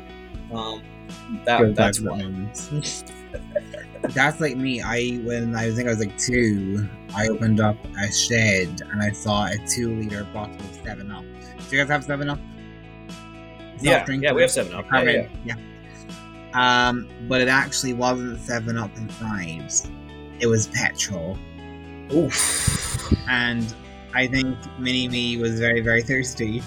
um, 0.53 0.83
that, 1.45 1.75
that's 1.75 2.01
why. 2.01 2.21
that's 4.11 4.41
like 4.41 4.57
me. 4.57 4.83
I 4.83 5.17
when 5.25 5.55
I 5.55 5.71
think 5.71 5.89
I 5.89 5.91
was 5.91 6.01
like 6.01 6.19
two, 6.19 6.89
I 7.15 7.29
opened 7.29 7.61
up 7.61 7.77
a 7.99 8.13
shed 8.13 8.81
and 8.91 9.03
I 9.03 9.11
saw 9.11 9.47
a 9.47 9.57
two 9.69 9.95
liter 9.97 10.25
bottle 10.33 10.57
of 10.57 10.81
Seven 10.85 11.11
Up. 11.11 11.25
Do 11.69 11.77
you 11.77 11.83
guys 11.83 11.91
have 11.91 12.05
Seven 12.05 12.31
Up? 12.31 12.39
Yeah, 13.81 14.09
yeah, 14.09 14.33
we 14.33 14.43
have 14.43 14.51
Seven 14.51 14.75
Up. 14.75 14.87
Yeah, 14.93 15.03
yeah. 15.03 15.29
yeah. 15.45 15.55
Um, 16.55 17.09
but 17.29 17.41
it 17.41 17.49
actually 17.49 17.95
wasn't 17.95 18.41
7 18.41 18.79
Up 18.79 18.97
inside. 18.97 19.73
It 20.41 20.47
was 20.47 20.69
petrol. 20.69 21.37
Oof. 22.13 23.13
And 23.29 23.75
I 24.15 24.29
think 24.29 24.57
Mini 24.79 25.09
Me 25.09 25.37
was 25.37 25.59
very, 25.59 25.81
very 25.81 26.03
thirsty. 26.03 26.63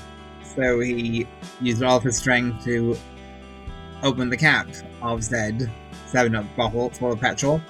So 0.56 0.80
he 0.82 1.26
used 1.62 1.82
all 1.82 1.98
of 1.98 2.04
his 2.04 2.18
strength 2.18 2.66
to 2.66 2.98
open 4.04 4.30
the 4.30 4.38
cap 4.38 4.68
of 5.02 5.24
said 5.24 5.72
7 6.18 6.34
Up 6.34 6.46
bottle 6.56 6.90
full 6.90 7.12
of 7.12 7.20
petrol 7.20 7.62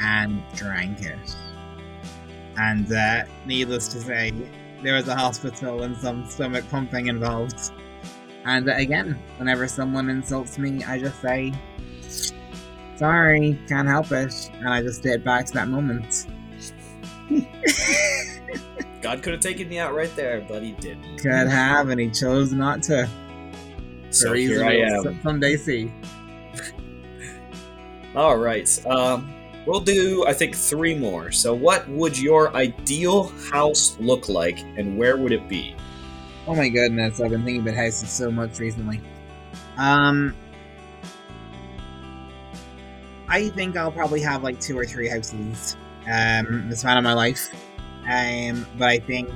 and 0.00 0.42
drank 0.56 1.00
it. 1.00 1.36
And 2.56 2.92
uh, 2.92 3.22
needless 3.46 3.86
to 3.92 4.00
say, 4.00 4.32
there 4.82 4.94
was 4.94 5.06
a 5.06 5.14
hospital 5.14 5.84
and 5.84 5.96
some 5.96 6.28
stomach 6.28 6.68
pumping 6.70 7.06
involved. 7.06 7.70
And 8.44 8.68
again, 8.68 9.16
whenever 9.36 9.68
someone 9.68 10.10
insults 10.10 10.58
me, 10.58 10.82
I 10.82 10.98
just 10.98 11.22
say, 11.22 11.52
sorry, 12.96 13.56
can't 13.68 13.86
help 13.86 14.10
it. 14.10 14.50
And 14.54 14.68
I 14.68 14.82
just 14.82 15.04
did 15.04 15.22
back 15.22 15.46
to 15.46 15.52
that 15.52 15.68
moment. 15.68 16.26
God 19.02 19.22
could 19.22 19.34
have 19.34 19.40
taken 19.40 19.68
me 19.68 19.78
out 19.78 19.94
right 19.94 20.10
there, 20.16 20.44
but 20.48 20.64
he 20.64 20.72
didn't. 20.72 21.18
Could 21.18 21.46
have, 21.46 21.90
and 21.90 22.00
he 22.00 22.10
chose 22.10 22.52
not 22.52 22.82
to. 22.84 23.08
So 24.10 24.32
here 24.32 24.64
I 24.64 24.78
am. 24.78 25.20
Someday 25.22 25.56
see. 25.56 25.92
All 28.14 28.38
right. 28.38 28.86
Um, 28.86 29.32
we'll 29.66 29.80
do, 29.80 30.24
I 30.26 30.32
think, 30.32 30.54
three 30.54 30.94
more. 30.94 31.30
So, 31.30 31.54
what 31.54 31.88
would 31.88 32.18
your 32.18 32.54
ideal 32.54 33.28
house 33.52 33.96
look 34.00 34.28
like, 34.28 34.58
and 34.76 34.98
where 34.98 35.16
would 35.16 35.32
it 35.32 35.48
be? 35.48 35.76
Oh 36.46 36.54
my 36.54 36.68
goodness, 36.68 37.20
I've 37.20 37.30
been 37.30 37.44
thinking 37.44 37.62
about 37.62 37.74
houses 37.74 38.10
so 38.10 38.30
much 38.30 38.58
recently. 38.58 39.00
Um, 39.76 40.34
I 43.28 43.50
think 43.50 43.76
I'll 43.76 43.92
probably 43.92 44.22
have 44.22 44.42
like 44.42 44.58
two 44.58 44.78
or 44.78 44.86
three 44.86 45.08
houses 45.08 45.76
um, 46.10 46.68
the 46.68 46.76
span 46.76 46.96
of 46.96 47.04
my 47.04 47.12
life. 47.12 47.48
Um, 48.10 48.66
but 48.78 48.88
I 48.88 48.98
think 48.98 49.28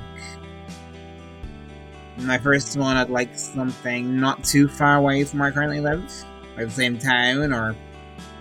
my 2.17 2.37
first 2.37 2.75
one, 2.77 2.97
I'd 2.97 3.09
like 3.09 3.37
something 3.37 4.19
not 4.19 4.43
too 4.43 4.67
far 4.67 4.97
away 4.97 5.23
from 5.23 5.39
where 5.39 5.49
I 5.49 5.51
currently 5.51 5.79
live, 5.79 6.03
like 6.57 6.65
the 6.65 6.71
same 6.71 6.97
town 6.97 7.53
or 7.53 7.75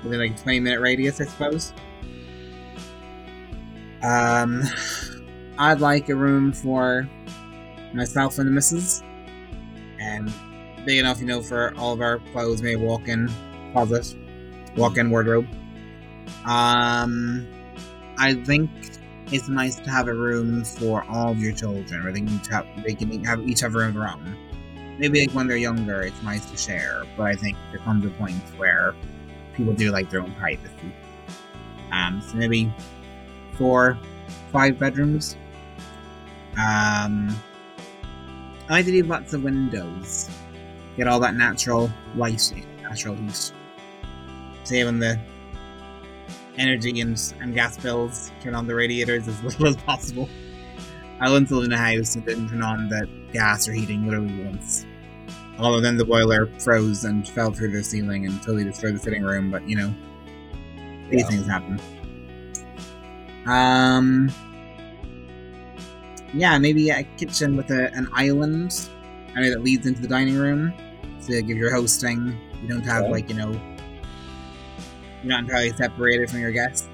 within 0.03 0.21
like 0.21 0.39
a 0.39 0.43
20 0.43 0.61
minute 0.61 0.81
radius, 0.81 1.21
I 1.21 1.25
suppose. 1.25 1.73
Um, 4.03 4.63
I'd 5.59 5.81
like 5.81 6.09
a 6.09 6.15
room 6.15 6.53
for 6.53 7.09
myself 7.95 8.39
and 8.39 8.49
the 8.49 8.53
missus. 8.53 9.03
And 10.01 10.33
big 10.85 10.99
enough, 10.99 11.21
you 11.21 11.27
know, 11.27 11.43
for 11.43 11.75
all 11.77 11.93
of 11.93 12.01
our 12.01 12.19
clothes, 12.33 12.63
maybe 12.63 12.81
walk-in 12.81 13.31
closet, 13.73 14.17
walk-in 14.77 15.11
wardrobe. 15.11 15.47
Um, 16.47 17.47
I 18.19 18.35
think 18.35 18.71
it's 19.31 19.49
nice 19.49 19.77
to 19.77 19.91
have 19.91 20.09
a 20.09 20.15
room 20.15 20.65
for 20.65 21.05
all 21.09 21.31
of 21.31 21.39
your 21.39 21.53
children, 21.53 22.03
where 22.03 22.13
they 22.13 22.21
can 22.21 22.31
each 22.31 22.49
have, 22.49 22.67
they 22.85 22.95
can 22.95 23.25
have 23.25 23.41
each 23.41 23.61
have 23.61 23.75
a 23.75 23.79
room 23.79 23.89
of 23.89 23.95
their 23.95 24.09
own. 24.09 24.37
Maybe 24.99 25.21
like 25.21 25.31
when 25.31 25.47
they're 25.47 25.57
younger, 25.57 26.03
it's 26.03 26.23
nice 26.23 26.51
to 26.51 26.57
share, 26.57 27.05
but 27.17 27.25
I 27.25 27.35
think 27.35 27.57
there 27.71 27.81
comes 27.81 28.05
a 28.05 28.11
point 28.11 28.43
where 28.57 28.95
people 29.55 29.73
do 29.73 29.91
like 29.91 30.11
their 30.11 30.21
own 30.21 30.35
privacy. 30.35 30.93
Um, 31.93 32.23
so 32.27 32.37
maybe 32.37 32.73
four, 33.55 33.99
five 34.51 34.79
bedrooms. 34.79 35.37
Um, 36.53 37.35
I 38.69 38.81
like 38.81 38.87
to 38.87 39.05
lots 39.05 39.33
of 39.35 39.43
windows. 39.43 40.31
Get 40.97 41.07
all 41.07 41.21
that 41.21 41.35
natural 41.35 41.91
light, 42.17 42.53
natural 42.83 43.15
heat. 43.17 43.53
Save 44.65 44.87
on 44.87 44.99
the 44.99 45.19
energy 46.59 47.01
and, 47.01 47.35
and 47.41 47.55
gas 47.55 47.77
bills. 47.79 48.31
Turn 48.43 48.55
on 48.55 48.67
the 48.67 48.75
radiators 48.75 49.29
as 49.29 49.43
little 49.45 49.69
as 49.69 49.77
possible. 49.77 50.29
I 51.21 51.31
once 51.31 51.51
lived 51.51 51.67
in 51.67 51.73
a 51.73 51.79
house 51.79 52.15
and 52.15 52.25
didn't 52.25 52.49
turn 52.49 52.63
on 52.63 52.89
the 52.89 53.09
gas 53.33 53.69
or 53.69 53.73
heating 53.73 54.05
literally 54.07 54.45
once. 54.45 54.87
Although 55.59 55.81
then 55.81 55.97
the 55.97 56.05
boiler 56.05 56.47
froze 56.59 57.05
and 57.05 57.29
fell 57.29 57.53
through 57.53 57.73
the 57.73 57.85
ceiling 57.85 58.27
and 58.27 58.41
totally 58.43 58.65
destroyed 58.65 58.95
the 58.95 58.99
sitting 58.99 59.23
room, 59.23 59.51
but 59.51 59.69
you 59.69 59.77
know, 59.77 59.95
these 61.11 61.23
yeah. 61.23 61.29
things 61.29 61.47
happen. 61.47 61.81
Um, 63.47 64.33
yeah, 66.35 66.59
maybe 66.59 66.91
a 66.91 67.03
kitchen 67.17 67.57
with 67.57 67.71
a, 67.71 67.93
an 67.95 68.09
island, 68.13 68.89
I 69.37 69.41
know 69.41 69.51
that 69.51 69.63
leads 69.63 69.87
into 69.87 70.01
the 70.01 70.09
dining 70.09 70.37
room. 70.37 70.73
So 71.21 71.35
if 71.35 71.47
you're 71.47 71.73
hosting, 71.73 72.37
you 72.63 72.69
don't 72.69 72.85
have 72.85 73.09
like 73.09 73.29
you 73.29 73.37
know 73.37 73.53
you're 75.23 75.31
not 75.31 75.41
entirely 75.41 75.73
separated 75.73 76.31
from 76.31 76.41
your 76.41 76.51
guests. 76.51 76.89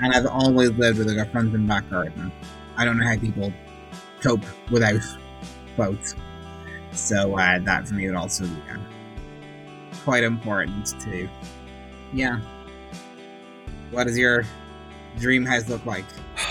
And 0.00 0.12
I've 0.12 0.26
always 0.26 0.70
lived 0.70 0.98
with 0.98 1.08
like 1.08 1.26
a 1.26 1.30
front 1.30 1.54
and 1.54 1.66
back 1.66 1.88
garden. 1.88 2.32
I 2.76 2.84
don't 2.84 2.98
know 2.98 3.06
how 3.06 3.16
people 3.16 3.52
cope 4.20 4.44
without 4.70 5.00
both. 5.76 6.14
So 6.92 7.36
uh, 7.36 7.58
that 7.60 7.88
for 7.88 7.94
me 7.94 8.06
would 8.06 8.16
also 8.16 8.46
be 8.46 8.56
uh, 8.70 8.78
quite 10.04 10.24
important 10.24 10.98
too. 11.00 11.28
Yeah. 12.12 12.40
What 13.90 14.04
does 14.04 14.18
your 14.18 14.44
dream 15.18 15.44
house 15.44 15.68
look 15.68 15.84
like? 15.84 16.04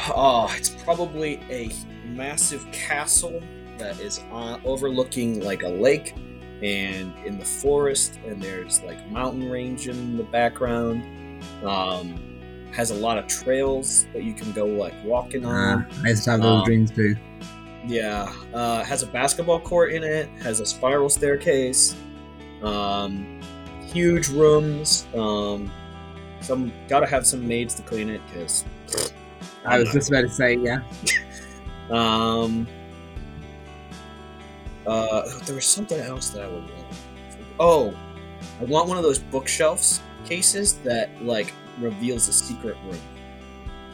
Oh, 0.07 0.53
it's 0.55 0.69
probably 0.69 1.41
a 1.49 1.71
massive 2.05 2.65
castle 2.71 3.41
that 3.77 3.99
is 3.99 4.19
on, 4.31 4.61
overlooking 4.63 5.43
like 5.43 5.63
a 5.63 5.67
lake 5.67 6.15
and 6.61 7.13
in 7.25 7.37
the 7.37 7.45
forest, 7.45 8.19
and 8.25 8.41
there's 8.41 8.81
like 8.83 9.09
mountain 9.09 9.49
range 9.49 9.87
in 9.87 10.17
the 10.17 10.23
background. 10.23 11.03
Um, 11.63 12.34
has 12.75 12.91
a 12.91 12.95
lot 12.95 13.17
of 13.17 13.25
trails 13.27 14.05
that 14.13 14.23
you 14.23 14.33
can 14.33 14.51
go 14.51 14.65
like 14.65 14.93
walking 15.03 15.45
on. 15.45 15.83
Uh, 15.83 15.89
I 16.03 16.09
used 16.09 16.23
to 16.25 16.31
have 16.31 16.41
those 16.41 16.59
Um, 16.59 16.65
dreams 16.65 16.91
too. 16.91 17.15
Yeah, 17.87 18.31
uh, 18.53 18.83
has 18.83 19.03
a 19.03 19.07
basketball 19.07 19.59
court 19.59 19.93
in 19.93 20.03
it. 20.03 20.27
Has 20.41 20.59
a 20.59 20.65
spiral 20.65 21.09
staircase. 21.09 21.95
Um, 22.63 23.39
huge 23.93 24.27
rooms. 24.29 25.05
Um, 25.15 25.71
some 26.41 26.71
gotta 26.87 27.05
have 27.05 27.25
some 27.25 27.47
maids 27.47 27.75
to 27.75 27.81
clean 27.83 28.09
it 28.09 28.21
because. 28.27 28.65
I 29.65 29.79
was 29.79 29.91
just 29.91 30.09
about 30.09 30.21
to 30.21 30.29
say, 30.29 30.55
yeah. 30.55 30.79
Um. 31.89 32.67
Uh, 34.87 35.21
there 35.45 35.55
was 35.55 35.65
something 35.65 35.99
else 35.99 36.29
that 36.29 36.43
I 36.43 36.47
would 36.47 36.63
want. 36.63 36.85
Oh, 37.59 37.93
I 38.59 38.63
want 38.65 38.87
one 38.87 38.97
of 38.97 39.03
those 39.03 39.19
bookshelves 39.19 40.01
cases 40.25 40.73
that 40.79 41.09
like 41.23 41.53
reveals 41.79 42.27
a 42.27 42.33
secret 42.33 42.77
room 42.85 42.99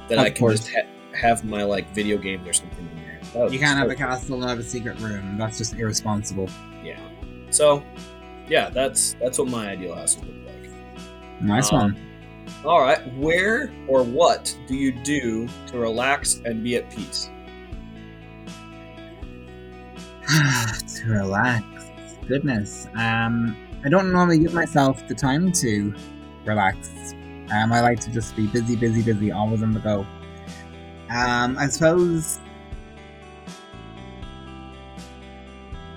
that 0.10 0.17
Of 0.17 0.26
I 0.26 0.30
can 0.30 0.39
course. 0.39 0.60
just 0.60 0.72
ha- 0.72 0.88
have 1.20 1.44
my 1.44 1.63
like 1.63 1.89
video 1.94 2.17
game 2.17 2.48
or 2.48 2.54
something 2.54 2.88
in 2.89 2.96
there. 2.96 3.50
You 3.52 3.60
can't 3.60 3.78
have 3.78 3.89
a 3.89 3.96
castle 3.96 4.41
and 4.41 4.50
have 4.50 4.60
a 4.60 4.63
secret 4.63 5.00
room. 5.00 5.38
That's 5.38 5.58
just 5.58 5.74
irresponsible. 5.76 6.50
Yeah. 6.84 7.00
So, 7.50 7.84
yeah, 8.50 8.70
that's 8.70 9.15
that's 9.22 9.38
what 9.39 9.48
my 9.48 9.70
ideal 9.70 9.96
house 9.96 10.17
would 10.17 10.28
look 10.28 10.46
like. 10.48 11.41
Nice 11.41 11.72
Um, 11.72 11.80
one. 11.80 11.98
All 12.65 12.82
right, 12.82 13.00
where 13.17 13.72
or 13.88 14.04
what 14.04 14.56
do 14.67 14.76
you 14.76 14.91
do 15.04 15.48
to 15.67 15.78
relax 15.80 16.41
and 16.46 16.63
be 16.63 16.76
at 16.76 16.89
peace? 16.89 17.30
to 20.96 21.04
relax. 21.08 21.63
Goodness. 22.28 22.88
Um, 22.96 23.56
I 23.84 23.89
don't 23.89 24.12
normally 24.12 24.39
give 24.39 24.54
myself 24.54 25.06
the 25.08 25.15
time 25.15 25.52
to 25.54 25.94
relax. 26.46 27.13
Um, 27.52 27.74
I 27.74 27.82
like 27.82 28.00
to 28.02 28.12
just 28.12 28.36
be 28.36 28.48
busy, 28.48 28.76
busy, 28.76 29.02
busy, 29.02 29.32
always 29.32 29.62
on 29.62 29.74
the 29.74 29.80
go. 29.80 30.06
Um, 31.10 31.58
I 31.58 31.68
suppose 31.68 32.40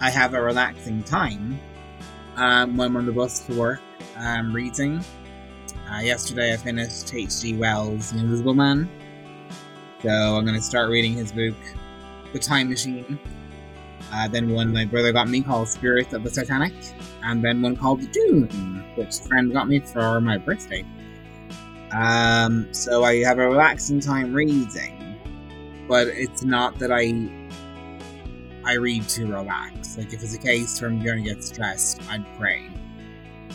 I 0.00 0.10
have 0.10 0.34
a 0.34 0.42
relaxing 0.42 1.04
time 1.04 1.60
um, 2.36 2.76
when 2.76 2.88
I'm 2.88 2.96
on 2.96 3.06
the 3.06 3.12
bus 3.12 3.40
to 3.46 3.54
work, 3.54 3.80
um, 4.16 4.52
reading. 4.52 5.04
Uh, 5.88 6.00
yesterday 6.00 6.52
I 6.52 6.56
finished 6.56 7.14
H.G. 7.14 7.56
Wells' 7.56 8.10
The 8.10 8.18
Invisible 8.18 8.54
Man. 8.54 8.90
So 10.02 10.10
I'm 10.10 10.44
going 10.44 10.56
to 10.56 10.62
start 10.62 10.90
reading 10.90 11.12
his 11.12 11.30
book, 11.30 11.54
The 12.32 12.38
Time 12.38 12.68
Machine. 12.68 13.18
Uh, 14.12 14.28
then 14.28 14.50
one 14.50 14.72
my 14.72 14.84
brother 14.84 15.12
got 15.12 15.28
me 15.28 15.40
called 15.40 15.68
Spirits 15.68 16.12
of 16.12 16.24
the 16.24 16.30
Titanic, 16.30 16.72
and 17.22 17.42
then 17.42 17.62
one 17.62 17.76
called 17.76 18.00
Dune, 18.10 18.84
which 18.96 19.20
friend 19.20 19.52
got 19.52 19.68
me 19.68 19.78
for 19.78 20.20
my 20.20 20.36
birthday. 20.36 20.84
Um, 21.94 22.66
so 22.72 23.04
I 23.04 23.22
have 23.22 23.38
a 23.38 23.48
relaxing 23.48 24.00
time 24.00 24.32
reading, 24.32 25.16
but 25.86 26.08
it's 26.08 26.42
not 26.42 26.76
that 26.80 26.90
I 26.90 27.30
I 28.64 28.74
read 28.74 29.08
to 29.10 29.26
relax. 29.26 29.96
Like 29.96 30.12
if 30.12 30.22
it's 30.22 30.34
a 30.34 30.38
case 30.38 30.80
where 30.80 30.90
I'm 30.90 31.02
going 31.04 31.22
to 31.22 31.30
get 31.34 31.44
stressed, 31.44 32.02
I'd 32.10 32.26
pray, 32.36 32.68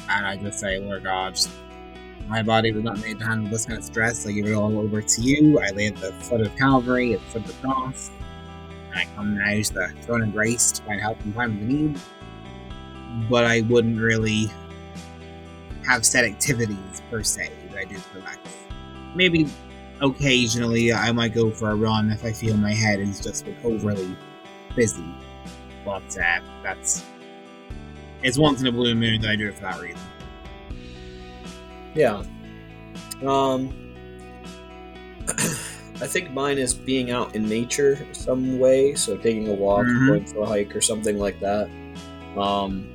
and 0.09 0.25
I 0.25 0.37
just 0.37 0.59
say, 0.59 0.79
Lord 0.79 1.03
God, 1.03 1.37
my 2.29 2.41
body 2.41 2.71
was 2.71 2.83
not 2.83 3.01
made 3.01 3.19
to 3.19 3.25
handle 3.25 3.51
this 3.51 3.65
kind 3.65 3.79
of 3.79 3.83
stress. 3.83 4.25
I 4.25 4.31
give 4.31 4.45
it 4.45 4.53
all 4.53 4.77
over 4.79 5.01
to 5.01 5.21
you. 5.21 5.59
I 5.59 5.71
lay 5.71 5.87
at 5.87 5.97
the 5.97 6.13
foot 6.13 6.39
of 6.39 6.55
Calvary, 6.55 7.15
at 7.15 7.19
the 7.19 7.25
foot 7.25 7.41
of 7.41 7.47
the 7.47 7.67
cross. 7.67 8.09
and 8.91 8.99
I 8.99 9.05
come 9.15 9.35
now 9.35 9.51
to 9.51 9.73
the 9.73 9.93
throne 10.03 10.21
of 10.21 10.31
grace 10.31 10.71
to 10.73 10.83
find 10.83 11.01
help 11.01 11.19
in 11.25 11.33
time 11.33 11.57
of 11.57 11.61
need. 11.63 11.99
But 13.29 13.43
I 13.43 13.61
wouldn't 13.61 13.99
really 13.99 14.49
have 15.85 16.05
set 16.05 16.23
activities 16.23 17.01
per 17.09 17.21
se 17.23 17.51
I 17.79 17.85
do 17.85 17.95
to 17.95 18.03
relax. 18.15 18.37
Maybe 19.15 19.47
occasionally 20.01 20.93
I 20.93 21.11
might 21.11 21.33
go 21.33 21.51
for 21.51 21.71
a 21.71 21.75
run 21.75 22.09
if 22.11 22.23
I 22.23 22.31
feel 22.31 22.55
my 22.57 22.73
head 22.73 22.99
is 22.99 23.19
just 23.19 23.45
like 23.47 23.63
overly 23.65 24.15
busy. 24.75 25.03
But 25.85 26.17
uh, 26.17 26.39
that's 26.63 27.03
it's 28.21 28.37
once 28.37 28.61
in 28.61 28.67
a 28.67 28.71
blue 28.71 28.95
moon 28.95 29.21
that 29.21 29.31
I 29.31 29.35
do 29.35 29.47
it 29.47 29.55
for 29.55 29.61
that 29.61 29.79
reason. 29.79 29.99
Yeah. 31.95 32.23
Um, 33.25 33.95
I 35.27 36.07
think 36.07 36.31
mine 36.31 36.57
is 36.57 36.73
being 36.73 37.11
out 37.11 37.35
in 37.35 37.47
nature 37.47 38.05
some 38.13 38.59
way, 38.59 38.95
so 38.95 39.17
taking 39.17 39.47
a 39.49 39.53
walk, 39.53 39.85
Mhm. 39.85 40.07
going 40.07 40.25
for 40.25 40.43
a 40.43 40.45
hike, 40.45 40.75
or 40.75 40.81
something 40.81 41.17
like 41.17 41.39
that. 41.41 41.69
Um, 42.37 42.87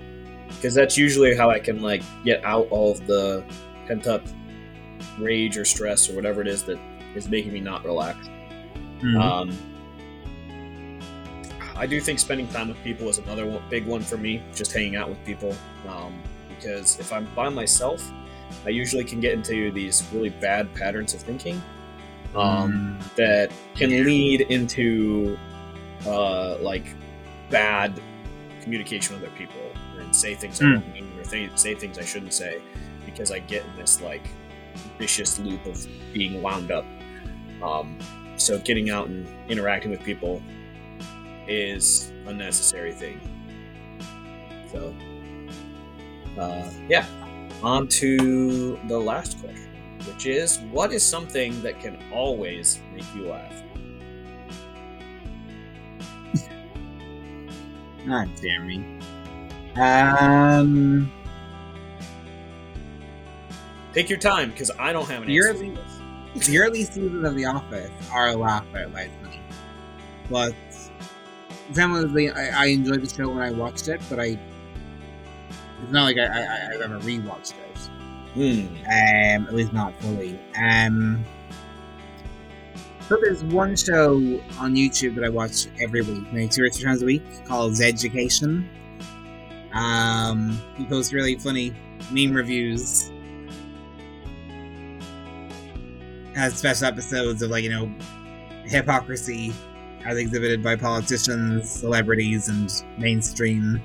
because 0.48 0.74
that's 0.74 0.96
usually 0.96 1.36
how 1.36 1.50
I 1.50 1.58
can 1.58 1.82
like 1.82 2.02
get 2.24 2.42
out 2.44 2.68
all 2.70 2.92
of 2.92 3.06
the 3.06 3.44
pent 3.86 4.06
up 4.06 4.22
rage 5.18 5.56
or 5.58 5.64
stress 5.64 6.08
or 6.10 6.14
whatever 6.16 6.40
it 6.40 6.48
is 6.48 6.64
that 6.64 6.78
is 7.14 7.28
making 7.28 7.52
me 7.52 7.60
not 7.60 7.84
relax. 7.84 8.18
Mhm. 9.00 9.20
Um, 9.20 9.58
I 11.76 11.86
do 11.86 12.00
think 12.00 12.18
spending 12.18 12.46
time 12.48 12.68
with 12.68 12.82
people 12.84 13.08
is 13.08 13.18
another 13.18 13.46
one, 13.46 13.62
big 13.68 13.84
one 13.86 14.02
for 14.02 14.16
me. 14.16 14.42
Just 14.54 14.72
hanging 14.72 14.96
out 14.96 15.08
with 15.08 15.22
people, 15.24 15.54
um, 15.88 16.14
because 16.48 16.98
if 17.00 17.12
I'm 17.12 17.26
by 17.34 17.48
myself, 17.48 18.08
I 18.64 18.68
usually 18.70 19.04
can 19.04 19.20
get 19.20 19.32
into 19.32 19.72
these 19.72 20.04
really 20.12 20.30
bad 20.30 20.72
patterns 20.74 21.14
of 21.14 21.20
thinking 21.20 21.60
um, 22.36 22.98
Mm. 23.00 23.14
that 23.16 23.52
can 23.76 23.90
lead 23.90 24.40
into 24.42 25.38
uh, 26.06 26.56
like 26.58 26.84
bad 27.48 28.00
communication 28.60 29.14
with 29.14 29.24
other 29.24 29.36
people 29.38 29.60
and 30.00 30.14
say 30.14 30.34
things 30.34 30.60
I 30.60 30.64
Mm. 30.64 30.72
don't 30.74 30.92
mean 30.92 31.06
or 31.18 31.22
th- 31.24 31.50
say 31.56 31.74
things 31.74 31.96
I 31.98 32.04
shouldn't 32.04 32.32
say 32.34 32.60
because 33.06 33.30
I 33.30 33.38
get 33.38 33.64
in 33.64 33.76
this 33.80 34.00
like 34.00 34.22
vicious 34.98 35.38
loop 35.38 35.64
of 35.66 35.86
being 36.12 36.42
wound 36.42 36.70
up. 36.70 36.84
Um, 37.62 37.98
so 38.36 38.58
getting 38.58 38.90
out 38.90 39.08
and 39.08 39.26
interacting 39.48 39.90
with 39.90 40.02
people 40.02 40.42
is 41.46 42.12
a 42.26 42.32
necessary 42.32 42.92
thing. 42.92 43.20
So, 44.72 44.94
uh, 46.38 46.70
yeah. 46.88 47.06
On 47.62 47.88
to 47.88 48.78
the 48.88 48.98
last 48.98 49.40
question, 49.40 49.70
which 50.06 50.26
is 50.26 50.58
what 50.70 50.92
is 50.92 51.02
something 51.02 51.62
that 51.62 51.80
can 51.80 51.98
always 52.12 52.80
make 52.92 53.04
you 53.14 53.28
laugh? 53.28 53.62
God 58.06 58.28
damn 58.42 58.66
me. 58.66 58.84
Um, 59.76 61.10
Take 63.94 64.10
your 64.10 64.18
time, 64.18 64.50
because 64.50 64.70
I 64.78 64.92
don't 64.92 65.08
have 65.08 65.22
an 65.22 65.30
You're 65.30 65.48
answer. 65.50 65.64
the- 65.64 65.76
for 65.76 66.38
this. 66.38 66.46
the 66.48 66.58
early 66.58 66.82
seasons 66.84 67.24
of 67.24 67.34
The 67.36 67.44
Office 67.44 67.90
are 68.12 68.28
a 68.28 68.34
laugh 68.36 68.66
out 68.74 68.92
loud 68.92 69.10
funny. 69.22 69.40
But 70.28 70.54
similarly, 71.72 72.30
I, 72.30 72.64
I 72.64 72.66
enjoyed 72.66 73.02
the 73.02 73.08
show 73.08 73.28
when 73.28 73.38
I 73.38 73.50
watched 73.52 73.88
it, 73.88 74.00
but 74.10 74.18
I 74.18 74.38
it's 75.82 75.92
not 75.92 76.04
like 76.04 76.16
I, 76.16 76.24
I, 76.24 76.70
I've 76.74 76.80
ever 76.80 76.98
rewatched 77.00 77.52
it. 77.52 77.78
Hmm. 78.34 78.74
Um, 78.86 79.46
at 79.48 79.54
least 79.54 79.72
not 79.72 79.94
fully. 80.00 80.40
Um, 80.60 81.24
so 83.08 83.18
there's 83.22 83.44
one 83.44 83.76
show 83.76 84.14
on 84.58 84.74
YouTube 84.74 85.14
that 85.16 85.24
I 85.24 85.28
watch 85.28 85.66
every 85.80 86.00
week, 86.00 86.32
maybe 86.32 86.48
two 86.48 86.64
or 86.64 86.70
three 86.70 86.84
times 86.84 87.02
a 87.02 87.06
week, 87.06 87.22
called 87.44 87.78
Education. 87.80 88.68
Um, 89.74 90.58
he 90.76 90.84
posts 90.86 91.12
really 91.12 91.36
funny 91.38 91.74
meme 92.10 92.32
reviews. 92.32 93.10
Has 96.34 96.56
special 96.56 96.86
episodes 96.86 97.42
of 97.42 97.50
like 97.50 97.62
you 97.64 97.70
know 97.70 97.92
hypocrisy 98.64 99.52
as 100.04 100.18
exhibited 100.18 100.62
by 100.62 100.76
politicians, 100.76 101.70
celebrities, 101.70 102.48
and 102.48 102.70
mainstream 102.98 103.80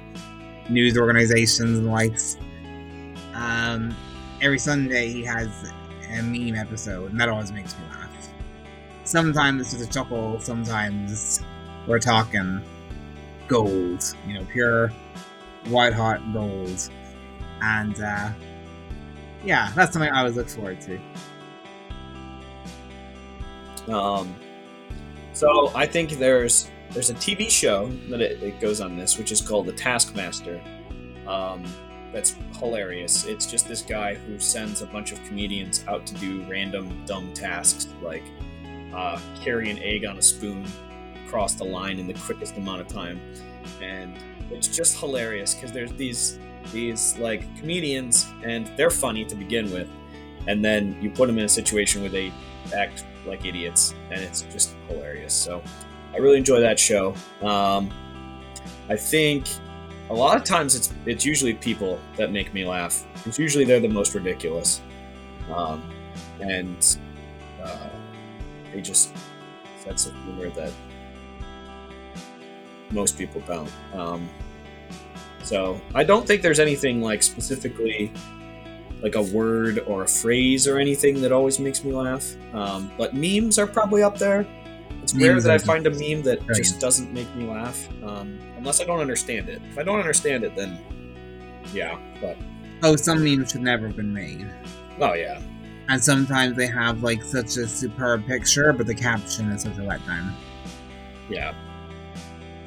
news 0.70 0.98
organizations 0.98 1.78
and 1.78 1.88
likes. 1.88 2.38
Um, 3.34 3.96
every 4.42 4.60
Sunday 4.60 5.10
he 5.10 5.24
has 5.24 5.48
a 6.12 6.22
meme 6.22 6.56
episode, 6.56 7.12
and 7.12 7.20
that 7.20 7.30
always 7.30 7.52
makes 7.52 7.78
me 7.78 7.86
laugh. 7.90 8.10
Sometimes 9.04 9.62
it's 9.62 9.72
just 9.72 9.90
a 9.90 9.92
chuckle, 9.92 10.40
sometimes 10.40 11.42
we're 11.88 12.00
talking 12.00 12.62
gold, 13.48 14.04
you 14.28 14.36
know, 14.36 14.46
pure 14.52 14.90
white 15.68 15.94
hot 15.94 16.22
gold. 16.34 16.90
And 17.62 18.00
uh, 18.00 18.32
yeah, 19.44 19.72
that's 19.76 19.94
something 19.94 20.12
I 20.12 20.20
always 20.20 20.36
look 20.36 20.50
forward 20.50 20.80
to. 20.82 21.00
Um, 23.90 24.36
so 25.34 25.72
I 25.76 25.86
think 25.86 26.12
there's 26.12 26.70
there's 26.92 27.10
a 27.10 27.16
TV 27.16 27.50
show 27.50 27.88
that 28.10 28.20
it, 28.20 28.42
it 28.42 28.60
goes 28.60 28.82
on 28.82 28.98
this, 28.98 29.18
which 29.18 29.32
is 29.32 29.42
called 29.42 29.68
The 29.68 29.74
Taskmaster. 29.74 30.62
Um, 31.28 31.64
that's 32.12 32.36
hilarious. 32.58 33.26
It's 33.26 33.46
just 33.46 33.68
this 33.68 33.84
guy 33.84 34.16
who 34.16 34.40
sends 34.40 34.82
a 34.82 34.88
bunch 34.88 35.12
of 35.12 35.24
comedians 35.26 35.86
out 35.88 36.08
to 36.08 36.16
do 36.16 36.44
random 36.50 37.06
dumb 37.06 37.32
tasks 37.34 37.88
like 38.02 38.24
uh, 38.94 39.20
carry 39.44 39.70
an 39.70 39.78
egg 39.80 40.06
on 40.06 40.18
a 40.18 40.22
spoon 40.22 40.66
across 41.26 41.54
the 41.54 41.64
line 41.64 42.00
in 42.00 42.08
the 42.08 42.16
quickest 42.16 42.58
amount 42.58 42.82
of 42.82 42.88
time, 42.88 43.20
and 43.82 44.18
it's 44.50 44.68
just 44.68 45.00
hilarious 45.00 45.54
because 45.54 45.72
there's 45.72 45.94
these 45.94 46.40
these 46.72 47.18
like 47.20 47.44
comedians 47.58 48.28
and 48.44 48.68
they're 48.76 48.90
funny 48.90 49.24
to 49.26 49.36
begin 49.36 49.72
with, 49.72 49.88
and 50.48 50.66
then 50.66 51.00
you 51.00 51.12
put 51.12 51.28
them 51.28 51.38
in 51.38 51.46
a 51.46 51.50
situation 51.50 52.02
where 52.02 52.10
they 52.10 52.34
act 52.76 53.06
like 53.26 53.46
idiots, 53.46 53.94
and 54.12 54.22
it's 54.22 54.42
just 54.44 54.76
hilarious. 54.88 55.34
So 55.34 55.62
I 56.14 56.18
really 56.18 56.38
enjoy 56.38 56.60
that 56.62 56.80
show. 56.80 57.16
Um, 57.42 57.92
I 58.90 58.96
think 58.96 59.48
a 60.10 60.14
lot 60.14 60.38
of 60.38 60.44
times 60.44 60.76
it's 60.76 60.94
it's 61.06 61.26
usually 61.26 61.54
people 61.54 62.00
that 62.18 62.32
make 62.32 62.54
me 62.54 62.66
laugh. 62.66 63.06
It's 63.26 63.40
usually 63.40 63.66
they're 63.66 63.80
the 63.80 63.88
most 63.88 64.16
ridiculous, 64.16 64.82
um, 65.52 65.84
and 66.40 66.98
uh, 67.64 67.90
they 68.74 68.82
just 68.82 69.12
sense 69.84 70.08
of 70.08 70.14
humor 70.24 70.50
that 70.50 70.72
most 72.92 73.18
people 73.18 73.42
don't. 73.48 73.72
Um, 73.94 74.30
so 75.44 75.80
I 75.96 76.04
don't 76.04 76.28
think 76.28 76.42
there's 76.42 76.60
anything 76.60 77.02
like 77.02 77.24
specifically 77.24 78.12
like 79.02 79.16
a 79.16 79.22
word 79.22 79.80
or 79.88 80.04
a 80.04 80.08
phrase 80.08 80.68
or 80.68 80.78
anything 80.78 81.22
that 81.22 81.32
always 81.32 81.60
makes 81.60 81.84
me 81.84 81.94
laugh. 81.94 82.36
Um, 82.54 82.92
but 82.98 83.14
memes 83.14 83.58
are 83.58 83.68
probably 83.68 84.04
up 84.04 84.18
there. 84.18 84.46
It's 85.02 85.14
memes 85.14 85.28
rare 85.28 85.42
that 85.42 85.52
I 85.52 85.58
find 85.58 85.88
a 85.88 85.92
meme 85.92 86.24
that 86.24 86.46
brilliant. 86.46 86.58
just 86.58 86.80
doesn't 86.80 87.12
make 87.14 87.34
me 87.36 87.48
laugh, 87.48 87.88
um, 88.04 88.40
unless 88.58 88.82
I 88.82 88.86
don't 88.86 89.00
understand 89.00 89.50
it. 89.50 89.62
If 89.72 89.78
I 89.78 89.84
don't 89.84 90.00
understand 90.00 90.44
it, 90.44 90.56
then 90.56 90.78
yeah. 91.74 91.98
But 92.22 92.38
oh, 92.84 92.96
some 92.96 93.24
memes 93.24 93.52
should 93.52 93.62
never 93.62 93.88
have 93.88 93.96
been 93.96 94.14
made. 94.14 94.48
Oh 95.00 95.14
yeah. 95.14 95.42
And 95.88 96.04
sometimes 96.04 96.56
they 96.56 96.68
have 96.68 97.02
like 97.02 97.24
such 97.24 97.58
a 97.58 97.68
superb 97.68 98.28
picture, 98.28 98.74
but 98.74 98.86
the 98.86 98.94
caption 98.94 99.50
is 99.52 99.64
such 99.64 99.78
a 99.78 99.82
letdown. 99.82 100.34
Yeah. 101.30 101.54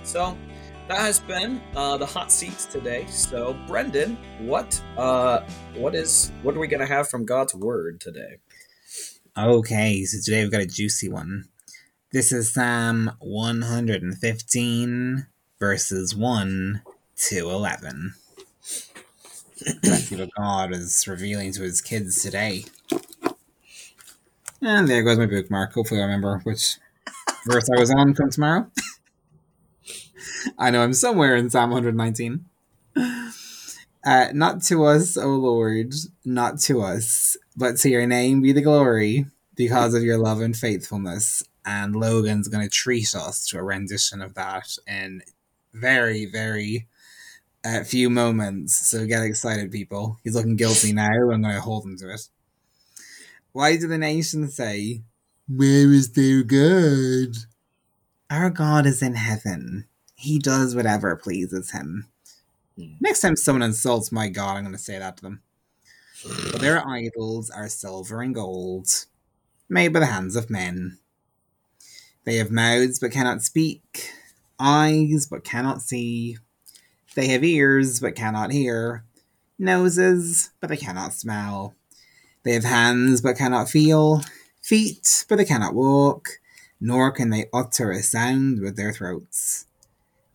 So 0.02 0.36
that 0.88 0.98
has 0.98 1.20
been 1.20 1.60
uh, 1.76 1.96
the 1.96 2.06
hot 2.06 2.32
seats 2.32 2.66
today. 2.66 3.06
So, 3.08 3.56
Brendan, 3.66 4.18
what 4.40 4.82
uh, 4.96 5.46
what 5.74 5.94
is 5.94 6.32
what 6.42 6.56
are 6.56 6.60
we 6.60 6.68
gonna 6.68 6.86
have 6.86 7.08
from 7.08 7.24
God's 7.24 7.54
Word 7.54 8.00
today? 8.00 8.38
Okay, 9.36 10.04
so 10.04 10.18
today 10.22 10.42
we've 10.42 10.52
got 10.52 10.60
a 10.60 10.66
juicy 10.66 11.08
one. 11.08 11.46
This 12.12 12.32
is 12.32 12.52
Psalm 12.52 13.12
115 13.20 15.26
verses 15.58 16.14
1 16.14 16.82
to 17.16 17.38
11. 17.38 18.14
Let's 19.84 20.04
see 20.04 20.16
what 20.16 20.28
God 20.36 20.74
is 20.74 21.06
revealing 21.06 21.52
to 21.52 21.62
his 21.62 21.80
kids 21.80 22.20
today. 22.20 22.64
And 24.60 24.88
there 24.88 25.02
goes 25.02 25.18
my 25.18 25.26
bookmark. 25.26 25.72
Hopefully, 25.72 26.00
I 26.00 26.04
remember 26.04 26.40
which 26.44 26.78
verse 27.46 27.68
I 27.74 27.78
was 27.78 27.92
on 27.92 28.14
from 28.14 28.30
tomorrow. 28.30 28.70
I 30.58 30.70
know 30.70 30.82
I'm 30.82 30.94
somewhere 30.94 31.36
in 31.36 31.50
Psalm 31.50 31.70
119. 31.70 32.44
Uh, 34.04 34.28
not 34.32 34.62
to 34.64 34.84
us, 34.84 35.16
O 35.16 35.28
Lord, 35.28 35.94
not 36.24 36.58
to 36.60 36.82
us, 36.82 37.36
but 37.56 37.76
to 37.78 37.88
your 37.88 38.06
name 38.06 38.42
be 38.42 38.52
the 38.52 38.60
glory 38.60 39.26
because 39.54 39.94
of 39.94 40.02
your 40.02 40.18
love 40.18 40.40
and 40.40 40.56
faithfulness. 40.56 41.44
And 41.64 41.94
Logan's 41.94 42.48
going 42.48 42.64
to 42.64 42.70
treat 42.70 43.14
us 43.14 43.46
to 43.48 43.58
a 43.58 43.62
rendition 43.62 44.20
of 44.20 44.34
that 44.34 44.76
in 44.88 45.22
very, 45.72 46.26
very 46.26 46.88
uh, 47.64 47.84
few 47.84 48.10
moments. 48.10 48.88
So 48.88 49.06
get 49.06 49.22
excited, 49.22 49.70
people. 49.70 50.18
He's 50.24 50.34
looking 50.34 50.56
guilty 50.56 50.92
now. 50.92 51.06
I'm 51.06 51.42
going 51.42 51.54
to 51.54 51.60
hold 51.60 51.84
him 51.84 51.96
to 51.98 52.12
it. 52.12 52.28
Why 53.52 53.76
do 53.76 53.86
the 53.86 53.98
nations 53.98 54.56
say, 54.56 55.02
Where 55.46 55.92
is 55.92 56.12
their 56.12 56.42
God? 56.42 57.36
Our 58.28 58.50
God 58.50 58.86
is 58.86 59.02
in 59.02 59.14
heaven 59.14 59.86
he 60.22 60.38
does 60.38 60.74
whatever 60.74 61.16
pleases 61.16 61.72
him. 61.72 62.06
Mm. 62.78 62.96
Next 63.00 63.20
time 63.20 63.36
someone 63.36 63.62
insults 63.62 64.12
my 64.12 64.28
god, 64.28 64.56
I'm 64.56 64.62
going 64.62 64.72
to 64.72 64.78
say 64.78 64.98
that 64.98 65.16
to 65.16 65.22
them. 65.22 65.42
But 66.52 66.60
their 66.60 66.86
idols 66.88 67.50
are 67.50 67.68
silver 67.68 68.22
and 68.22 68.34
gold, 68.34 68.88
made 69.68 69.92
by 69.92 70.00
the 70.00 70.06
hands 70.06 70.36
of 70.36 70.48
men. 70.48 70.98
They 72.24 72.36
have 72.36 72.52
mouths 72.52 73.00
but 73.00 73.10
cannot 73.10 73.42
speak, 73.42 74.10
eyes 74.60 75.26
but 75.28 75.42
cannot 75.42 75.82
see. 75.82 76.38
They 77.16 77.26
have 77.28 77.42
ears 77.42 77.98
but 77.98 78.14
cannot 78.14 78.52
hear, 78.52 79.04
noses 79.58 80.50
but 80.60 80.68
they 80.68 80.76
cannot 80.76 81.14
smell. 81.14 81.74
They 82.44 82.52
have 82.52 82.64
hands 82.64 83.20
but 83.20 83.36
cannot 83.36 83.68
feel, 83.68 84.22
feet 84.60 85.24
but 85.28 85.36
they 85.36 85.44
cannot 85.44 85.74
walk, 85.74 86.38
nor 86.80 87.10
can 87.10 87.30
they 87.30 87.46
utter 87.52 87.90
a 87.90 88.02
sound 88.02 88.60
with 88.60 88.76
their 88.76 88.92
throats. 88.92 89.66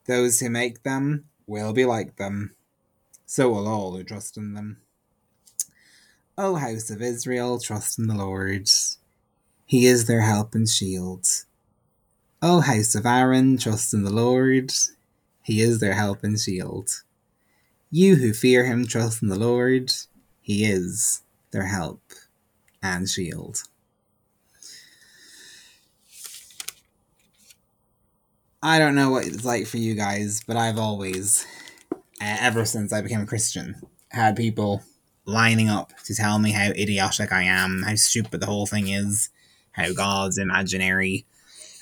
Those 0.08 0.39
who 0.39 0.50
make 0.50 0.84
them 0.84 1.26
will 1.46 1.74
be 1.74 1.86
like 1.86 2.15
them. 2.15 2.56
So 3.26 3.50
will 3.50 3.67
all 3.67 3.96
who 3.96 4.04
trust 4.04 4.38
in 4.38 4.54
them. 4.54 4.78
O 6.38 6.56
house 6.56 6.89
of 6.89 7.02
Israel, 7.02 7.60
trust 7.60 8.00
in 8.00 8.08
the 8.08 8.15
Lord. 8.15 8.70
He 9.65 9.86
is 9.86 10.08
their 10.08 10.22
help 10.22 10.56
and 10.56 10.70
shield. 10.70 11.26
O 12.41 12.62
house 12.62 12.96
of 12.96 13.06
Aaron, 13.06 13.58
trust 13.58 13.93
in 13.93 14.04
the 14.04 14.13
Lord. 14.13 14.72
He 15.43 15.62
is 15.62 15.80
their 15.80 15.93
help 15.93 16.24
and 16.24 16.39
shield. 16.39 17.04
You 17.89 18.15
who 18.15 18.34
fear 18.34 18.65
him, 18.65 18.86
trust 18.86 19.22
in 19.22 19.30
the 19.30 19.39
Lord. 19.39 19.91
He 20.41 20.63
is 20.65 21.24
their 21.52 21.65
help 21.65 22.02
and 22.82 23.10
shield. 23.10 23.63
I 28.67 28.80
don't 28.80 28.95
know 28.95 29.12
what 29.12 29.25
it's 29.25 29.45
like 29.45 29.65
for 29.65 29.77
you 29.77 29.95
guys, 29.95 30.41
but 30.45 30.58
I've 30.58 30.77
always, 30.77 31.47
ever 32.19 32.65
since 32.65 32.91
I 32.91 32.99
became 32.99 33.21
a 33.21 33.25
Christian, 33.25 33.82
had 34.10 34.36
people 34.36 34.84
lining 35.23 35.69
up 35.69 35.93
to 36.03 36.13
tell 36.13 36.38
me 36.38 36.51
how 36.51 36.71
idiotic 36.71 37.32
I 37.32 37.43
am, 37.43 37.84
how 37.88 37.95
stupid 37.95 38.41
the 38.41 38.45
whole 38.45 38.65
thing 38.65 38.89
is, 38.89 39.30
how 39.71 39.93
God's 39.93 40.38
imaginary, 40.38 41.25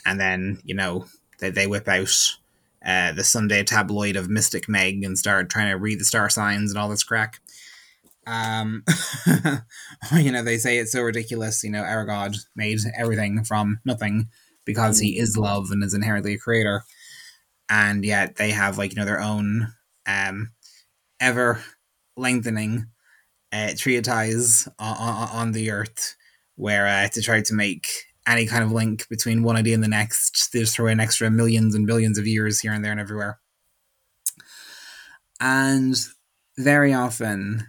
and 0.05 0.19
then, 0.19 0.61
you 0.63 0.75
know, 0.75 1.07
they, 1.39 1.49
they 1.49 1.65
whip 1.65 1.87
out 1.87 2.35
uh, 2.85 3.13
the 3.13 3.23
Sunday 3.23 3.63
tabloid 3.63 4.15
of 4.15 4.29
Mystic 4.29 4.69
Meg 4.69 5.03
and 5.03 5.17
start 5.17 5.49
trying 5.49 5.71
to 5.71 5.79
read 5.79 5.99
the 5.99 6.05
star 6.05 6.29
signs 6.29 6.69
and 6.69 6.77
all 6.77 6.89
this 6.89 7.03
crack. 7.03 7.39
Um, 8.27 8.83
you 10.15 10.31
know, 10.31 10.43
they 10.43 10.59
say 10.59 10.77
it's 10.77 10.91
so 10.91 11.01
ridiculous, 11.01 11.63
you 11.63 11.71
know, 11.71 11.81
our 11.81 12.05
God 12.05 12.35
made 12.55 12.77
everything 12.95 13.43
from 13.43 13.79
nothing 13.85 14.27
because 14.65 14.99
he 14.99 15.17
is 15.17 15.37
love 15.37 15.71
and 15.71 15.83
is 15.83 15.93
inherently 15.93 16.33
a 16.33 16.39
creator. 16.39 16.83
And 17.69 18.03
yet 18.05 18.35
they 18.35 18.51
have 18.51 18.77
like 18.77 18.91
you 18.91 18.97
know 18.97 19.05
their 19.05 19.21
own 19.21 19.73
um 20.07 20.51
ever 21.19 21.61
lengthening 22.17 22.87
uh, 23.51 23.71
treatise 23.77 24.67
on, 24.79 24.97
on, 24.97 25.29
on 25.29 25.51
the 25.53 25.71
earth 25.71 26.15
where 26.55 26.87
uh, 26.87 27.07
to 27.09 27.21
try 27.21 27.41
to 27.41 27.53
make 27.53 27.87
any 28.27 28.45
kind 28.45 28.63
of 28.63 28.71
link 28.71 29.07
between 29.09 29.43
one 29.43 29.55
idea 29.55 29.73
and 29.73 29.83
the 29.83 29.87
next 29.87 30.51
they 30.51 30.59
just 30.59 30.75
throw 30.75 30.87
in 30.87 30.99
extra 30.99 31.29
millions 31.29 31.75
and 31.75 31.87
billions 31.87 32.17
of 32.17 32.27
years 32.27 32.59
here 32.59 32.73
and 32.73 32.83
there 32.83 32.91
and 32.91 32.99
everywhere. 32.99 33.39
And 35.39 35.95
very 36.57 36.93
often 36.93 37.67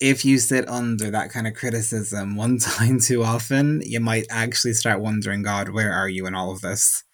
if 0.00 0.24
you 0.24 0.38
sit 0.38 0.66
under 0.68 1.10
that 1.10 1.30
kind 1.30 1.46
of 1.46 1.54
criticism 1.54 2.34
one 2.36 2.58
time 2.58 2.98
too 2.98 3.22
often, 3.22 3.82
you 3.84 4.00
might 4.00 4.26
actually 4.30 4.72
start 4.72 5.00
wondering, 5.00 5.42
God, 5.42 5.68
where 5.68 5.92
are 5.92 6.08
you 6.08 6.26
in 6.26 6.34
all 6.34 6.50
of 6.50 6.62
this? 6.62 7.04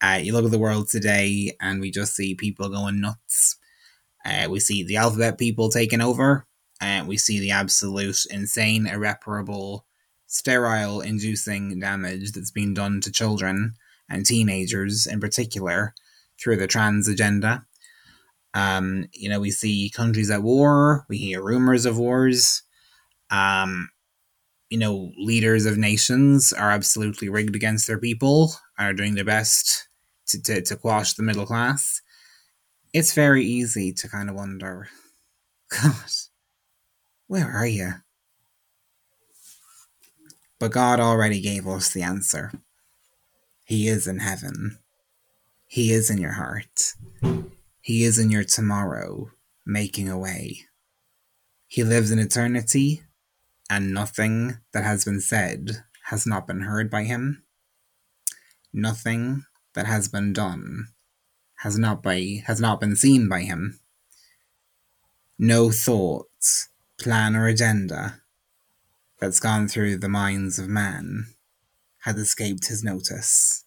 Uh, 0.00 0.18
you 0.20 0.32
look 0.32 0.44
at 0.44 0.50
the 0.50 0.58
world 0.58 0.88
today 0.88 1.56
and 1.60 1.80
we 1.80 1.90
just 1.90 2.14
see 2.14 2.34
people 2.34 2.68
going 2.68 3.00
nuts. 3.00 3.56
Uh, 4.24 4.46
we 4.48 4.58
see 4.58 4.82
the 4.82 4.96
alphabet 4.96 5.38
people 5.38 5.68
taking 5.68 6.00
over. 6.00 6.46
Uh, 6.80 7.04
we 7.06 7.16
see 7.16 7.38
the 7.38 7.50
absolute 7.52 8.24
insane, 8.30 8.86
irreparable, 8.86 9.86
sterile 10.26 11.00
inducing 11.00 11.78
damage 11.78 12.32
that's 12.32 12.50
been 12.50 12.74
done 12.74 13.00
to 13.00 13.12
children 13.12 13.74
and 14.08 14.26
teenagers 14.26 15.06
in 15.06 15.20
particular 15.20 15.94
through 16.40 16.56
the 16.56 16.66
trans 16.66 17.06
agenda. 17.06 17.64
Um, 18.54 19.06
you 19.12 19.28
know, 19.28 19.40
we 19.40 19.50
see 19.50 19.90
countries 19.94 20.30
at 20.30 20.42
war, 20.42 21.06
we 21.08 21.18
hear 21.18 21.42
rumors 21.42 21.86
of 21.86 21.98
wars. 21.98 22.62
Um, 23.30 23.88
you 24.68 24.78
know, 24.78 25.12
leaders 25.18 25.66
of 25.66 25.76
nations 25.76 26.52
are 26.52 26.70
absolutely 26.70 27.28
rigged 27.28 27.54
against 27.54 27.86
their 27.86 27.98
people, 27.98 28.54
and 28.78 28.88
are 28.88 28.94
doing 28.94 29.14
their 29.14 29.24
best 29.24 29.88
to, 30.28 30.42
to, 30.42 30.62
to 30.62 30.76
quash 30.76 31.14
the 31.14 31.22
middle 31.22 31.46
class. 31.46 32.00
It's 32.92 33.14
very 33.14 33.44
easy 33.44 33.92
to 33.92 34.08
kind 34.08 34.28
of 34.28 34.34
wonder 34.34 34.88
God, 35.82 36.10
where 37.26 37.50
are 37.50 37.66
you? 37.66 37.92
But 40.58 40.72
God 40.72 41.00
already 41.00 41.40
gave 41.40 41.66
us 41.66 41.90
the 41.90 42.02
answer. 42.02 42.52
He 43.64 43.88
is 43.88 44.06
in 44.06 44.20
heaven. 44.20 44.78
He 45.66 45.92
is 45.92 46.08
in 46.08 46.18
your 46.18 46.32
heart. 46.32 46.92
He 47.82 48.04
is 48.04 48.16
in 48.16 48.30
your 48.30 48.44
tomorrow, 48.44 49.32
making 49.66 50.08
a 50.08 50.16
way. 50.16 50.66
He 51.66 51.82
lives 51.82 52.12
in 52.12 52.20
eternity, 52.20 53.02
and 53.68 53.92
nothing 53.92 54.58
that 54.72 54.84
has 54.84 55.04
been 55.04 55.20
said 55.20 55.82
has 56.04 56.24
not 56.24 56.46
been 56.46 56.60
heard 56.60 56.88
by 56.88 57.02
him. 57.02 57.42
Nothing 58.72 59.46
that 59.74 59.86
has 59.86 60.06
been 60.06 60.32
done 60.32 60.90
has 61.56 61.76
not 61.76 62.04
by 62.04 62.44
has 62.46 62.60
not 62.60 62.78
been 62.78 62.94
seen 62.94 63.28
by 63.28 63.40
him. 63.40 63.80
No 65.36 65.72
thought, 65.72 66.68
plan, 66.98 67.34
or 67.34 67.48
agenda 67.48 68.20
that's 69.18 69.40
gone 69.40 69.66
through 69.66 69.96
the 69.96 70.08
minds 70.08 70.56
of 70.60 70.68
man 70.68 71.34
has 72.02 72.16
escaped 72.16 72.68
his 72.68 72.84
notice. 72.84 73.64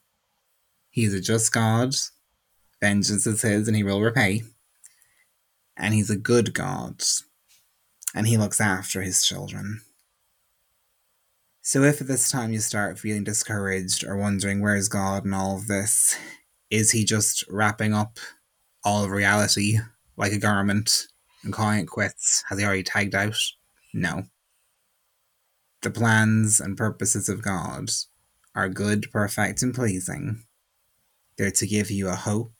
He 0.89 1.03
is 1.03 1.13
a 1.13 1.20
just 1.20 1.51
God, 1.51 1.95
vengeance 2.82 3.26
is 3.28 3.42
his, 3.42 3.68
and 3.68 3.76
he 3.76 3.84
will 3.84 4.02
repay. 4.02 4.44
And 5.78 5.94
he's 5.94 6.10
a 6.10 6.18
good 6.18 6.54
God, 6.54 7.02
and 8.14 8.28
he 8.28 8.38
looks 8.38 8.62
after 8.62 9.02
his 9.02 9.26
children. 9.26 9.82
So, 11.62 11.84
if 11.84 12.00
at 12.00 12.08
this 12.08 12.30
time 12.30 12.54
you 12.54 12.60
start 12.60 13.00
feeling 13.00 13.24
discouraged 13.24 14.04
or 14.06 14.16
wondering 14.16 14.62
where's 14.62 14.88
God 14.88 15.26
in 15.26 15.34
all 15.34 15.58
of 15.58 15.68
this, 15.68 16.16
is 16.70 16.92
he 16.92 17.04
just 17.04 17.44
wrapping 17.50 17.94
up 17.94 18.20
all 18.84 19.04
of 19.04 19.12
reality 19.12 19.80
like 20.16 20.32
a 20.32 20.38
garment 20.38 21.08
and 21.44 21.52
calling 21.52 21.80
it 21.80 21.88
quits? 21.88 22.44
Has 22.50 22.60
he 22.60 22.66
already 22.66 22.84
tagged 22.84 23.16
out? 23.16 23.38
No. 23.94 24.24
The 25.82 25.90
plans 25.90 26.60
and 26.60 26.78
purposes 26.78 27.30
of 27.30 27.42
God 27.42 27.90
are 28.56 28.70
good, 28.70 29.12
perfect, 29.12 29.62
and 29.62 29.74
pleasing. 29.74 30.44
They're 31.38 31.52
to 31.52 31.68
give 31.68 31.92
you 31.92 32.10
a 32.10 32.16
hope 32.16 32.55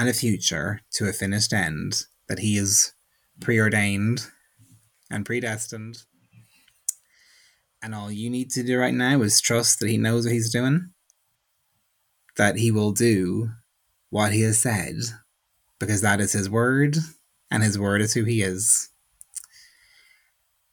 and 0.00 0.08
a 0.08 0.14
future 0.14 0.80
to 0.92 1.06
a 1.06 1.12
finished 1.12 1.52
end 1.52 2.06
that 2.26 2.38
He 2.38 2.56
is 2.56 2.94
preordained 3.38 4.26
and 5.10 5.26
predestined. 5.26 5.98
And 7.82 7.94
all 7.94 8.10
you 8.10 8.30
need 8.30 8.50
to 8.52 8.62
do 8.62 8.78
right 8.78 8.94
now 8.94 9.20
is 9.20 9.40
trust 9.40 9.80
that 9.80 9.90
He 9.90 9.98
knows 9.98 10.24
what 10.24 10.32
He's 10.32 10.50
doing, 10.50 10.90
that 12.38 12.56
He 12.56 12.70
will 12.70 12.92
do 12.92 13.50
what 14.08 14.32
He 14.32 14.40
has 14.40 14.58
said, 14.58 14.96
because 15.78 16.00
that 16.00 16.20
is 16.20 16.32
His 16.32 16.48
word, 16.48 16.96
and 17.50 17.62
His 17.62 17.78
word 17.78 18.00
is 18.00 18.14
who 18.14 18.24
He 18.24 18.42
is 18.42 18.88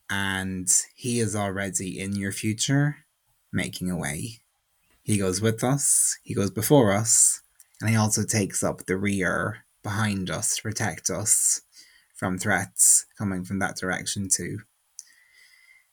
and 0.10 0.70
he 0.96 1.20
is 1.20 1.36
already 1.36 2.00
in 2.00 2.16
your 2.16 2.32
future 2.32 3.00
making 3.52 3.92
a 3.92 3.98
way. 3.98 4.40
He 5.04 5.18
goes 5.18 5.42
with 5.42 5.66
us, 5.66 6.18
he 6.24 6.34
goes 6.34 6.50
before 6.50 6.94
us, 6.94 7.42
and 7.80 7.90
he 7.90 7.96
also 7.96 8.24
takes 8.24 8.64
up 8.64 8.86
the 8.86 8.98
rear 8.98 9.66
behind 9.84 10.30
us 10.30 10.56
to 10.56 10.62
protect 10.62 11.10
us 11.10 11.62
from 12.16 12.38
threats 12.38 13.06
coming 13.18 13.44
from 13.44 13.60
that 13.60 13.78
direction 13.78 14.28
too. 14.30 14.60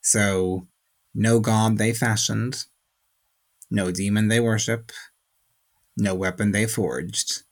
So, 0.00 0.66
no 1.14 1.40
god 1.40 1.78
they 1.78 1.92
fashioned, 1.92 2.64
no 3.70 3.90
demon 3.90 4.28
they 4.28 4.40
worship, 4.40 4.92
no 5.96 6.14
weapon 6.14 6.52
they 6.52 6.66
forged 6.66 7.42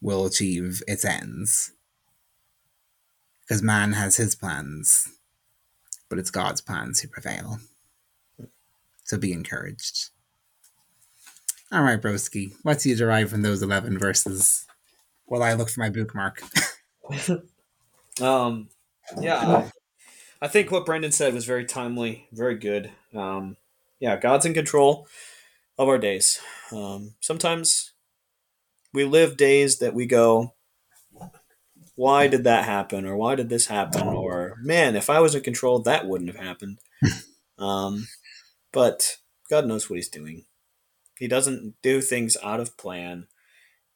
will 0.00 0.26
achieve 0.26 0.82
its 0.86 1.04
ends. 1.04 1.72
Because 3.42 3.62
man 3.62 3.92
has 3.92 4.16
his 4.16 4.34
plans, 4.34 5.08
but 6.08 6.18
it's 6.18 6.30
God's 6.30 6.60
plans 6.60 7.00
who 7.00 7.08
prevail. 7.08 7.58
So 9.04 9.18
be 9.18 9.32
encouraged. 9.32 10.10
All 11.72 11.82
right, 11.82 12.00
broski, 12.00 12.54
what 12.62 12.78
do 12.78 12.88
you 12.88 12.96
derive 12.96 13.30
from 13.30 13.42
those 13.42 13.60
11 13.60 13.98
verses 13.98 14.66
while 15.24 15.42
I 15.42 15.54
look 15.54 15.68
for 15.68 15.80
my 15.80 15.90
bookmark? 15.90 16.40
um, 18.20 18.68
yeah, 19.20 19.68
I 20.40 20.48
think 20.48 20.70
what 20.70 20.86
Brendan 20.86 21.10
said 21.10 21.34
was 21.34 21.44
very 21.44 21.64
timely, 21.64 22.28
very 22.32 22.56
good. 22.56 22.92
Um, 23.12 23.56
yeah, 23.98 24.16
God's 24.16 24.46
in 24.46 24.54
control 24.54 25.08
of 25.76 25.88
our 25.88 25.98
days. 25.98 26.40
Um, 26.70 27.14
sometimes 27.20 27.92
we 28.94 29.04
live 29.04 29.36
days 29.36 29.78
that 29.78 29.92
we 29.94 30.06
go, 30.06 30.54
why 31.96 32.28
did 32.28 32.44
that 32.44 32.64
happen 32.64 33.06
or 33.06 33.16
why 33.16 33.34
did 33.34 33.48
this 33.48 33.66
happen 33.66 34.06
or 34.06 34.56
man 34.60 34.94
if 34.94 35.08
i 35.08 35.18
was 35.18 35.34
in 35.34 35.42
control 35.42 35.78
that 35.78 36.06
wouldn't 36.06 36.30
have 36.30 36.44
happened 36.44 36.78
um, 37.58 38.06
but 38.70 39.16
god 39.48 39.66
knows 39.66 39.88
what 39.88 39.96
he's 39.96 40.10
doing 40.10 40.44
he 41.18 41.28
doesn't 41.28 41.74
do 41.82 42.00
things 42.00 42.36
out 42.42 42.60
of 42.60 42.76
plan 42.76 43.26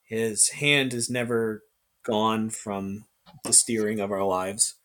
his 0.03 0.51
hand 0.51 0.93
is 0.93 1.09
never 1.11 1.62
gone 2.05 2.51
from 2.51 3.05
the 3.45 3.53
steering 3.53 4.01
of 4.01 4.11
our 4.11 4.25
lives 4.25 4.77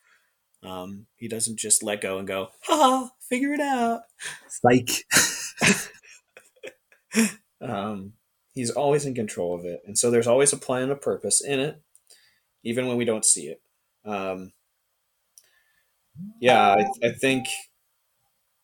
um, 0.63 1.05
he 1.15 1.27
doesn't 1.27 1.59
just 1.59 1.83
let 1.83 2.01
go 2.01 2.17
and 2.17 2.27
go 2.27 2.49
ha 2.63 3.11
figure 3.29 3.53
it 3.53 3.59
out 3.59 4.01
Spike. 4.47 5.05
um, 7.61 8.13
he's 8.53 8.71
always 8.71 9.05
in 9.05 9.13
control 9.15 9.55
of 9.55 9.65
it 9.65 9.81
and 9.85 9.97
so 9.97 10.09
there's 10.11 10.27
always 10.27 10.53
a 10.53 10.57
plan 10.57 10.83
and 10.83 10.91
a 10.91 10.95
purpose 10.95 11.41
in 11.43 11.59
it 11.59 11.81
even 12.65 12.87
when 12.87 12.97
we 12.97 13.05
don't 13.05 13.23
see 13.23 13.47
it. 13.47 13.61
Um, 14.03 14.51
yeah, 16.41 16.75
I, 16.75 17.07
I 17.07 17.11
think 17.11 17.47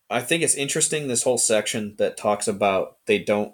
I 0.09 0.19
think 0.19 0.43
it's 0.43 0.55
interesting 0.55 1.07
this 1.07 1.23
whole 1.23 1.37
section 1.37 1.95
that 1.97 2.17
talks 2.17 2.47
about 2.47 2.97
they 3.05 3.19
don't 3.19 3.53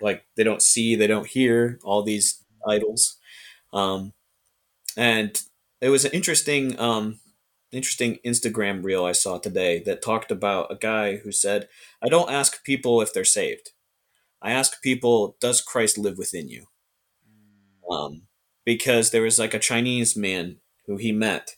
like 0.00 0.24
they 0.36 0.44
don't 0.44 0.62
see, 0.62 0.94
they 0.96 1.06
don't 1.06 1.26
hear 1.26 1.78
all 1.84 2.02
these 2.02 2.44
idols, 2.68 3.16
um, 3.72 4.12
and 4.96 5.40
it 5.80 5.90
was 5.90 6.04
an 6.04 6.12
interesting 6.12 6.78
um, 6.80 7.20
interesting 7.72 8.18
Instagram 8.24 8.84
reel 8.84 9.04
I 9.04 9.12
saw 9.12 9.38
today 9.38 9.82
that 9.84 10.02
talked 10.02 10.30
about 10.30 10.72
a 10.72 10.76
guy 10.76 11.16
who 11.18 11.32
said, 11.32 11.68
"I 12.02 12.08
don't 12.08 12.30
ask 12.30 12.64
people 12.64 13.00
if 13.02 13.12
they're 13.12 13.24
saved. 13.24 13.72
I 14.42 14.52
ask 14.52 14.82
people, 14.82 15.36
does 15.40 15.60
Christ 15.60 15.98
live 15.98 16.18
within 16.18 16.48
you?" 16.48 16.66
Um, 17.90 18.22
because 18.64 19.10
there 19.10 19.22
was 19.22 19.38
like 19.38 19.54
a 19.54 19.58
Chinese 19.58 20.16
man 20.16 20.58
who 20.86 20.96
he 20.96 21.12
met 21.12 21.56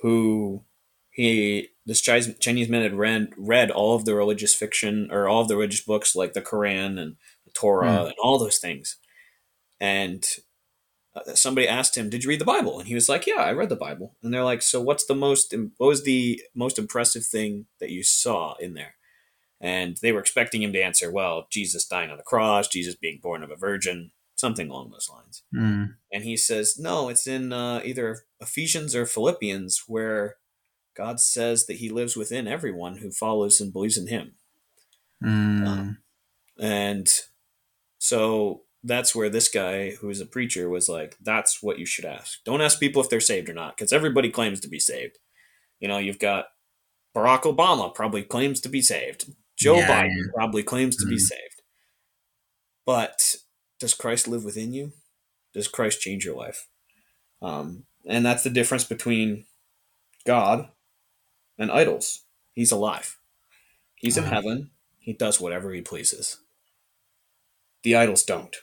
who 0.00 0.64
he 1.10 1.68
this 1.86 2.00
Chinese 2.00 2.68
man 2.68 2.82
had 2.82 2.94
read 2.94 3.30
read 3.36 3.70
all 3.70 3.94
of 3.94 4.04
the 4.04 4.14
religious 4.14 4.54
fiction 4.54 5.08
or 5.10 5.28
all 5.28 5.42
of 5.42 5.48
the 5.48 5.56
religious 5.56 5.80
books 5.80 6.14
like 6.14 6.32
the 6.32 6.42
Quran 6.42 7.00
and 7.00 7.16
Torah 7.56 7.88
mm. 7.88 8.06
and 8.06 8.14
all 8.22 8.38
those 8.38 8.58
things. 8.58 8.98
And 9.80 10.24
uh, 11.14 11.34
somebody 11.34 11.66
asked 11.68 11.96
him, 11.96 12.10
"Did 12.10 12.24
you 12.24 12.28
read 12.28 12.40
the 12.40 12.44
Bible?" 12.44 12.78
And 12.78 12.88
he 12.88 12.94
was 12.94 13.08
like, 13.08 13.26
"Yeah, 13.26 13.42
I 13.42 13.52
read 13.52 13.68
the 13.68 13.76
Bible." 13.76 14.16
And 14.22 14.32
they're 14.32 14.44
like, 14.44 14.62
"So 14.62 14.80
what's 14.80 15.06
the 15.06 15.14
most 15.14 15.54
what 15.78 15.86
was 15.86 16.04
the 16.04 16.40
most 16.54 16.78
impressive 16.78 17.24
thing 17.24 17.66
that 17.80 17.90
you 17.90 18.02
saw 18.02 18.54
in 18.60 18.74
there?" 18.74 18.94
And 19.60 19.96
they 20.02 20.12
were 20.12 20.20
expecting 20.20 20.62
him 20.62 20.72
to 20.72 20.82
answer, 20.82 21.10
"Well, 21.10 21.46
Jesus 21.50 21.86
dying 21.86 22.10
on 22.10 22.16
the 22.16 22.22
cross, 22.22 22.68
Jesus 22.68 22.94
being 22.94 23.20
born 23.22 23.42
of 23.42 23.50
a 23.50 23.56
virgin, 23.56 24.12
something 24.36 24.68
along 24.68 24.90
those 24.90 25.10
lines. 25.12 25.42
Mm. 25.54 25.94
And 26.12 26.24
he 26.24 26.36
says, 26.36 26.78
no, 26.78 27.08
it's 27.08 27.26
in 27.26 27.52
uh, 27.52 27.80
either 27.84 28.24
Ephesians 28.40 28.94
or 28.94 29.06
Philippians 29.06 29.84
where 29.86 30.36
God 30.96 31.20
says 31.20 31.66
that 31.66 31.76
he 31.76 31.88
lives 31.88 32.16
within 32.16 32.46
everyone 32.46 32.98
who 32.98 33.10
follows 33.10 33.60
and 33.60 33.72
believes 33.72 33.98
in 33.98 34.06
him. 34.06 34.34
Mm. 35.24 35.66
Um, 35.66 35.98
and 36.60 37.08
so 38.06 38.62
that's 38.84 39.16
where 39.16 39.28
this 39.28 39.48
guy, 39.48 39.90
who 39.96 40.10
is 40.10 40.20
a 40.20 40.26
preacher, 40.26 40.70
was 40.70 40.88
like, 40.88 41.16
that's 41.20 41.60
what 41.60 41.80
you 41.80 41.84
should 41.84 42.04
ask. 42.04 42.38
Don't 42.44 42.60
ask 42.60 42.78
people 42.78 43.02
if 43.02 43.10
they're 43.10 43.18
saved 43.18 43.48
or 43.48 43.52
not, 43.52 43.76
because 43.76 43.92
everybody 43.92 44.30
claims 44.30 44.60
to 44.60 44.68
be 44.68 44.78
saved. 44.78 45.18
You 45.80 45.88
know, 45.88 45.98
you've 45.98 46.20
got 46.20 46.44
Barack 47.16 47.42
Obama 47.42 47.92
probably 47.92 48.22
claims 48.22 48.60
to 48.60 48.68
be 48.68 48.80
saved. 48.80 49.32
Joe 49.58 49.78
yeah, 49.78 50.04
Biden 50.04 50.32
probably 50.32 50.62
claims 50.62 50.94
to 50.98 51.06
be 51.06 51.18
saved. 51.18 51.62
But 52.84 53.34
does 53.80 53.92
Christ 53.92 54.28
live 54.28 54.44
within 54.44 54.72
you? 54.72 54.92
Does 55.52 55.66
Christ 55.66 56.00
change 56.00 56.24
your 56.24 56.36
life? 56.36 56.68
Um, 57.42 57.86
and 58.08 58.24
that's 58.24 58.44
the 58.44 58.50
difference 58.50 58.84
between 58.84 59.46
God 60.24 60.68
and 61.58 61.72
idols. 61.72 62.20
He's 62.52 62.70
alive. 62.70 63.18
He's 63.96 64.16
in 64.16 64.22
uh-huh. 64.22 64.34
heaven. 64.34 64.70
He 65.00 65.12
does 65.12 65.40
whatever 65.40 65.72
he 65.72 65.80
pleases. 65.80 66.38
The 67.86 67.94
idols 67.94 68.24
don't. 68.24 68.56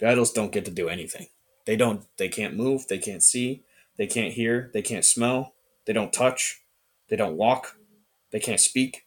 The 0.00 0.08
idols 0.08 0.32
don't 0.32 0.50
get 0.50 0.64
to 0.64 0.72
do 0.72 0.88
anything. 0.88 1.28
They 1.66 1.76
don't 1.76 2.06
they 2.16 2.28
can't 2.28 2.56
move, 2.56 2.88
they 2.88 2.98
can't 2.98 3.22
see, 3.22 3.62
they 3.96 4.08
can't 4.08 4.32
hear, 4.32 4.72
they 4.74 4.82
can't 4.82 5.04
smell, 5.04 5.54
they 5.86 5.92
don't 5.92 6.12
touch, 6.12 6.60
they 7.08 7.14
don't 7.14 7.36
walk, 7.36 7.76
they 8.32 8.40
can't 8.40 8.58
speak. 8.58 9.06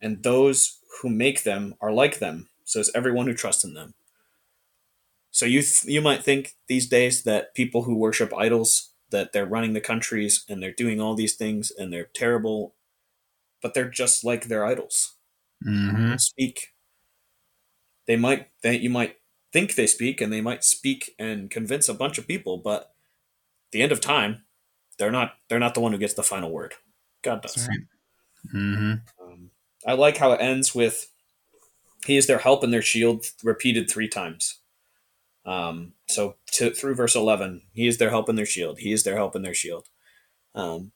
And 0.00 0.24
those 0.24 0.80
who 1.00 1.08
make 1.08 1.44
them 1.44 1.76
are 1.80 1.92
like 1.92 2.18
them 2.18 2.48
so 2.64 2.80
is 2.80 2.90
everyone 2.92 3.28
who 3.28 3.34
trusts 3.34 3.62
in 3.62 3.74
them. 3.74 3.94
So 5.30 5.46
you 5.46 5.62
th- 5.62 5.84
you 5.84 6.02
might 6.02 6.24
think 6.24 6.56
these 6.66 6.88
days 6.88 7.22
that 7.22 7.54
people 7.54 7.84
who 7.84 7.94
worship 7.94 8.34
idols 8.36 8.90
that 9.10 9.32
they're 9.32 9.46
running 9.46 9.74
the 9.74 9.80
countries 9.80 10.44
and 10.48 10.60
they're 10.60 10.72
doing 10.72 11.00
all 11.00 11.14
these 11.14 11.36
things 11.36 11.70
and 11.70 11.92
they're 11.92 12.10
terrible, 12.16 12.74
but 13.62 13.74
they're 13.74 13.88
just 13.88 14.24
like 14.24 14.46
their 14.48 14.66
idols. 14.66 15.14
Mm-hmm. 15.64 16.16
Speak. 16.16 16.73
They 18.06 18.16
might 18.16 18.48
they, 18.62 18.78
you 18.78 18.90
might 18.90 19.16
think 19.52 19.74
they 19.74 19.86
speak 19.86 20.20
and 20.20 20.32
they 20.32 20.40
might 20.40 20.64
speak 20.64 21.14
and 21.18 21.50
convince 21.50 21.88
a 21.88 21.94
bunch 21.94 22.18
of 22.18 22.26
people, 22.26 22.58
but 22.58 22.82
at 22.82 23.72
the 23.72 23.82
end 23.82 23.92
of 23.92 24.00
time, 24.00 24.44
they're 24.98 25.12
not 25.12 25.34
they're 25.48 25.58
not 25.58 25.74
the 25.74 25.80
one 25.80 25.92
who 25.92 25.98
gets 25.98 26.14
the 26.14 26.22
final 26.22 26.50
word. 26.50 26.74
God 27.22 27.42
does. 27.42 27.68
Right. 27.68 27.78
Mm-hmm. 28.54 28.92
Um, 29.24 29.50
I 29.86 29.94
like 29.94 30.18
how 30.18 30.32
it 30.32 30.40
ends 30.40 30.74
with 30.74 31.08
he 32.04 32.16
is 32.16 32.26
their 32.26 32.38
help 32.38 32.62
and 32.62 32.72
their 32.72 32.82
shield 32.82 33.26
repeated 33.42 33.88
three 33.88 34.08
times. 34.08 34.60
Um, 35.46 35.92
so 36.08 36.36
to, 36.52 36.70
through 36.70 36.94
verse 36.94 37.14
11, 37.14 37.62
he 37.72 37.86
is 37.86 37.98
their 37.98 38.10
help 38.10 38.28
and 38.28 38.36
their 38.36 38.46
shield. 38.46 38.78
He 38.78 38.92
is 38.92 39.04
their 39.04 39.16
help 39.16 39.34
and 39.34 39.44
their 39.44 39.54
shield. 39.54 39.88
Um, 40.54 40.92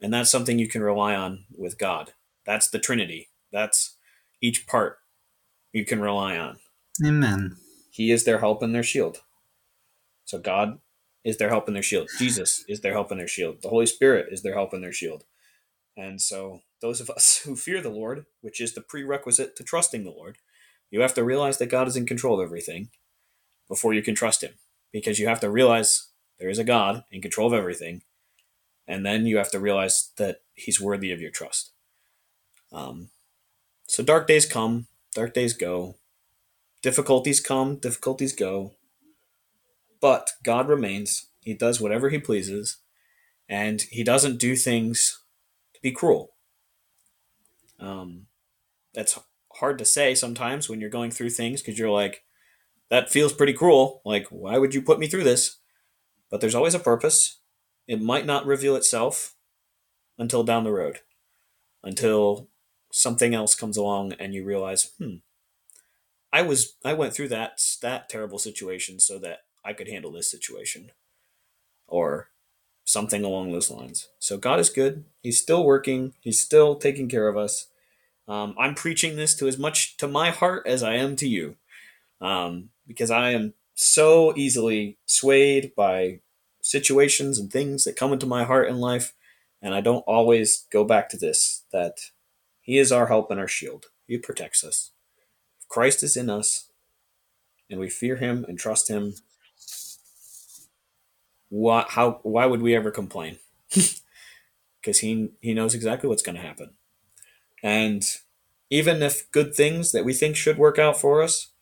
and 0.00 0.12
that's 0.12 0.30
something 0.30 0.58
you 0.58 0.68
can 0.68 0.82
rely 0.82 1.14
on 1.14 1.44
with 1.56 1.78
God. 1.78 2.12
That's 2.44 2.68
the 2.68 2.78
Trinity. 2.78 3.28
That's 3.52 3.96
each 4.40 4.66
part 4.66 4.98
you 5.74 5.84
can 5.84 6.00
rely 6.00 6.38
on. 6.38 6.58
Amen. 7.04 7.56
He 7.90 8.12
is 8.12 8.24
their 8.24 8.38
help 8.38 8.62
and 8.62 8.74
their 8.74 8.82
shield. 8.82 9.18
So 10.24 10.38
God 10.38 10.78
is 11.24 11.36
their 11.36 11.48
help 11.48 11.66
and 11.66 11.74
their 11.74 11.82
shield. 11.82 12.08
Jesus 12.18 12.64
is 12.68 12.80
their 12.80 12.92
help 12.92 13.10
and 13.10 13.18
their 13.18 13.28
shield. 13.28 13.60
The 13.60 13.68
Holy 13.68 13.86
Spirit 13.86 14.28
is 14.30 14.42
their 14.42 14.54
help 14.54 14.72
and 14.72 14.82
their 14.82 14.92
shield. 14.92 15.24
And 15.96 16.20
so 16.20 16.60
those 16.80 17.00
of 17.00 17.10
us 17.10 17.38
who 17.44 17.56
fear 17.56 17.82
the 17.82 17.90
Lord, 17.90 18.24
which 18.40 18.60
is 18.60 18.74
the 18.74 18.80
prerequisite 18.80 19.56
to 19.56 19.64
trusting 19.64 20.04
the 20.04 20.10
Lord, 20.10 20.38
you 20.90 21.00
have 21.00 21.14
to 21.14 21.24
realize 21.24 21.58
that 21.58 21.70
God 21.70 21.88
is 21.88 21.96
in 21.96 22.06
control 22.06 22.40
of 22.40 22.44
everything 22.46 22.90
before 23.68 23.92
you 23.92 24.02
can 24.02 24.14
trust 24.14 24.42
him. 24.42 24.54
Because 24.92 25.18
you 25.18 25.26
have 25.26 25.40
to 25.40 25.50
realize 25.50 26.10
there 26.38 26.48
is 26.50 26.60
a 26.60 26.64
God 26.64 27.02
in 27.10 27.20
control 27.20 27.48
of 27.48 27.52
everything. 27.52 28.02
And 28.86 29.04
then 29.04 29.26
you 29.26 29.38
have 29.38 29.50
to 29.50 29.58
realize 29.58 30.10
that 30.18 30.42
he's 30.54 30.80
worthy 30.80 31.10
of 31.10 31.20
your 31.20 31.32
trust. 31.32 31.72
Um, 32.72 33.08
so 33.88 34.04
dark 34.04 34.28
days 34.28 34.46
come, 34.46 34.86
dark 35.14 35.34
days 35.34 35.52
go. 35.52 35.96
Difficulties 36.82 37.40
come, 37.40 37.76
difficulties 37.76 38.34
go. 38.34 38.72
But 40.00 40.32
God 40.42 40.68
remains. 40.68 41.30
He 41.40 41.54
does 41.54 41.80
whatever 41.80 42.10
he 42.10 42.18
pleases. 42.18 42.78
And 43.48 43.82
he 43.90 44.04
doesn't 44.04 44.38
do 44.38 44.56
things 44.56 45.22
to 45.74 45.80
be 45.80 45.92
cruel. 45.92 46.34
Um, 47.78 48.26
that's 48.94 49.18
hard 49.54 49.78
to 49.78 49.84
say 49.84 50.14
sometimes 50.14 50.68
when 50.68 50.80
you're 50.80 50.90
going 50.90 51.10
through 51.10 51.30
things 51.30 51.60
because 51.62 51.78
you're 51.78 51.90
like, 51.90 52.24
that 52.90 53.10
feels 53.10 53.32
pretty 53.32 53.52
cruel. 53.52 54.02
Like, 54.04 54.26
why 54.28 54.58
would 54.58 54.74
you 54.74 54.82
put 54.82 54.98
me 54.98 55.06
through 55.06 55.24
this? 55.24 55.58
But 56.30 56.40
there's 56.40 56.54
always 56.54 56.74
a 56.74 56.78
purpose. 56.80 57.40
It 57.86 58.00
might 58.00 58.26
not 58.26 58.46
reveal 58.46 58.76
itself 58.76 59.34
until 60.18 60.44
down 60.44 60.64
the 60.64 60.72
road, 60.72 61.00
until 61.82 62.48
something 62.94 63.34
else 63.34 63.56
comes 63.56 63.76
along 63.76 64.12
and 64.20 64.32
you 64.34 64.44
realize, 64.44 64.92
hmm, 64.98 65.16
I 66.32 66.42
was 66.42 66.76
I 66.84 66.94
went 66.94 67.12
through 67.12 67.28
that 67.28 67.60
that 67.82 68.08
terrible 68.08 68.38
situation 68.38 69.00
so 69.00 69.18
that 69.18 69.40
I 69.64 69.72
could 69.72 69.88
handle 69.88 70.12
this 70.12 70.30
situation, 70.30 70.92
or 71.88 72.28
something 72.84 73.24
along 73.24 73.50
those 73.50 73.70
lines. 73.70 74.08
So 74.18 74.36
God 74.36 74.60
is 74.60 74.70
good. 74.70 75.04
He's 75.22 75.40
still 75.40 75.64
working. 75.64 76.14
He's 76.20 76.38
still 76.38 76.76
taking 76.76 77.08
care 77.08 77.26
of 77.26 77.36
us. 77.36 77.66
Um, 78.28 78.54
I'm 78.58 78.74
preaching 78.74 79.16
this 79.16 79.34
to 79.36 79.48
as 79.48 79.58
much 79.58 79.96
to 79.96 80.06
my 80.06 80.30
heart 80.30 80.66
as 80.66 80.82
I 80.82 80.94
am 80.94 81.16
to 81.16 81.28
you, 81.28 81.56
um, 82.20 82.70
because 82.86 83.10
I 83.10 83.30
am 83.30 83.54
so 83.74 84.32
easily 84.36 84.98
swayed 85.04 85.74
by 85.74 86.20
situations 86.62 87.38
and 87.38 87.50
things 87.50 87.84
that 87.84 87.96
come 87.96 88.12
into 88.12 88.26
my 88.26 88.44
heart 88.44 88.68
in 88.68 88.78
life, 88.78 89.14
and 89.60 89.74
I 89.74 89.80
don't 89.80 90.04
always 90.06 90.66
go 90.70 90.84
back 90.84 91.08
to 91.08 91.16
this. 91.16 91.64
That 91.72 91.98
He 92.64 92.78
is 92.78 92.90
our 92.90 93.06
help 93.06 93.30
and 93.30 93.38
our 93.38 93.46
shield. 93.46 93.86
He 94.08 94.16
protects 94.18 94.64
us. 94.64 94.90
If 95.60 95.68
Christ 95.68 96.02
is 96.02 96.16
in 96.16 96.30
us, 96.30 96.70
and 97.70 97.78
we 97.78 97.90
fear 97.90 98.16
Him 98.16 98.44
and 98.48 98.58
trust 98.58 98.88
Him, 98.88 99.14
why 101.50 101.84
how 101.88 102.20
why 102.22 102.46
would 102.46 102.62
we 102.62 102.74
ever 102.74 102.90
complain? 102.90 103.38
Because 104.80 105.00
he 105.00 105.30
he 105.40 105.54
knows 105.54 105.74
exactly 105.74 106.10
what's 106.10 106.22
going 106.22 106.36
to 106.36 106.42
happen. 106.42 106.74
And 107.62 108.02
even 108.68 109.02
if 109.02 109.30
good 109.32 109.54
things 109.54 109.92
that 109.92 110.04
we 110.04 110.12
think 110.12 110.36
should 110.36 110.58
work 110.58 110.78
out 110.78 111.00
for 111.00 111.22
us 111.22 111.52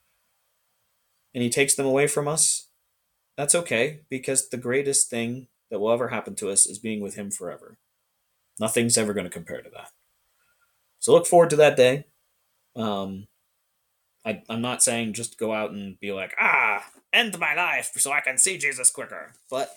and 1.32 1.40
he 1.40 1.48
takes 1.48 1.76
them 1.76 1.86
away 1.86 2.08
from 2.08 2.26
us, 2.26 2.66
that's 3.36 3.54
okay 3.54 4.00
because 4.10 4.48
the 4.48 4.56
greatest 4.56 5.08
thing 5.08 5.46
that 5.70 5.78
will 5.78 5.92
ever 5.92 6.08
happen 6.08 6.34
to 6.34 6.50
us 6.50 6.66
is 6.66 6.80
being 6.80 7.00
with 7.00 7.14
him 7.14 7.30
forever. 7.30 7.78
Nothing's 8.58 8.98
ever 8.98 9.14
going 9.14 9.26
to 9.26 9.30
compare 9.30 9.62
to 9.62 9.70
that. 9.70 9.92
So 11.02 11.12
look 11.12 11.26
forward 11.26 11.50
to 11.50 11.56
that 11.56 11.76
day. 11.76 12.04
Um, 12.76 13.26
I, 14.24 14.40
I'm 14.48 14.62
not 14.62 14.84
saying 14.84 15.14
just 15.14 15.36
go 15.36 15.52
out 15.52 15.72
and 15.72 15.98
be 15.98 16.12
like, 16.12 16.32
ah, 16.40 16.84
end 17.12 17.36
my 17.40 17.54
life 17.56 17.90
so 17.96 18.12
I 18.12 18.20
can 18.20 18.38
see 18.38 18.56
Jesus 18.56 18.88
quicker. 18.88 19.32
But 19.50 19.74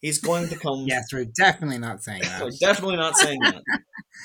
he's 0.00 0.18
going 0.18 0.48
to 0.48 0.56
come. 0.56 0.86
yes, 0.88 1.12
we're 1.12 1.24
definitely 1.24 1.78
not 1.78 2.02
saying 2.02 2.22
that. 2.22 2.42
we're 2.42 2.50
definitely 2.60 2.96
not 2.96 3.16
saying 3.16 3.38
that. 3.42 3.62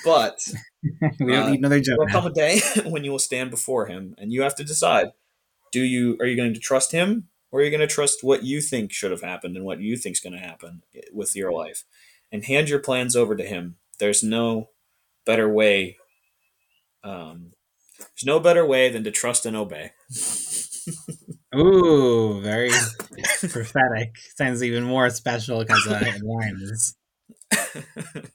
But 0.04 0.52
we 1.20 1.32
don't 1.32 1.44
uh, 1.44 1.50
need 1.50 1.60
another 1.60 1.78
joke. 1.78 1.98
There'll 1.98 2.12
come 2.12 2.26
a 2.26 2.34
day 2.34 2.60
when 2.86 3.04
you 3.04 3.12
will 3.12 3.20
stand 3.20 3.52
before 3.52 3.86
him, 3.86 4.16
and 4.18 4.32
you 4.32 4.42
have 4.42 4.56
to 4.56 4.64
decide: 4.64 5.12
do 5.70 5.80
you 5.80 6.16
are 6.18 6.26
you 6.26 6.36
going 6.36 6.54
to 6.54 6.60
trust 6.60 6.90
him, 6.90 7.28
or 7.52 7.60
are 7.60 7.62
you 7.62 7.70
going 7.70 7.86
to 7.86 7.86
trust 7.86 8.24
what 8.24 8.42
you 8.42 8.60
think 8.60 8.92
should 8.92 9.12
have 9.12 9.22
happened 9.22 9.56
and 9.56 9.64
what 9.64 9.80
you 9.80 9.96
think 9.96 10.14
is 10.14 10.20
going 10.20 10.32
to 10.36 10.44
happen 10.44 10.82
with 11.12 11.36
your 11.36 11.52
life, 11.52 11.84
and 12.32 12.44
hand 12.44 12.68
your 12.68 12.80
plans 12.80 13.14
over 13.14 13.36
to 13.36 13.44
him. 13.44 13.76
There's 14.00 14.24
no 14.24 14.70
better 15.24 15.48
way. 15.48 15.98
Um, 17.06 17.52
there's 17.98 18.24
no 18.24 18.40
better 18.40 18.66
way 18.66 18.90
than 18.90 19.04
to 19.04 19.10
trust 19.10 19.46
and 19.46 19.56
obey. 19.56 19.92
Ooh, 21.54 22.40
very 22.42 22.70
prophetic. 23.48 24.16
Sounds 24.36 24.62
even 24.62 24.84
more 24.84 25.08
special 25.10 25.60
because 25.60 25.86
uh, 25.86 26.00
it 26.02 26.22
rhymes. 26.24 26.96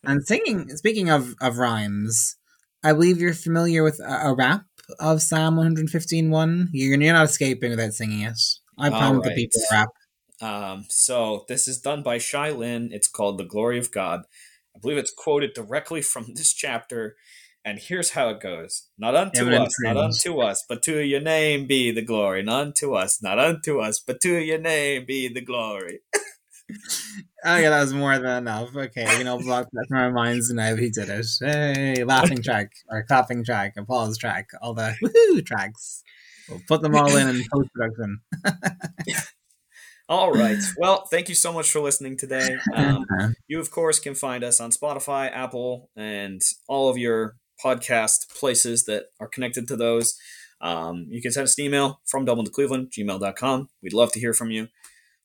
And 0.03 0.25
singing, 0.25 0.69
speaking 0.69 1.09
of, 1.09 1.35
of 1.41 1.57
rhymes, 1.57 2.37
I 2.83 2.93
believe 2.93 3.19
you're 3.19 3.33
familiar 3.33 3.83
with 3.83 3.99
a, 3.99 4.29
a 4.29 4.35
rap 4.35 4.63
of 4.99 5.21
Psalm 5.21 5.55
115.1. 5.57 6.69
You're, 6.71 6.99
you're 6.99 7.13
not 7.13 7.25
escaping 7.25 7.71
without 7.71 7.93
singing 7.93 8.21
it. 8.21 8.39
I 8.79 8.89
All 8.89 8.97
promise 8.97 9.27
the 9.27 9.35
people 9.35 9.61
rap. 9.71 9.89
Um, 10.41 10.85
so 10.89 11.45
this 11.47 11.67
is 11.67 11.79
done 11.79 12.01
by 12.01 12.17
Shai 12.17 12.49
Linne. 12.49 12.89
It's 12.91 13.07
called 13.07 13.37
"The 13.37 13.43
Glory 13.43 13.77
of 13.77 13.91
God." 13.91 14.23
I 14.75 14.79
believe 14.79 14.97
it's 14.97 15.13
quoted 15.15 15.53
directly 15.53 16.01
from 16.01 16.33
this 16.33 16.51
chapter. 16.51 17.15
And 17.63 17.79
here's 17.79 18.11
how 18.11 18.29
it 18.29 18.39
goes: 18.39 18.87
Not 18.97 19.15
unto 19.15 19.41
Eminent 19.41 19.67
us, 19.67 19.75
not 19.81 19.97
unto 19.97 20.39
us, 20.39 20.63
but 20.67 20.81
to 20.83 20.99
your 20.99 21.21
name 21.21 21.67
be 21.67 21.91
the 21.91 22.01
glory. 22.01 22.41
Not 22.41 22.61
unto 22.61 22.93
us, 22.93 23.21
not 23.21 23.37
unto 23.37 23.79
us, 23.79 23.99
but 23.99 24.19
to 24.21 24.37
your 24.37 24.57
name 24.57 25.05
be 25.05 25.27
the 25.27 25.41
glory. 25.41 25.99
Oh 27.43 27.57
yeah, 27.57 27.69
that 27.71 27.81
was 27.81 27.93
more 27.93 28.17
than 28.17 28.37
enough. 28.37 28.73
Okay, 28.75 29.17
you 29.17 29.23
know, 29.23 29.37
block 29.39 29.67
that 29.73 29.85
from 29.89 29.97
our 29.97 30.11
minds 30.11 30.53
now. 30.53 30.75
He 30.75 30.89
did 30.89 31.09
it. 31.09 31.25
Hey, 31.41 32.03
laughing 32.03 32.41
track 32.41 32.71
or 32.87 33.03
clapping 33.03 33.43
track, 33.43 33.73
applause 33.77 34.17
track, 34.17 34.47
all 34.61 34.73
the 34.73 34.95
woohoo 35.03 35.45
tracks. 35.45 36.03
We'll 36.47 36.61
put 36.67 36.81
them 36.81 36.95
all 36.95 37.13
in 37.15 37.27
in 37.27 37.43
post 37.51 37.69
production. 37.73 38.21
All 40.07 40.31
right. 40.33 40.57
Well, 40.77 41.05
thank 41.09 41.29
you 41.29 41.35
so 41.35 41.53
much 41.53 41.71
for 41.71 41.79
listening 41.79 42.17
today. 42.17 42.57
Um, 42.75 43.05
you, 43.47 43.59
of 43.59 43.71
course, 43.71 43.99
can 43.99 44.13
find 44.13 44.43
us 44.43 44.59
on 44.59 44.71
Spotify, 44.71 45.31
Apple, 45.31 45.89
and 45.95 46.41
all 46.67 46.89
of 46.89 46.97
your 46.97 47.35
podcast 47.63 48.29
places 48.37 48.85
that 48.85 49.05
are 49.19 49.27
connected 49.27 49.67
to 49.67 49.75
those. 49.75 50.17
Um, 50.61 51.07
you 51.09 51.21
can 51.21 51.31
send 51.31 51.45
us 51.45 51.57
an 51.57 51.65
email 51.65 52.01
from 52.05 52.25
Dublin 52.25 52.45
to 52.45 52.51
Cleveland, 52.51 52.91
gmail.com. 52.91 53.69
We'd 53.81 53.93
love 53.93 54.11
to 54.13 54.19
hear 54.19 54.33
from 54.33 54.51
you. 54.51 54.67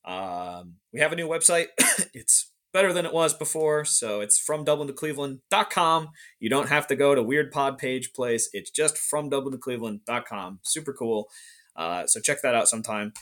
Um, 0.05 0.77
we 0.93 1.01
have 1.01 1.13
a 1.13 1.17
new 1.17 1.29
website. 1.29 1.67
it's 2.15 2.51
better 2.73 2.93
than 2.93 3.07
it 3.07 3.13
was 3.13 3.35
before. 3.35 3.85
So 3.85 4.21
it's 4.21 4.39
from 4.39 4.65
Dublin 4.65 4.89
to 4.89 4.95
Cleveland.com. 4.95 6.11
You 6.41 6.49
don't 6.51 6.69
have 6.69 6.87
to 6.89 6.97
go 6.97 7.15
to 7.15 7.23
weird 7.23 7.51
pod 7.51 7.79
page 7.79 8.13
place. 8.13 8.49
It's 8.53 8.71
just 8.71 8.99
from 8.99 9.29
Dublin 9.29 9.53
to 9.53 9.59
Cleveland.com. 9.59 10.61
Super 10.63 10.93
cool. 10.93 11.29
Uh, 11.75 12.07
so 12.07 12.21
check 12.21 12.43
that 12.43 12.55
out 12.55 12.69
sometime. 12.69 13.13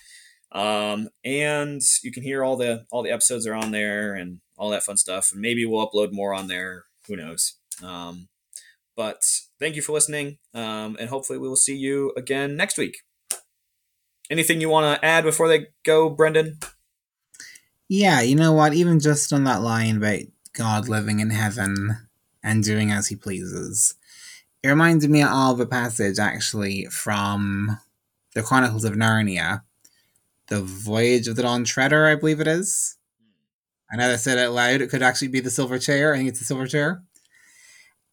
Um, 0.52 1.08
and 1.24 1.80
you 2.02 2.12
can 2.12 2.22
hear 2.22 2.44
all 2.44 2.56
the 2.56 2.86
all 2.90 3.02
the 3.02 3.10
episodes 3.10 3.46
are 3.46 3.54
on 3.54 3.72
there 3.72 4.14
and 4.14 4.40
all 4.56 4.70
that 4.70 4.84
fun 4.84 4.96
stuff. 4.96 5.30
And 5.32 5.40
maybe 5.40 5.64
we'll 5.64 5.88
upload 5.88 6.12
more 6.12 6.32
on 6.32 6.46
there. 6.46 6.84
Who 7.08 7.16
knows? 7.16 7.54
Um, 7.82 8.28
but 8.96 9.24
thank 9.58 9.76
you 9.76 9.82
for 9.82 9.92
listening. 9.92 10.38
Um, 10.52 10.96
and 10.98 11.08
hopefully 11.08 11.38
we 11.38 11.48
will 11.48 11.56
see 11.56 11.76
you 11.76 12.12
again 12.16 12.56
next 12.56 12.78
week. 12.78 12.98
Anything 14.30 14.60
you 14.60 14.68
want 14.68 15.00
to 15.00 15.04
add 15.04 15.24
before 15.24 15.48
they 15.48 15.66
go, 15.84 16.08
Brendan? 16.08 16.58
Yeah, 17.88 18.22
you 18.22 18.34
know 18.34 18.52
what? 18.52 18.72
Even 18.72 19.00
just 19.00 19.32
on 19.32 19.44
that 19.44 19.60
line 19.60 19.98
about 19.98 20.22
God 20.54 20.88
living 20.88 21.20
in 21.20 21.30
heaven 21.30 21.98
and 22.42 22.64
doing 22.64 22.90
as 22.90 23.08
he 23.08 23.16
pleases, 23.16 23.94
it 24.62 24.68
reminded 24.68 25.10
me 25.10 25.22
of 25.22 25.60
a 25.60 25.66
passage 25.66 26.18
actually 26.18 26.86
from 26.86 27.78
the 28.34 28.42
Chronicles 28.42 28.84
of 28.84 28.94
Narnia, 28.94 29.62
the 30.48 30.62
Voyage 30.62 31.28
of 31.28 31.36
the 31.36 31.42
Dawn 31.42 31.64
Treader, 31.64 32.06
I 32.06 32.14
believe 32.14 32.40
it 32.40 32.46
is. 32.46 32.96
And 33.90 34.00
as 34.00 34.12
I 34.12 34.16
said 34.16 34.38
out 34.38 34.52
loud, 34.52 34.80
it 34.80 34.90
could 34.90 35.02
actually 35.02 35.28
be 35.28 35.40
the 35.40 35.50
silver 35.50 35.78
chair. 35.78 36.14
I 36.14 36.16
think 36.16 36.30
it's 36.30 36.38
the 36.38 36.44
silver 36.46 36.66
chair. 36.66 37.02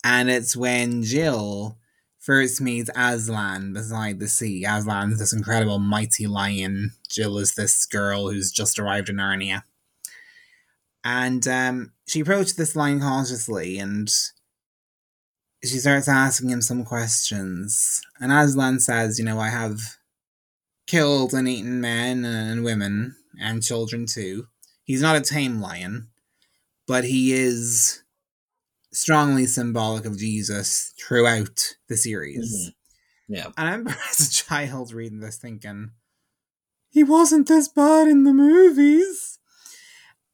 And 0.03 0.29
it's 0.29 0.55
when 0.55 1.03
Jill 1.03 1.77
first 2.19 2.61
meets 2.61 2.89
Aslan 2.95 3.73
beside 3.73 4.19
the 4.19 4.27
sea. 4.27 4.65
Aslan's 4.65 5.19
this 5.19 5.33
incredible 5.33 5.79
mighty 5.79 6.27
lion. 6.27 6.91
Jill 7.09 7.37
is 7.37 7.55
this 7.55 7.85
girl 7.85 8.29
who's 8.29 8.51
just 8.51 8.79
arrived 8.79 9.09
in 9.09 9.17
Narnia. 9.17 9.63
And 11.03 11.47
um, 11.47 11.93
she 12.07 12.19
approaches 12.19 12.55
this 12.55 12.75
lion 12.75 12.99
cautiously 12.99 13.79
and 13.79 14.09
she 15.63 15.77
starts 15.77 16.07
asking 16.07 16.49
him 16.49 16.61
some 16.61 16.83
questions. 16.83 18.01
And 18.19 18.31
Aslan 18.31 18.79
says, 18.79 19.19
You 19.19 19.25
know, 19.25 19.39
I 19.39 19.49
have 19.49 19.79
killed 20.87 21.33
and 21.33 21.47
eaten 21.47 21.81
men 21.81 22.25
and 22.25 22.63
women 22.63 23.15
and 23.39 23.63
children 23.63 24.05
too. 24.05 24.47
He's 24.83 25.01
not 25.01 25.15
a 25.15 25.21
tame 25.21 25.61
lion, 25.61 26.09
but 26.87 27.03
he 27.03 27.33
is 27.33 28.00
strongly 28.93 29.45
symbolic 29.45 30.05
of 30.05 30.17
Jesus 30.17 30.93
throughout 30.99 31.75
the 31.87 31.97
series. 31.97 32.69
Mm-hmm. 32.69 33.33
Yeah. 33.33 33.45
And 33.57 33.67
I 33.67 33.71
remember 33.71 33.95
as 34.09 34.27
a 34.27 34.31
child 34.31 34.93
reading 34.93 35.19
this 35.19 35.37
thinking, 35.37 35.91
he 36.89 37.03
wasn't 37.03 37.47
this 37.47 37.69
bad 37.69 38.07
in 38.07 38.23
the 38.23 38.33
movies. 38.33 39.39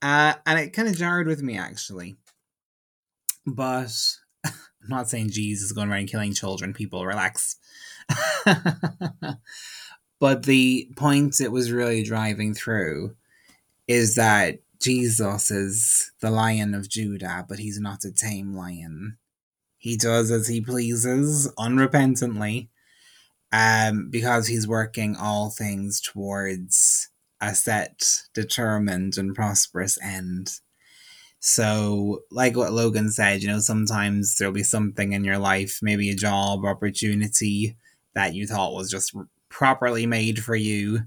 Uh, 0.02 0.34
and 0.46 0.60
it 0.60 0.74
kind 0.74 0.88
of 0.88 0.98
jarred 0.98 1.28
with 1.28 1.42
me 1.42 1.58
actually. 1.58 2.16
But 3.46 3.94
I'm 4.46 4.54
not 4.90 5.10
saying 5.10 5.30
Jesus 5.30 5.68
is 5.68 5.72
going 5.74 5.90
around 5.90 6.08
killing 6.08 6.34
children, 6.34 6.74
people, 6.74 7.06
relax. 7.06 7.58
but 10.20 10.44
the 10.44 10.90
point 10.96 11.40
it 11.40 11.52
was 11.52 11.72
really 11.72 12.04
driving 12.04 12.54
through 12.54 13.16
is 13.88 14.16
that 14.16 14.60
Jesus 14.80 15.52
is 15.52 16.12
the 16.22 16.32
lion 16.32 16.74
of 16.74 16.90
Judah, 16.90 17.46
but 17.48 17.60
he's 17.60 17.80
not 17.80 18.06
a 18.06 18.12
tame 18.12 18.54
lion. 18.54 19.18
He 19.78 19.98
does 19.98 20.32
as 20.32 20.48
he 20.48 20.62
pleases, 20.62 21.52
unrepentantly, 21.58 22.70
um, 23.52 24.10
because 24.10 24.48
he's 24.48 24.68
working 24.68 25.16
all 25.16 25.50
things 25.50 26.02
towards 26.02 27.10
a 27.40 27.54
set, 27.54 28.04
determined, 28.34 29.18
and 29.18 29.36
prosperous 29.36 29.98
end. 30.02 30.60
So, 31.40 32.24
like 32.32 32.58
what 32.58 32.74
Logan 32.74 33.12
said, 33.12 33.42
you 33.42 33.48
know, 33.48 33.60
sometimes 33.60 34.38
there'll 34.38 34.54
be 34.54 34.64
something 34.64 35.14
in 35.14 35.24
your 35.24 35.38
life, 35.38 35.80
maybe 35.82 36.10
a 36.10 36.16
job 36.16 36.66
opportunity 36.66 37.78
that 38.16 38.34
you 38.34 38.48
thought 38.48 38.74
was 38.74 38.90
just 38.90 39.16
properly 39.50 40.06
made 40.08 40.44
for 40.44 40.56
you, 40.56 41.02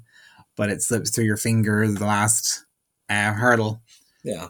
but 0.56 0.70
it 0.70 0.82
slips 0.82 1.10
through 1.10 1.24
your 1.24 1.36
fingers 1.36 1.96
the 1.96 2.06
last 2.06 2.64
uh, 3.10 3.32
hurdle. 3.32 3.82
Yeah. 4.24 4.48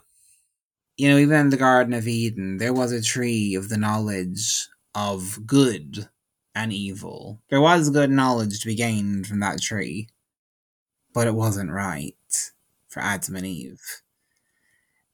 You 0.97 1.09
know, 1.09 1.17
even 1.17 1.41
in 1.41 1.51
the 1.51 1.57
Garden 1.57 1.95
of 1.95 2.07
Eden, 2.07 2.59
there 2.59 2.75
was 2.75 2.93
a 2.93 3.03
tree 3.03 3.55
of 3.55 3.71
the 3.71 3.79
knowledge 3.79 4.69
of 4.95 5.47
good 5.47 6.09
and 6.55 6.73
evil. 6.73 7.41
There 7.49 7.61
was 7.61 7.91
good 7.91 8.11
knowledge 8.11 8.61
to 8.61 8.67
be 8.67 8.75
gained 8.75 9.27
from 9.27 9.41
that 9.41 9.63
tree, 9.63 10.09
but 11.15 11.27
it 11.27 11.35
wasn't 11.35 11.71
right 11.71 12.15
for 12.89 13.01
Adam 13.01 13.37
and 13.37 13.47
Eve. 13.47 14.03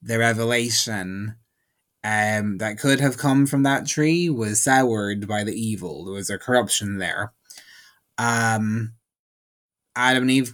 The 0.01 0.19
revelation 0.19 1.37
um, 2.03 2.57
that 2.57 2.79
could 2.79 2.99
have 2.99 3.17
come 3.17 3.45
from 3.45 3.63
that 3.63 3.87
tree 3.87 4.29
was 4.29 4.61
soured 4.61 5.27
by 5.27 5.43
the 5.43 5.53
evil. 5.53 6.05
There 6.05 6.13
was 6.13 6.29
a 6.29 6.37
corruption 6.37 6.97
there. 6.97 7.33
Um, 8.17 8.93
Adam 9.95 10.23
and 10.23 10.31
Eve 10.31 10.53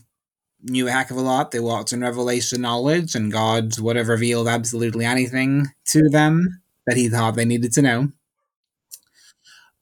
knew 0.64 0.88
a 0.88 0.92
heck 0.92 1.12
of 1.12 1.18
a 1.18 1.22
lot. 1.22 1.52
They 1.52 1.60
walked 1.60 1.94
in 1.94 2.02
revelation 2.02 2.62
knowledge, 2.62 3.16
and 3.16 3.32
God 3.32 3.78
would 3.80 3.96
have 3.96 4.08
revealed 4.08 4.48
absolutely 4.48 5.06
anything 5.06 5.68
to 5.88 6.10
them 6.10 6.62
that 6.88 6.98
he 6.98 7.10
thought 7.10 7.36
they 7.36 7.46
needed 7.46 7.74
to 7.74 7.82
know. 7.82 8.10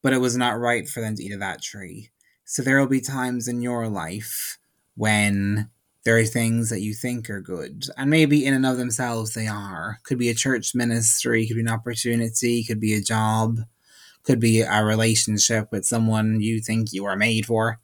But 0.02 0.14
it 0.14 0.20
was 0.20 0.36
not 0.36 0.60
right 0.60 0.88
for 0.88 1.02
them 1.02 1.16
to 1.16 1.24
eat 1.24 1.34
of 1.34 1.40
that 1.40 1.62
tree. 1.62 2.10
So 2.46 2.62
there 2.62 2.80
will 2.80 2.88
be 2.88 3.02
times 3.02 3.48
in 3.48 3.62
your 3.62 3.88
life 3.88 4.58
when 4.96 5.70
there 6.04 6.18
are 6.18 6.26
things 6.26 6.70
that 6.70 6.82
you 6.82 6.94
think 6.94 7.30
are 7.30 7.42
good, 7.42 7.86
and 7.96 8.10
maybe 8.10 8.46
in 8.46 8.54
and 8.56 8.66
of 8.66 8.78
themselves 8.78 9.34
they 9.34 9.48
are. 9.48 10.00
Could 10.04 10.18
be 10.18 10.30
a 10.30 10.34
church 10.34 10.74
ministry, 10.74 11.46
could 11.46 11.56
be 11.56 11.62
an 11.62 11.70
opportunity, 11.70 12.64
could 12.64 12.80
be 12.80 12.96
a 12.96 13.02
job, 13.02 13.60
could 14.24 14.40
be 14.40 14.62
a 14.62 14.84
relationship 14.84 15.72
with 15.72 15.86
someone 15.86 16.42
you 16.42 16.60
think 16.60 16.92
you 16.92 17.06
are 17.06 17.16
made 17.16 17.46
for. 17.46 17.80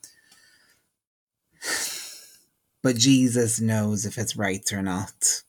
But 2.88 2.95
Jesus 2.95 3.59
knows 3.59 4.05
if 4.05 4.17
it's 4.17 4.38
right 4.38 4.63
or 4.71 4.81
not. 4.81 5.43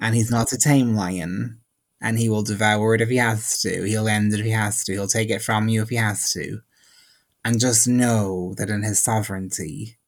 And 0.00 0.12
he's 0.12 0.32
not 0.32 0.52
a 0.52 0.58
tame 0.58 0.96
lion. 0.96 1.60
And 2.00 2.18
he 2.18 2.28
will 2.28 2.42
devour 2.42 2.96
it 2.96 3.00
if 3.00 3.08
he 3.08 3.18
has 3.18 3.60
to. 3.60 3.84
He'll 3.84 4.08
end 4.08 4.32
it 4.32 4.40
if 4.40 4.44
he 4.44 4.50
has 4.50 4.82
to. 4.82 4.92
He'll 4.94 5.06
take 5.06 5.30
it 5.30 5.40
from 5.40 5.68
you 5.68 5.82
if 5.82 5.90
he 5.90 5.94
has 5.94 6.32
to. 6.32 6.62
And 7.44 7.60
just 7.60 7.86
know 7.86 8.54
that 8.54 8.70
in 8.70 8.82
his 8.82 8.98
sovereignty, 8.98 9.98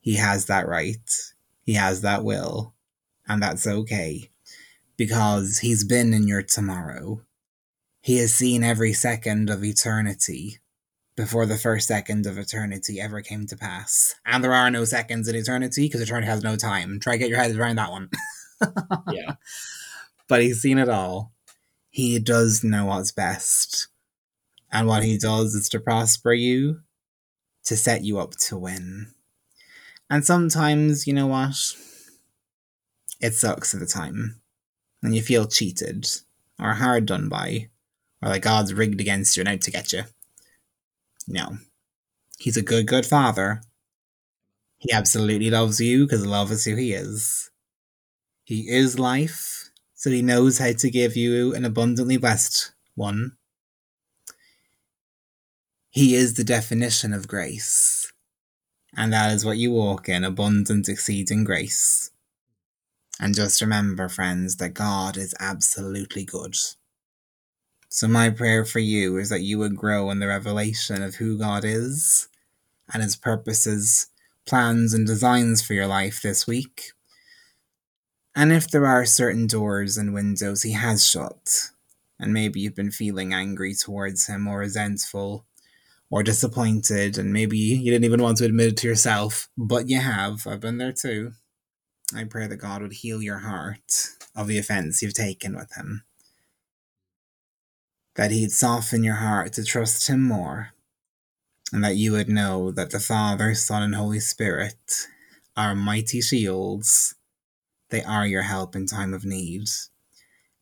he 0.00 0.16
has 0.16 0.46
that 0.46 0.66
right. 0.66 1.08
He 1.62 1.74
has 1.74 2.00
that 2.00 2.24
will. 2.24 2.74
And 3.28 3.40
that's 3.40 3.64
okay. 3.64 4.30
Because 4.96 5.58
he's 5.58 5.84
been 5.84 6.12
in 6.12 6.26
your 6.26 6.42
tomorrow. 6.42 7.20
He 8.00 8.16
has 8.16 8.34
seen 8.34 8.64
every 8.64 8.94
second 8.94 9.48
of 9.48 9.62
eternity 9.62 10.58
before 11.16 11.46
the 11.46 11.56
first 11.56 11.88
second 11.88 12.26
of 12.26 12.38
eternity 12.38 13.00
ever 13.00 13.20
came 13.20 13.46
to 13.46 13.56
pass. 13.56 14.14
And 14.24 14.42
there 14.42 14.54
are 14.54 14.70
no 14.70 14.84
seconds 14.84 15.28
in 15.28 15.36
eternity 15.36 15.86
because 15.86 16.00
eternity 16.00 16.28
has 16.28 16.42
no 16.42 16.56
time. 16.56 17.00
Try 17.00 17.14
to 17.14 17.18
get 17.18 17.28
your 17.28 17.38
head 17.38 17.54
around 17.56 17.76
that 17.76 17.90
one. 17.90 18.10
yeah. 19.10 19.34
But 20.28 20.42
he's 20.42 20.60
seen 20.60 20.78
it 20.78 20.88
all. 20.88 21.32
He 21.90 22.18
does 22.18 22.62
know 22.62 22.86
what's 22.86 23.12
best. 23.12 23.88
And 24.72 24.86
what 24.86 25.02
he 25.02 25.18
does 25.18 25.54
is 25.54 25.68
to 25.70 25.80
prosper 25.80 26.32
you, 26.32 26.80
to 27.64 27.76
set 27.76 28.04
you 28.04 28.18
up 28.18 28.32
to 28.46 28.56
win. 28.56 29.08
And 30.08 30.24
sometimes, 30.24 31.06
you 31.06 31.12
know 31.12 31.26
what? 31.26 31.56
It 33.20 33.34
sucks 33.34 33.74
at 33.74 33.80
the 33.80 33.86
time. 33.86 34.40
And 35.02 35.14
you 35.14 35.22
feel 35.22 35.46
cheated, 35.46 36.06
or 36.58 36.74
hard 36.74 37.06
done 37.06 37.28
by, 37.28 37.68
or 38.22 38.28
like 38.28 38.42
God's 38.42 38.74
rigged 38.74 39.00
against 39.00 39.36
you 39.36 39.40
and 39.40 39.48
out 39.48 39.60
to 39.62 39.70
get 39.70 39.92
you. 39.92 40.02
No. 41.30 41.58
He's 42.38 42.56
a 42.56 42.62
good, 42.62 42.88
good 42.88 43.06
father. 43.06 43.62
He 44.78 44.90
absolutely 44.92 45.48
loves 45.48 45.80
you 45.80 46.04
because 46.06 46.26
love 46.26 46.50
is 46.50 46.64
who 46.64 46.74
he 46.74 46.92
is. 46.92 47.50
He 48.42 48.68
is 48.68 48.98
life, 48.98 49.70
so 49.94 50.10
he 50.10 50.22
knows 50.22 50.58
how 50.58 50.72
to 50.72 50.90
give 50.90 51.16
you 51.16 51.54
an 51.54 51.64
abundantly 51.64 52.16
blessed 52.16 52.72
one. 52.96 53.36
He 55.90 56.16
is 56.16 56.34
the 56.34 56.44
definition 56.44 57.12
of 57.12 57.28
grace, 57.28 58.12
and 58.96 59.12
that 59.12 59.32
is 59.32 59.44
what 59.44 59.58
you 59.58 59.70
walk 59.70 60.08
in 60.08 60.24
abundant, 60.24 60.88
exceeding 60.88 61.44
grace. 61.44 62.10
And 63.20 63.36
just 63.36 63.60
remember, 63.60 64.08
friends, 64.08 64.56
that 64.56 64.74
God 64.74 65.16
is 65.16 65.34
absolutely 65.38 66.24
good. 66.24 66.56
So, 67.92 68.06
my 68.06 68.30
prayer 68.30 68.64
for 68.64 68.78
you 68.78 69.18
is 69.18 69.30
that 69.30 69.42
you 69.42 69.58
would 69.58 69.74
grow 69.74 70.10
in 70.10 70.20
the 70.20 70.28
revelation 70.28 71.02
of 71.02 71.16
who 71.16 71.36
God 71.36 71.64
is 71.64 72.28
and 72.94 73.02
his 73.02 73.16
purposes, 73.16 74.06
plans, 74.46 74.94
and 74.94 75.04
designs 75.04 75.60
for 75.60 75.74
your 75.74 75.88
life 75.88 76.22
this 76.22 76.46
week. 76.46 76.92
And 78.36 78.52
if 78.52 78.70
there 78.70 78.86
are 78.86 79.04
certain 79.04 79.48
doors 79.48 79.98
and 79.98 80.14
windows 80.14 80.62
he 80.62 80.70
has 80.70 81.04
shut, 81.04 81.70
and 82.20 82.32
maybe 82.32 82.60
you've 82.60 82.76
been 82.76 82.92
feeling 82.92 83.34
angry 83.34 83.74
towards 83.74 84.28
him 84.28 84.46
or 84.46 84.58
resentful 84.58 85.44
or 86.10 86.22
disappointed, 86.22 87.18
and 87.18 87.32
maybe 87.32 87.58
you 87.58 87.90
didn't 87.90 88.04
even 88.04 88.22
want 88.22 88.38
to 88.38 88.44
admit 88.44 88.68
it 88.68 88.76
to 88.78 88.86
yourself, 88.86 89.48
but 89.58 89.88
you 89.88 89.98
have, 89.98 90.46
I've 90.46 90.60
been 90.60 90.78
there 90.78 90.92
too. 90.92 91.32
I 92.14 92.22
pray 92.22 92.46
that 92.46 92.56
God 92.56 92.82
would 92.82 92.92
heal 92.92 93.20
your 93.20 93.40
heart 93.40 94.10
of 94.36 94.46
the 94.46 94.58
offense 94.58 95.02
you've 95.02 95.14
taken 95.14 95.56
with 95.56 95.74
him 95.74 96.04
that 98.20 98.30
He'd 98.30 98.52
soften 98.52 99.02
your 99.02 99.14
heart 99.14 99.54
to 99.54 99.64
trust 99.64 100.06
Him 100.06 100.22
more, 100.22 100.74
and 101.72 101.82
that 101.82 101.96
you 101.96 102.12
would 102.12 102.28
know 102.28 102.70
that 102.70 102.90
the 102.90 103.00
Father, 103.00 103.54
Son, 103.54 103.82
and 103.82 103.94
Holy 103.94 104.20
Spirit 104.20 105.06
are 105.56 105.74
mighty 105.74 106.20
shields. 106.20 107.14
They 107.88 108.02
are 108.02 108.26
your 108.26 108.42
help 108.42 108.76
in 108.76 108.84
time 108.84 109.14
of 109.14 109.24
need, 109.24 109.70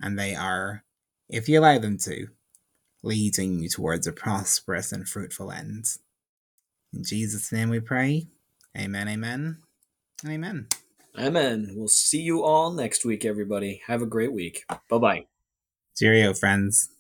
and 0.01 0.17
they 0.17 0.37
are, 0.37 0.85
if 1.29 1.49
you 1.49 1.59
allow 1.59 1.81
them 1.81 1.99
to, 2.05 2.29
leading 3.03 3.59
you 3.59 3.69
towards 3.69 4.07
a 4.07 4.13
prosperous 4.13 4.93
and 4.93 5.09
fruitful 5.09 5.51
end. 5.51 5.87
In 6.95 7.03
Jesus' 7.03 7.51
name 7.51 7.71
we 7.71 7.81
pray. 7.81 8.29
Amen, 8.77 9.09
amen, 9.09 9.59
amen. 10.25 10.69
Amen. 11.19 11.73
We'll 11.75 11.89
see 11.89 12.21
you 12.21 12.45
all 12.45 12.71
next 12.71 13.05
week, 13.05 13.25
everybody. 13.25 13.83
Have 13.89 14.01
a 14.01 14.07
great 14.07 14.33
week. 14.33 14.63
Bye 14.89 14.99
bye. 14.99 15.27
Cheerio, 15.97 16.33
friends. 16.35 16.91